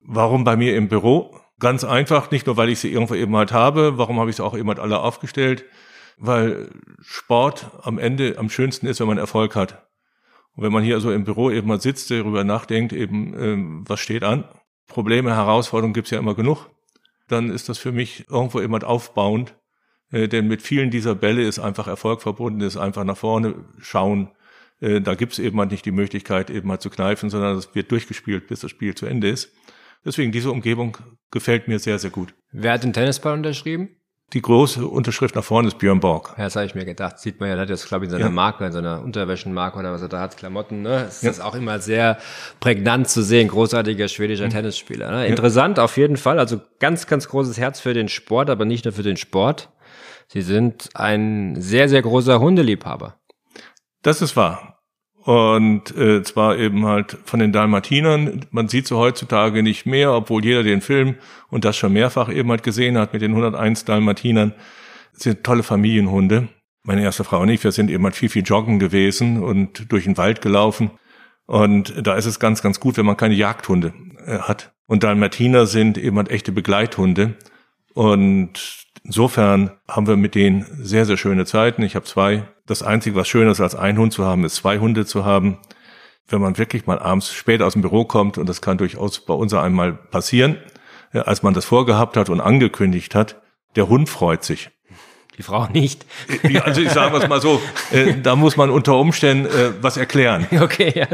Warum 0.00 0.44
bei 0.44 0.56
mir 0.56 0.74
im 0.74 0.88
Büro? 0.88 1.38
Ganz 1.60 1.84
einfach, 1.84 2.30
nicht 2.30 2.46
nur 2.46 2.56
weil 2.56 2.70
ich 2.70 2.78
sie 2.78 2.90
irgendwo 2.90 3.14
eben 3.14 3.36
halt 3.36 3.52
habe, 3.52 3.98
warum 3.98 4.18
habe 4.18 4.30
ich 4.30 4.36
sie 4.36 4.44
auch 4.44 4.56
eben 4.56 4.68
halt 4.68 4.78
alle 4.78 5.00
aufgestellt? 5.00 5.64
Weil 6.18 6.70
Sport 7.00 7.70
am 7.82 7.98
Ende 7.98 8.36
am 8.38 8.50
schönsten 8.50 8.86
ist, 8.86 9.00
wenn 9.00 9.06
man 9.06 9.18
Erfolg 9.18 9.56
hat. 9.56 9.86
Und 10.54 10.64
wenn 10.64 10.72
man 10.72 10.82
hier 10.82 11.00
so 11.00 11.12
im 11.12 11.24
Büro 11.24 11.50
eben 11.50 11.68
mal 11.68 11.80
sitzt, 11.80 12.10
darüber 12.10 12.44
nachdenkt, 12.44 12.92
eben, 12.92 13.34
ähm, 13.40 13.84
was 13.86 14.00
steht 14.00 14.24
an, 14.24 14.44
Probleme, 14.88 15.34
Herausforderungen 15.34 15.94
gibt's 15.94 16.10
ja 16.10 16.18
immer 16.18 16.34
genug, 16.34 16.70
dann 17.28 17.50
ist 17.50 17.68
das 17.68 17.78
für 17.78 17.92
mich 17.92 18.28
irgendwo 18.28 18.58
immer 18.58 18.82
aufbauend. 18.84 19.54
Äh, 20.10 20.28
denn 20.28 20.48
mit 20.48 20.62
vielen 20.62 20.90
dieser 20.90 21.14
Bälle 21.14 21.42
ist 21.42 21.58
einfach 21.58 21.86
Erfolg 21.86 22.22
verbunden, 22.22 22.60
ist 22.62 22.76
einfach 22.76 23.04
nach 23.04 23.16
vorne 23.16 23.66
schauen. 23.78 24.30
Äh, 24.80 25.00
da 25.00 25.14
gibt's 25.14 25.38
eben 25.38 25.58
halt 25.60 25.70
nicht 25.70 25.84
die 25.84 25.92
Möglichkeit, 25.92 26.50
eben 26.50 26.66
mal 26.66 26.80
zu 26.80 26.90
kneifen, 26.90 27.30
sondern 27.30 27.56
es 27.56 27.74
wird 27.74 27.92
durchgespielt, 27.92 28.48
bis 28.48 28.60
das 28.60 28.70
Spiel 28.70 28.94
zu 28.94 29.06
Ende 29.06 29.28
ist. 29.28 29.52
Deswegen, 30.04 30.32
diese 30.32 30.50
Umgebung 30.50 30.96
gefällt 31.30 31.68
mir 31.68 31.78
sehr, 31.78 31.98
sehr 31.98 32.10
gut. 32.10 32.34
Wer 32.50 32.72
hat 32.72 32.84
den 32.84 32.92
Tennisball 32.92 33.34
unterschrieben? 33.34 33.97
Die 34.34 34.42
große 34.42 34.86
Unterschrift 34.86 35.34
nach 35.36 35.44
vorne 35.44 35.68
ist 35.68 35.78
Björn 35.78 36.00
Borg. 36.00 36.34
Ja, 36.36 36.44
das 36.44 36.56
habe 36.56 36.66
ich 36.66 36.74
mir 36.74 36.84
gedacht. 36.84 37.18
Sieht 37.18 37.40
man 37.40 37.48
ja, 37.48 37.54
das 37.54 37.62
hat 37.62 37.70
jetzt, 37.70 37.88
glaube 37.88 38.04
ich, 38.04 38.08
in 38.08 38.12
seiner 38.12 38.26
ja. 38.26 38.30
Marke, 38.30 38.66
in 38.66 38.72
seiner 38.72 39.02
Unterwäschenmarke 39.02 39.78
oder 39.78 39.90
was 39.90 40.02
er 40.02 40.08
da 40.08 40.20
hat, 40.20 40.36
Klamotten. 40.36 40.82
Ne? 40.82 41.06
Es 41.08 41.22
ja. 41.22 41.30
ist 41.30 41.40
auch 41.40 41.54
immer 41.54 41.78
sehr 41.78 42.18
prägnant 42.60 43.08
zu 43.08 43.22
sehen. 43.22 43.48
Großartiger 43.48 44.06
schwedischer 44.08 44.44
mhm. 44.44 44.50
Tennisspieler. 44.50 45.10
Ne? 45.10 45.26
Interessant 45.28 45.78
ja. 45.78 45.84
auf 45.84 45.96
jeden 45.96 46.18
Fall. 46.18 46.38
Also 46.38 46.60
ganz, 46.78 47.06
ganz 47.06 47.26
großes 47.28 47.56
Herz 47.56 47.80
für 47.80 47.94
den 47.94 48.08
Sport, 48.08 48.50
aber 48.50 48.66
nicht 48.66 48.84
nur 48.84 48.92
für 48.92 49.02
den 49.02 49.16
Sport. 49.16 49.70
Sie 50.26 50.42
sind 50.42 50.90
ein 50.92 51.56
sehr, 51.58 51.88
sehr 51.88 52.02
großer 52.02 52.38
Hundeliebhaber. 52.38 53.14
Das 54.02 54.20
ist 54.20 54.36
wahr. 54.36 54.77
Und 55.28 55.94
äh, 55.94 56.22
zwar 56.22 56.56
eben 56.56 56.86
halt 56.86 57.18
von 57.26 57.38
den 57.38 57.52
Dalmatinern. 57.52 58.46
Man 58.50 58.68
sieht 58.68 58.86
sie 58.86 58.96
heutzutage 58.96 59.62
nicht 59.62 59.84
mehr, 59.84 60.14
obwohl 60.14 60.42
jeder 60.42 60.62
den 60.62 60.80
Film 60.80 61.16
und 61.50 61.66
das 61.66 61.76
schon 61.76 61.92
mehrfach 61.92 62.30
eben 62.30 62.48
halt 62.48 62.62
gesehen 62.62 62.96
hat 62.96 63.12
mit 63.12 63.20
den 63.20 63.32
101 63.32 63.84
Dalmatinern. 63.84 64.54
Das 65.12 65.24
sind 65.24 65.44
tolle 65.44 65.62
Familienhunde. 65.62 66.48
Meine 66.82 67.02
erste 67.02 67.24
Frau 67.24 67.42
und 67.42 67.50
ich, 67.50 67.62
wir 67.62 67.72
sind 67.72 67.90
eben 67.90 68.04
halt 68.04 68.16
viel, 68.16 68.30
viel 68.30 68.42
joggen 68.42 68.78
gewesen 68.78 69.42
und 69.42 69.92
durch 69.92 70.04
den 70.04 70.16
Wald 70.16 70.40
gelaufen. 70.40 70.92
Und 71.44 71.92
da 72.06 72.14
ist 72.14 72.24
es 72.24 72.40
ganz, 72.40 72.62
ganz 72.62 72.80
gut, 72.80 72.96
wenn 72.96 73.04
man 73.04 73.18
keine 73.18 73.34
Jagdhunde 73.34 73.92
äh, 74.24 74.38
hat. 74.38 74.72
Und 74.86 75.02
Dalmatiner 75.02 75.66
sind 75.66 75.98
eben 75.98 76.16
halt 76.16 76.30
echte 76.30 76.52
Begleithunde. 76.52 77.34
Und 77.92 78.86
insofern 79.04 79.72
haben 79.86 80.06
wir 80.06 80.16
mit 80.16 80.34
denen 80.34 80.64
sehr, 80.80 81.04
sehr 81.04 81.18
schöne 81.18 81.44
Zeiten. 81.44 81.82
Ich 81.82 81.96
habe 81.96 82.06
zwei 82.06 82.44
das 82.68 82.82
Einzige, 82.82 83.16
was 83.16 83.26
schön 83.26 83.48
ist, 83.48 83.60
als 83.60 83.74
ein 83.74 83.98
Hund 83.98 84.12
zu 84.12 84.24
haben, 84.24 84.44
ist 84.44 84.56
zwei 84.56 84.78
Hunde 84.78 85.06
zu 85.06 85.24
haben. 85.24 85.58
Wenn 86.28 86.42
man 86.42 86.58
wirklich 86.58 86.86
mal 86.86 86.98
abends 86.98 87.32
spät 87.32 87.62
aus 87.62 87.72
dem 87.72 87.82
Büro 87.82 88.04
kommt, 88.04 88.36
und 88.36 88.48
das 88.48 88.60
kann 88.60 88.78
durchaus 88.78 89.24
bei 89.24 89.34
uns 89.34 89.54
einmal 89.54 89.94
passieren, 89.94 90.58
als 91.12 91.42
man 91.42 91.54
das 91.54 91.64
vorgehabt 91.64 92.16
hat 92.18 92.28
und 92.28 92.40
angekündigt 92.40 93.14
hat, 93.14 93.40
der 93.74 93.88
Hund 93.88 94.08
freut 94.08 94.44
sich. 94.44 94.70
Die 95.38 95.44
Frau 95.44 95.68
nicht. 95.68 96.04
Also 96.64 96.80
ich 96.80 96.90
sage 96.90 97.16
es 97.16 97.28
mal 97.28 97.40
so, 97.40 97.62
äh, 97.92 98.14
da 98.20 98.34
muss 98.34 98.56
man 98.56 98.70
unter 98.70 98.96
Umständen 98.96 99.46
äh, 99.46 99.72
was 99.80 99.96
erklären. 99.96 100.46
Okay, 100.58 100.92
ja. 100.94 101.06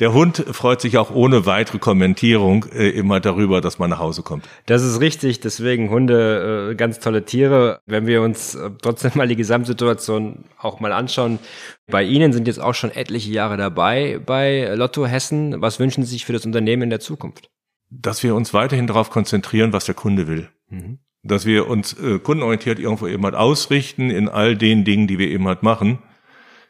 Der 0.00 0.12
Hund 0.12 0.44
freut 0.50 0.80
sich 0.80 0.98
auch 0.98 1.14
ohne 1.14 1.46
weitere 1.46 1.78
Kommentierung 1.78 2.66
äh, 2.74 2.90
immer 2.90 3.20
darüber, 3.20 3.60
dass 3.60 3.78
man 3.78 3.90
nach 3.90 4.00
Hause 4.00 4.22
kommt. 4.22 4.44
Das 4.66 4.82
ist 4.82 5.00
richtig, 5.00 5.38
deswegen 5.38 5.88
Hunde 5.88 6.70
äh, 6.72 6.74
ganz 6.74 6.98
tolle 6.98 7.24
Tiere. 7.24 7.80
Wenn 7.86 8.06
wir 8.06 8.22
uns 8.22 8.56
äh, 8.56 8.70
trotzdem 8.82 9.12
mal 9.14 9.28
die 9.28 9.36
Gesamtsituation 9.36 10.44
auch 10.58 10.80
mal 10.80 10.92
anschauen, 10.92 11.38
bei 11.86 12.02
Ihnen 12.02 12.32
sind 12.32 12.48
jetzt 12.48 12.60
auch 12.60 12.74
schon 12.74 12.90
etliche 12.90 13.30
Jahre 13.30 13.56
dabei 13.56 14.20
bei 14.24 14.74
Lotto 14.74 15.06
Hessen. 15.06 15.62
Was 15.62 15.78
wünschen 15.78 16.02
Sie 16.02 16.10
sich 16.10 16.26
für 16.26 16.32
das 16.32 16.44
Unternehmen 16.44 16.82
in 16.82 16.90
der 16.90 17.00
Zukunft? 17.00 17.50
Dass 17.90 18.24
wir 18.24 18.34
uns 18.34 18.52
weiterhin 18.52 18.88
darauf 18.88 19.10
konzentrieren, 19.10 19.72
was 19.72 19.86
der 19.86 19.94
Kunde 19.94 20.26
will. 20.26 20.48
Mhm 20.68 20.98
dass 21.22 21.46
wir 21.46 21.68
uns 21.68 21.94
äh, 21.94 22.18
kundenorientiert 22.18 22.78
irgendwo 22.78 23.06
eben 23.06 23.24
halt 23.24 23.34
ausrichten 23.34 24.10
in 24.10 24.28
all 24.28 24.56
den 24.56 24.84
Dingen, 24.84 25.06
die 25.06 25.18
wir 25.18 25.28
eben 25.28 25.46
halt 25.46 25.62
machen, 25.62 25.98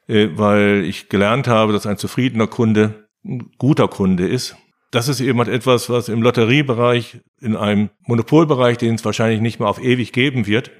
äh, 0.06 0.28
weil 0.34 0.84
ich 0.84 1.08
gelernt 1.08 1.48
habe, 1.48 1.72
dass 1.72 1.86
ein 1.86 1.98
zufriedener 1.98 2.46
Kunde 2.46 3.08
ein 3.24 3.50
guter 3.58 3.88
Kunde 3.88 4.26
ist. 4.26 4.56
Das 4.90 5.08
ist 5.08 5.20
eben 5.20 5.38
halt 5.38 5.48
etwas, 5.48 5.90
was 5.90 6.08
im 6.08 6.22
Lotteriebereich, 6.22 7.20
in 7.40 7.56
einem 7.56 7.90
Monopolbereich, 8.06 8.78
den 8.78 8.94
es 8.94 9.04
wahrscheinlich 9.04 9.40
nicht 9.40 9.60
mehr 9.60 9.68
auf 9.68 9.82
ewig 9.82 10.12
geben 10.12 10.46
wird, 10.46 10.70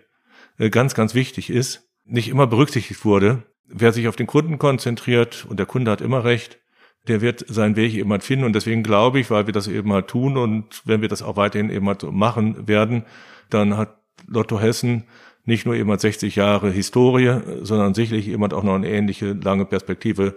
äh, 0.58 0.70
ganz, 0.70 0.94
ganz 0.94 1.14
wichtig 1.14 1.50
ist, 1.50 1.88
nicht 2.04 2.28
immer 2.28 2.46
berücksichtigt 2.46 3.04
wurde. 3.04 3.42
Wer 3.66 3.92
sich 3.92 4.08
auf 4.08 4.16
den 4.16 4.26
Kunden 4.26 4.58
konzentriert 4.58 5.46
und 5.48 5.58
der 5.58 5.66
Kunde 5.66 5.90
hat 5.90 6.00
immer 6.00 6.24
recht, 6.24 6.58
der 7.06 7.20
wird 7.20 7.44
seinen 7.48 7.76
Weg 7.76 7.94
eben 7.94 8.10
halt 8.10 8.24
finden. 8.24 8.44
Und 8.44 8.54
deswegen 8.54 8.82
glaube 8.82 9.20
ich, 9.20 9.30
weil 9.30 9.46
wir 9.46 9.52
das 9.52 9.68
eben 9.68 9.92
halt 9.92 10.08
tun 10.08 10.36
und 10.36 10.82
wenn 10.84 11.02
wir 11.02 11.08
das 11.08 11.22
auch 11.22 11.36
weiterhin 11.36 11.70
eben 11.70 11.86
halt 11.86 12.02
machen 12.02 12.66
werden, 12.66 13.04
dann 13.50 13.76
hat 13.76 13.96
Lotto 14.26 14.60
Hessen 14.60 15.04
nicht 15.44 15.64
nur 15.64 15.74
jemand 15.74 16.00
60 16.00 16.36
Jahre 16.36 16.70
Historie, 16.70 17.40
sondern 17.62 17.94
sicherlich 17.94 18.26
jemand 18.26 18.52
auch 18.52 18.62
noch 18.62 18.74
eine 18.74 18.88
ähnliche 18.88 19.32
lange 19.32 19.64
Perspektive. 19.64 20.34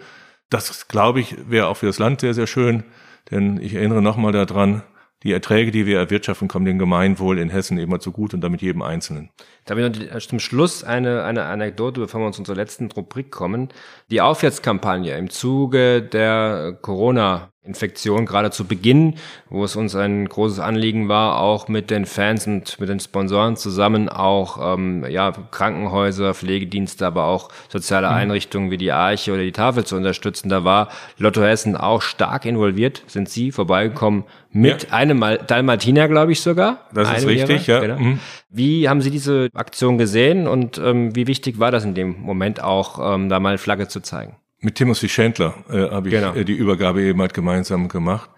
Das, 0.49 0.87
glaube 0.87 1.19
ich, 1.19 1.35
wäre 1.49 1.67
auch 1.67 1.77
für 1.77 1.87
das 1.87 1.99
Land 1.99 2.21
sehr, 2.21 2.33
sehr 2.33 2.47
schön, 2.47 2.83
denn 3.29 3.59
ich 3.61 3.73
erinnere 3.73 4.01
nochmal 4.01 4.31
daran, 4.31 4.83
die 5.23 5.33
Erträge, 5.33 5.69
die 5.69 5.85
wir 5.85 5.99
erwirtschaften, 5.99 6.47
kommen 6.47 6.65
dem 6.65 6.79
Gemeinwohl 6.79 7.37
in 7.37 7.49
Hessen 7.49 7.77
immer 7.77 7.99
zu 7.99 8.11
gut 8.11 8.33
und 8.33 8.41
damit 8.41 8.61
jedem 8.61 8.81
Einzelnen. 8.81 9.29
Da 9.65 9.75
habe 9.75 9.89
noch 9.89 10.19
zum 10.19 10.39
Schluss 10.39 10.83
eine, 10.83 11.23
eine 11.23 11.43
Anekdote, 11.43 11.99
bevor 11.99 12.21
wir 12.21 12.27
uns 12.27 12.41
zur 12.41 12.55
letzten 12.55 12.89
Rubrik 12.91 13.29
kommen. 13.29 13.69
Die 14.09 14.21
Aufwärtskampagne 14.21 15.15
im 15.17 15.29
Zuge 15.29 16.01
der 16.01 16.77
Corona 16.81 17.51
Infektion 17.63 18.25
gerade 18.25 18.49
zu 18.49 18.65
Beginn, 18.65 19.15
wo 19.49 19.63
es 19.63 19.75
uns 19.75 19.95
ein 19.95 20.27
großes 20.27 20.59
Anliegen 20.59 21.09
war, 21.09 21.39
auch 21.39 21.67
mit 21.67 21.91
den 21.91 22.07
Fans 22.07 22.47
und 22.47 22.79
mit 22.79 22.89
den 22.89 22.99
Sponsoren 22.99 23.55
zusammen 23.55 24.09
auch 24.09 24.73
ähm, 24.73 25.05
ja, 25.07 25.31
Krankenhäuser, 25.51 26.33
Pflegedienste, 26.33 27.05
aber 27.05 27.25
auch 27.25 27.49
soziale 27.69 28.07
mhm. 28.07 28.15
Einrichtungen 28.15 28.71
wie 28.71 28.77
die 28.77 28.91
Arche 28.91 29.31
oder 29.31 29.43
die 29.43 29.51
Tafel 29.51 29.85
zu 29.85 29.95
unterstützen. 29.95 30.49
Da 30.49 30.63
war 30.63 30.89
Lotto 31.19 31.43
Hessen 31.43 31.77
auch 31.77 32.01
stark 32.01 32.45
involviert. 32.45 33.03
Sind 33.05 33.29
Sie 33.29 33.51
vorbeigekommen 33.51 34.23
mit 34.51 34.85
ja. 34.85 34.93
einem 34.93 35.23
Dalmatiner, 35.45 36.07
glaube 36.07 36.31
ich 36.31 36.41
sogar? 36.41 36.87
Das 36.91 37.15
ist 37.15 37.27
richtig, 37.27 37.67
Jahre. 37.67 37.87
ja. 37.87 37.95
Genau. 37.95 38.09
Mhm. 38.09 38.19
Wie 38.49 38.89
haben 38.89 39.01
Sie 39.01 39.11
diese 39.11 39.49
Aktion 39.53 39.99
gesehen 39.99 40.47
und 40.47 40.79
ähm, 40.79 41.15
wie 41.15 41.27
wichtig 41.27 41.59
war 41.59 41.69
das 41.69 41.85
in 41.85 41.93
dem 41.93 42.21
Moment 42.21 42.63
auch, 42.63 43.13
ähm, 43.13 43.29
da 43.29 43.39
mal 43.39 43.59
Flagge 43.59 43.87
zu 43.87 43.99
zeigen? 43.99 44.35
Mit 44.61 44.75
Timothy 44.75 45.09
Schändler 45.09 45.55
äh, 45.69 45.89
habe 45.89 46.09
ich 46.09 46.13
genau. 46.13 46.33
äh, 46.33 46.45
die 46.45 46.53
Übergabe 46.53 47.01
eben 47.01 47.19
halt 47.19 47.33
gemeinsam 47.33 47.87
gemacht. 47.87 48.29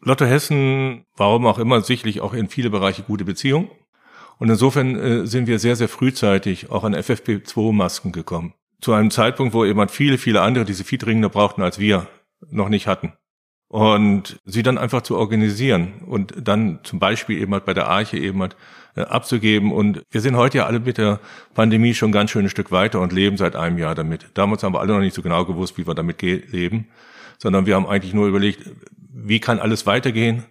Lotto 0.00 0.24
Hessen, 0.24 1.04
warum 1.16 1.46
auch 1.46 1.58
immer, 1.58 1.80
sicherlich 1.82 2.20
auch 2.20 2.32
in 2.32 2.48
viele 2.48 2.70
Bereiche 2.70 3.02
gute 3.02 3.24
Beziehungen. 3.24 3.70
Und 4.38 4.50
insofern 4.50 4.96
äh, 4.96 5.26
sind 5.26 5.46
wir 5.46 5.58
sehr, 5.58 5.76
sehr 5.76 5.88
frühzeitig 5.88 6.70
auch 6.70 6.84
an 6.84 6.94
FFP2-Masken 6.94 8.12
gekommen. 8.12 8.54
Zu 8.80 8.92
einem 8.92 9.10
Zeitpunkt, 9.10 9.54
wo 9.54 9.64
eben 9.64 9.78
halt 9.78 9.90
viele, 9.90 10.18
viele 10.18 10.42
andere 10.42 10.64
diese 10.64 10.84
viel 10.84 10.98
dringender 10.98 11.30
brauchten, 11.30 11.62
als 11.62 11.78
wir 11.78 12.06
noch 12.50 12.68
nicht 12.68 12.86
hatten. 12.86 13.12
Und 13.68 14.40
sie 14.44 14.62
dann 14.62 14.78
einfach 14.78 15.02
zu 15.02 15.16
organisieren 15.16 16.04
und 16.06 16.34
dann 16.36 16.80
zum 16.84 16.98
Beispiel 16.98 17.38
eben 17.38 17.52
halt 17.52 17.64
bei 17.64 17.74
der 17.74 17.88
Arche 17.88 18.16
eben 18.16 18.40
halt 18.40 18.56
abzugeben. 19.04 19.72
Und 19.72 20.02
wir 20.10 20.20
sind 20.20 20.36
heute 20.36 20.58
ja 20.58 20.66
alle 20.66 20.80
mit 20.80 20.98
der 20.98 21.20
Pandemie 21.54 21.94
schon 21.94 22.12
ganz 22.12 22.30
schön 22.30 22.46
ein 22.46 22.50
Stück 22.50 22.70
weiter 22.70 23.00
und 23.00 23.12
leben 23.12 23.36
seit 23.36 23.56
einem 23.56 23.78
Jahr 23.78 23.94
damit. 23.94 24.30
Damals 24.34 24.62
haben 24.62 24.74
wir 24.74 24.80
alle 24.80 24.94
noch 24.94 25.00
nicht 25.00 25.14
so 25.14 25.22
genau 25.22 25.44
gewusst, 25.44 25.76
wie 25.78 25.86
wir 25.86 25.94
damit 25.94 26.22
leben, 26.22 26.88
sondern 27.38 27.66
wir 27.66 27.74
haben 27.74 27.86
eigentlich 27.86 28.14
nur 28.14 28.26
überlegt, 28.26 28.70
wie 28.98 29.40
kann 29.40 29.58
alles 29.58 29.86
weitergehen 29.86 30.44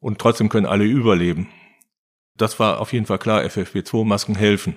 und 0.00 0.18
trotzdem 0.18 0.48
können 0.48 0.66
alle 0.66 0.84
überleben. 0.84 1.48
Das 2.36 2.60
war 2.60 2.80
auf 2.80 2.92
jeden 2.92 3.06
Fall 3.06 3.18
klar, 3.18 3.42
FFP2-Masken 3.42 4.36
helfen. 4.36 4.76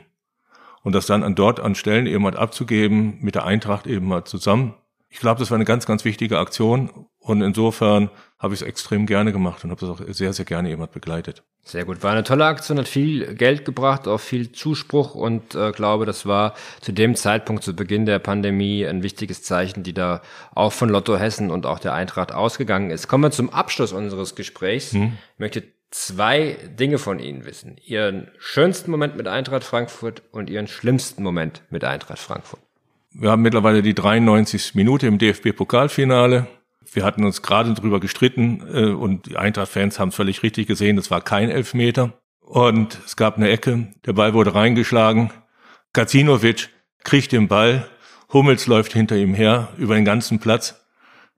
Und 0.83 0.93
das 0.93 1.05
dann 1.05 1.23
an 1.23 1.35
dort 1.35 1.59
an 1.59 1.75
Stellen 1.75 2.07
eben 2.07 2.25
halt 2.25 2.35
abzugeben, 2.35 3.19
mit 3.21 3.35
der 3.35 3.45
Eintracht 3.45 3.85
eben 3.85 4.07
mal 4.07 4.25
zusammen. 4.25 4.73
Ich 5.09 5.19
glaube, 5.19 5.39
das 5.39 5.51
war 5.51 5.55
eine 5.55 5.65
ganz, 5.65 5.85
ganz 5.85 6.05
wichtige 6.05 6.39
Aktion. 6.39 7.05
Und 7.21 7.41
insofern 7.41 8.09
habe 8.39 8.55
ich 8.55 8.61
es 8.61 8.67
extrem 8.67 9.05
gerne 9.05 9.31
gemacht 9.31 9.63
und 9.63 9.69
habe 9.69 9.79
das 9.79 9.89
auch 9.89 10.01
sehr, 10.13 10.33
sehr 10.33 10.45
gerne 10.45 10.69
jemand 10.69 10.91
begleitet. 10.91 11.43
Sehr 11.63 11.85
gut. 11.85 12.01
War 12.01 12.11
eine 12.11 12.23
tolle 12.23 12.45
Aktion, 12.45 12.79
hat 12.79 12.87
viel 12.87 13.35
Geld 13.35 13.65
gebracht, 13.65 14.07
auch 14.07 14.19
viel 14.19 14.51
Zuspruch 14.51 15.13
und 15.13 15.53
äh, 15.53 15.71
glaube, 15.71 16.07
das 16.07 16.25
war 16.25 16.55
zu 16.81 16.91
dem 16.91 17.15
Zeitpunkt, 17.15 17.63
zu 17.63 17.75
Beginn 17.75 18.07
der 18.07 18.17
Pandemie, 18.17 18.85
ein 18.87 19.03
wichtiges 19.03 19.43
Zeichen, 19.43 19.83
die 19.83 19.93
da 19.93 20.23
auch 20.55 20.73
von 20.73 20.89
Lotto 20.89 21.15
Hessen 21.15 21.51
und 21.51 21.67
auch 21.67 21.77
der 21.77 21.93
Eintracht 21.93 22.31
ausgegangen 22.31 22.89
ist. 22.89 23.07
Kommen 23.07 23.25
wir 23.25 23.31
zum 23.31 23.51
Abschluss 23.51 23.93
unseres 23.93 24.33
Gesprächs. 24.33 24.93
Hm. 24.93 25.13
Ich 25.35 25.39
möchte 25.39 25.63
zwei 25.91 26.57
Dinge 26.79 26.97
von 26.97 27.19
Ihnen 27.19 27.45
wissen. 27.45 27.75
Ihren 27.85 28.31
schönsten 28.39 28.89
Moment 28.89 29.15
mit 29.15 29.27
Eintracht 29.27 29.63
Frankfurt 29.63 30.23
und 30.31 30.49
Ihren 30.49 30.67
schlimmsten 30.67 31.21
Moment 31.21 31.61
mit 31.69 31.83
Eintracht 31.83 32.19
Frankfurt. 32.19 32.61
Wir 33.13 33.29
haben 33.29 33.43
mittlerweile 33.43 33.83
die 33.83 33.93
93. 33.93 34.73
Minute 34.73 35.05
im 35.05 35.19
DFB-Pokalfinale. 35.19 36.47
Wir 36.93 37.05
hatten 37.05 37.23
uns 37.23 37.41
gerade 37.41 37.73
drüber 37.73 37.99
gestritten 37.99 38.63
äh, 38.73 38.89
und 38.89 39.27
die 39.27 39.37
Eintracht-Fans 39.37 39.99
haben 39.99 40.09
es 40.09 40.15
völlig 40.15 40.43
richtig 40.43 40.67
gesehen, 40.67 40.97
es 40.97 41.09
war 41.09 41.21
kein 41.21 41.49
Elfmeter. 41.49 42.13
Und 42.41 42.99
es 43.05 43.15
gab 43.15 43.37
eine 43.37 43.49
Ecke, 43.49 43.93
der 44.05 44.13
Ball 44.13 44.33
wurde 44.33 44.53
reingeschlagen. 44.53 45.31
Kacinovic 45.93 46.69
kriegt 47.03 47.31
den 47.31 47.47
Ball, 47.47 47.87
Hummels 48.33 48.67
läuft 48.67 48.91
hinter 48.91 49.15
ihm 49.15 49.33
her 49.33 49.69
über 49.77 49.95
den 49.95 50.03
ganzen 50.03 50.39
Platz. 50.39 50.85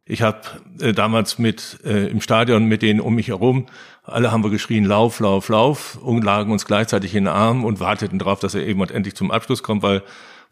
Ich 0.06 0.22
habe 0.24 0.42
äh, 0.82 0.92
damals 0.92 1.38
mit 1.38 1.80
äh, 1.86 2.08
im 2.08 2.20
Stadion 2.20 2.66
mit 2.66 2.82
denen 2.82 3.00
um 3.00 3.16
mich 3.16 3.28
herum, 3.28 3.68
alle 4.04 4.32
haben 4.32 4.44
wir 4.44 4.50
geschrien, 4.50 4.84
lauf, 4.84 5.20
lauf, 5.20 5.48
lauf 5.48 5.96
und 6.02 6.24
lagen 6.24 6.52
uns 6.52 6.66
gleichzeitig 6.66 7.16
in 7.16 7.26
den 7.26 7.34
Arm 7.34 7.64
und 7.64 7.80
warteten 7.80 8.20
darauf, 8.20 8.40
dass 8.40 8.54
er 8.54 8.66
eben 8.66 8.82
endlich 8.82 9.16
zum 9.16 9.32
Abschluss 9.32 9.64
kommt, 9.64 9.82
weil 9.82 10.02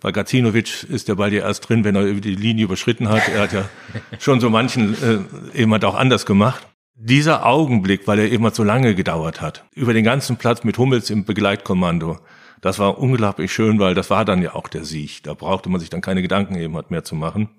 bei 0.01 0.11
Gacinovic 0.11 0.83
ist 0.83 1.07
der 1.07 1.15
Ball 1.15 1.31
ja 1.31 1.43
erst 1.43 1.69
drin, 1.69 1.83
wenn 1.83 1.95
er 1.95 2.11
die 2.13 2.35
Linie 2.35 2.65
überschritten 2.65 3.07
hat. 3.07 3.27
Er 3.29 3.41
hat 3.41 3.53
ja 3.53 3.69
schon 4.19 4.39
so 4.41 4.49
manchen 4.49 4.95
äh, 5.01 5.59
eben 5.59 5.71
halt 5.71 5.85
auch 5.85 5.95
anders 5.95 6.25
gemacht. 6.25 6.67
Dieser 6.95 7.45
Augenblick, 7.45 8.07
weil 8.07 8.19
er 8.19 8.31
eben 8.31 8.43
halt 8.43 8.55
so 8.55 8.63
lange 8.63 8.93
gedauert 8.95 9.41
hat, 9.41 9.65
über 9.73 9.93
den 9.93 10.03
ganzen 10.03 10.37
Platz 10.37 10.63
mit 10.63 10.77
Hummels 10.77 11.09
im 11.09 11.23
Begleitkommando, 11.23 12.19
das 12.61 12.77
war 12.77 12.99
unglaublich 12.99 13.51
schön, 13.51 13.79
weil 13.79 13.95
das 13.95 14.09
war 14.09 14.25
dann 14.25 14.41
ja 14.41 14.53
auch 14.53 14.67
der 14.67 14.83
Sieg. 14.83 15.23
Da 15.23 15.33
brauchte 15.33 15.69
man 15.69 15.79
sich 15.79 15.89
dann 15.89 16.01
keine 16.01 16.21
Gedanken 16.21 16.55
eben 16.55 16.75
halt 16.75 16.91
mehr 16.91 17.03
zu 17.03 17.15
machen. 17.15 17.49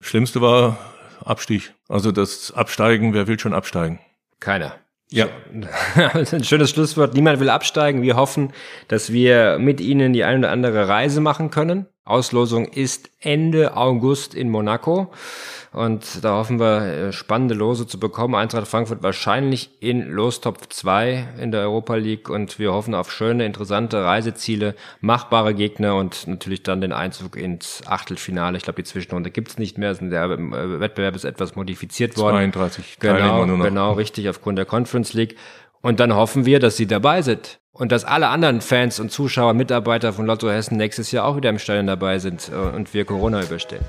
Schlimmste 0.00 0.40
war 0.40 0.78
Abstieg. 1.24 1.74
Also 1.88 2.12
das 2.12 2.52
Absteigen, 2.52 3.12
wer 3.12 3.26
will 3.26 3.38
schon 3.38 3.52
absteigen? 3.52 3.98
Keiner. 4.38 4.76
Ja. 5.12 5.28
ein 6.14 6.44
schönes 6.44 6.70
Schlusswort. 6.70 7.14
Niemand 7.14 7.40
will 7.40 7.50
absteigen. 7.50 8.02
Wir 8.02 8.16
hoffen, 8.16 8.52
dass 8.88 9.12
wir 9.12 9.58
mit 9.58 9.80
Ihnen 9.80 10.12
die 10.12 10.24
eine 10.24 10.38
oder 10.38 10.50
andere 10.50 10.88
Reise 10.88 11.20
machen 11.20 11.50
können. 11.50 11.86
Auslosung 12.04 12.66
ist 12.66 13.10
Ende 13.20 13.76
August 13.76 14.34
in 14.34 14.48
Monaco. 14.48 15.12
Und 15.72 16.24
da 16.24 16.34
hoffen 16.34 16.58
wir, 16.58 16.80
äh, 16.80 17.12
spannende 17.12 17.54
Lose 17.54 17.86
zu 17.86 18.00
bekommen. 18.00 18.34
Eintracht 18.34 18.66
Frankfurt 18.66 19.04
wahrscheinlich 19.04 19.70
in 19.80 20.10
Lostopf 20.10 20.66
2 20.68 21.28
in 21.38 21.52
der 21.52 21.60
Europa 21.60 21.94
League. 21.94 22.28
Und 22.28 22.58
wir 22.58 22.72
hoffen 22.72 22.94
auf 22.94 23.12
schöne, 23.12 23.46
interessante 23.46 24.02
Reiseziele, 24.02 24.74
machbare 25.00 25.54
Gegner 25.54 25.94
und 25.94 26.26
natürlich 26.26 26.64
dann 26.64 26.80
den 26.80 26.92
Einzug 26.92 27.36
ins 27.36 27.82
Achtelfinale. 27.86 28.56
Ich 28.56 28.64
glaube, 28.64 28.82
die 28.82 28.88
Zwischenrunde 28.88 29.30
gibt's 29.30 29.58
nicht 29.58 29.78
mehr. 29.78 29.94
Der 29.94 30.24
äh, 30.24 30.80
Wettbewerb 30.80 31.14
ist 31.14 31.24
etwas 31.24 31.54
modifiziert 31.54 32.16
worden. 32.16 32.52
32 32.52 32.98
genau. 32.98 33.46
Genau, 33.46 33.92
richtig, 33.92 34.28
aufgrund 34.28 34.58
der 34.58 34.66
Conference 34.66 35.12
League. 35.12 35.36
Und 35.82 36.00
dann 36.00 36.14
hoffen 36.14 36.46
wir, 36.46 36.58
dass 36.58 36.76
sie 36.76 36.86
dabei 36.88 37.22
sind. 37.22 37.59
Und 37.80 37.92
dass 37.92 38.04
alle 38.04 38.28
anderen 38.28 38.60
Fans 38.60 39.00
und 39.00 39.10
Zuschauer, 39.10 39.54
Mitarbeiter 39.54 40.12
von 40.12 40.26
Lotto 40.26 40.50
Hessen 40.50 40.76
nächstes 40.76 41.12
Jahr 41.12 41.24
auch 41.24 41.38
wieder 41.38 41.48
im 41.48 41.58
Stadion 41.58 41.86
dabei 41.86 42.18
sind 42.18 42.50
äh, 42.52 42.54
und 42.54 42.92
wir 42.92 43.06
Corona 43.06 43.42
überstehen. 43.42 43.82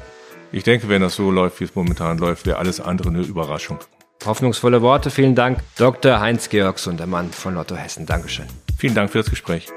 Ich 0.53 0.63
denke, 0.63 0.87
wenn 0.87 1.01
das 1.01 1.15
so 1.15 1.29
läuft, 1.29 1.59
wie 1.59 1.65
es 1.65 1.75
momentan 1.75 2.17
läuft, 2.17 2.45
wäre 2.45 2.57
alles 2.57 2.79
andere 2.79 3.09
eine 3.09 3.21
Überraschung. 3.21 3.79
Hoffnungsvolle 4.25 4.81
Worte. 4.81 5.09
Vielen 5.09 5.35
Dank, 5.35 5.59
Dr. 5.77 6.21
Heinz-Georg 6.21 6.79
Sundermann 6.79 7.31
von 7.31 7.55
Lotto 7.55 7.75
Hessen. 7.75 8.05
Dankeschön. 8.05 8.45
Vielen 8.77 8.95
Dank 8.95 9.11
für 9.11 9.17
das 9.17 9.29
Gespräch. 9.29 9.67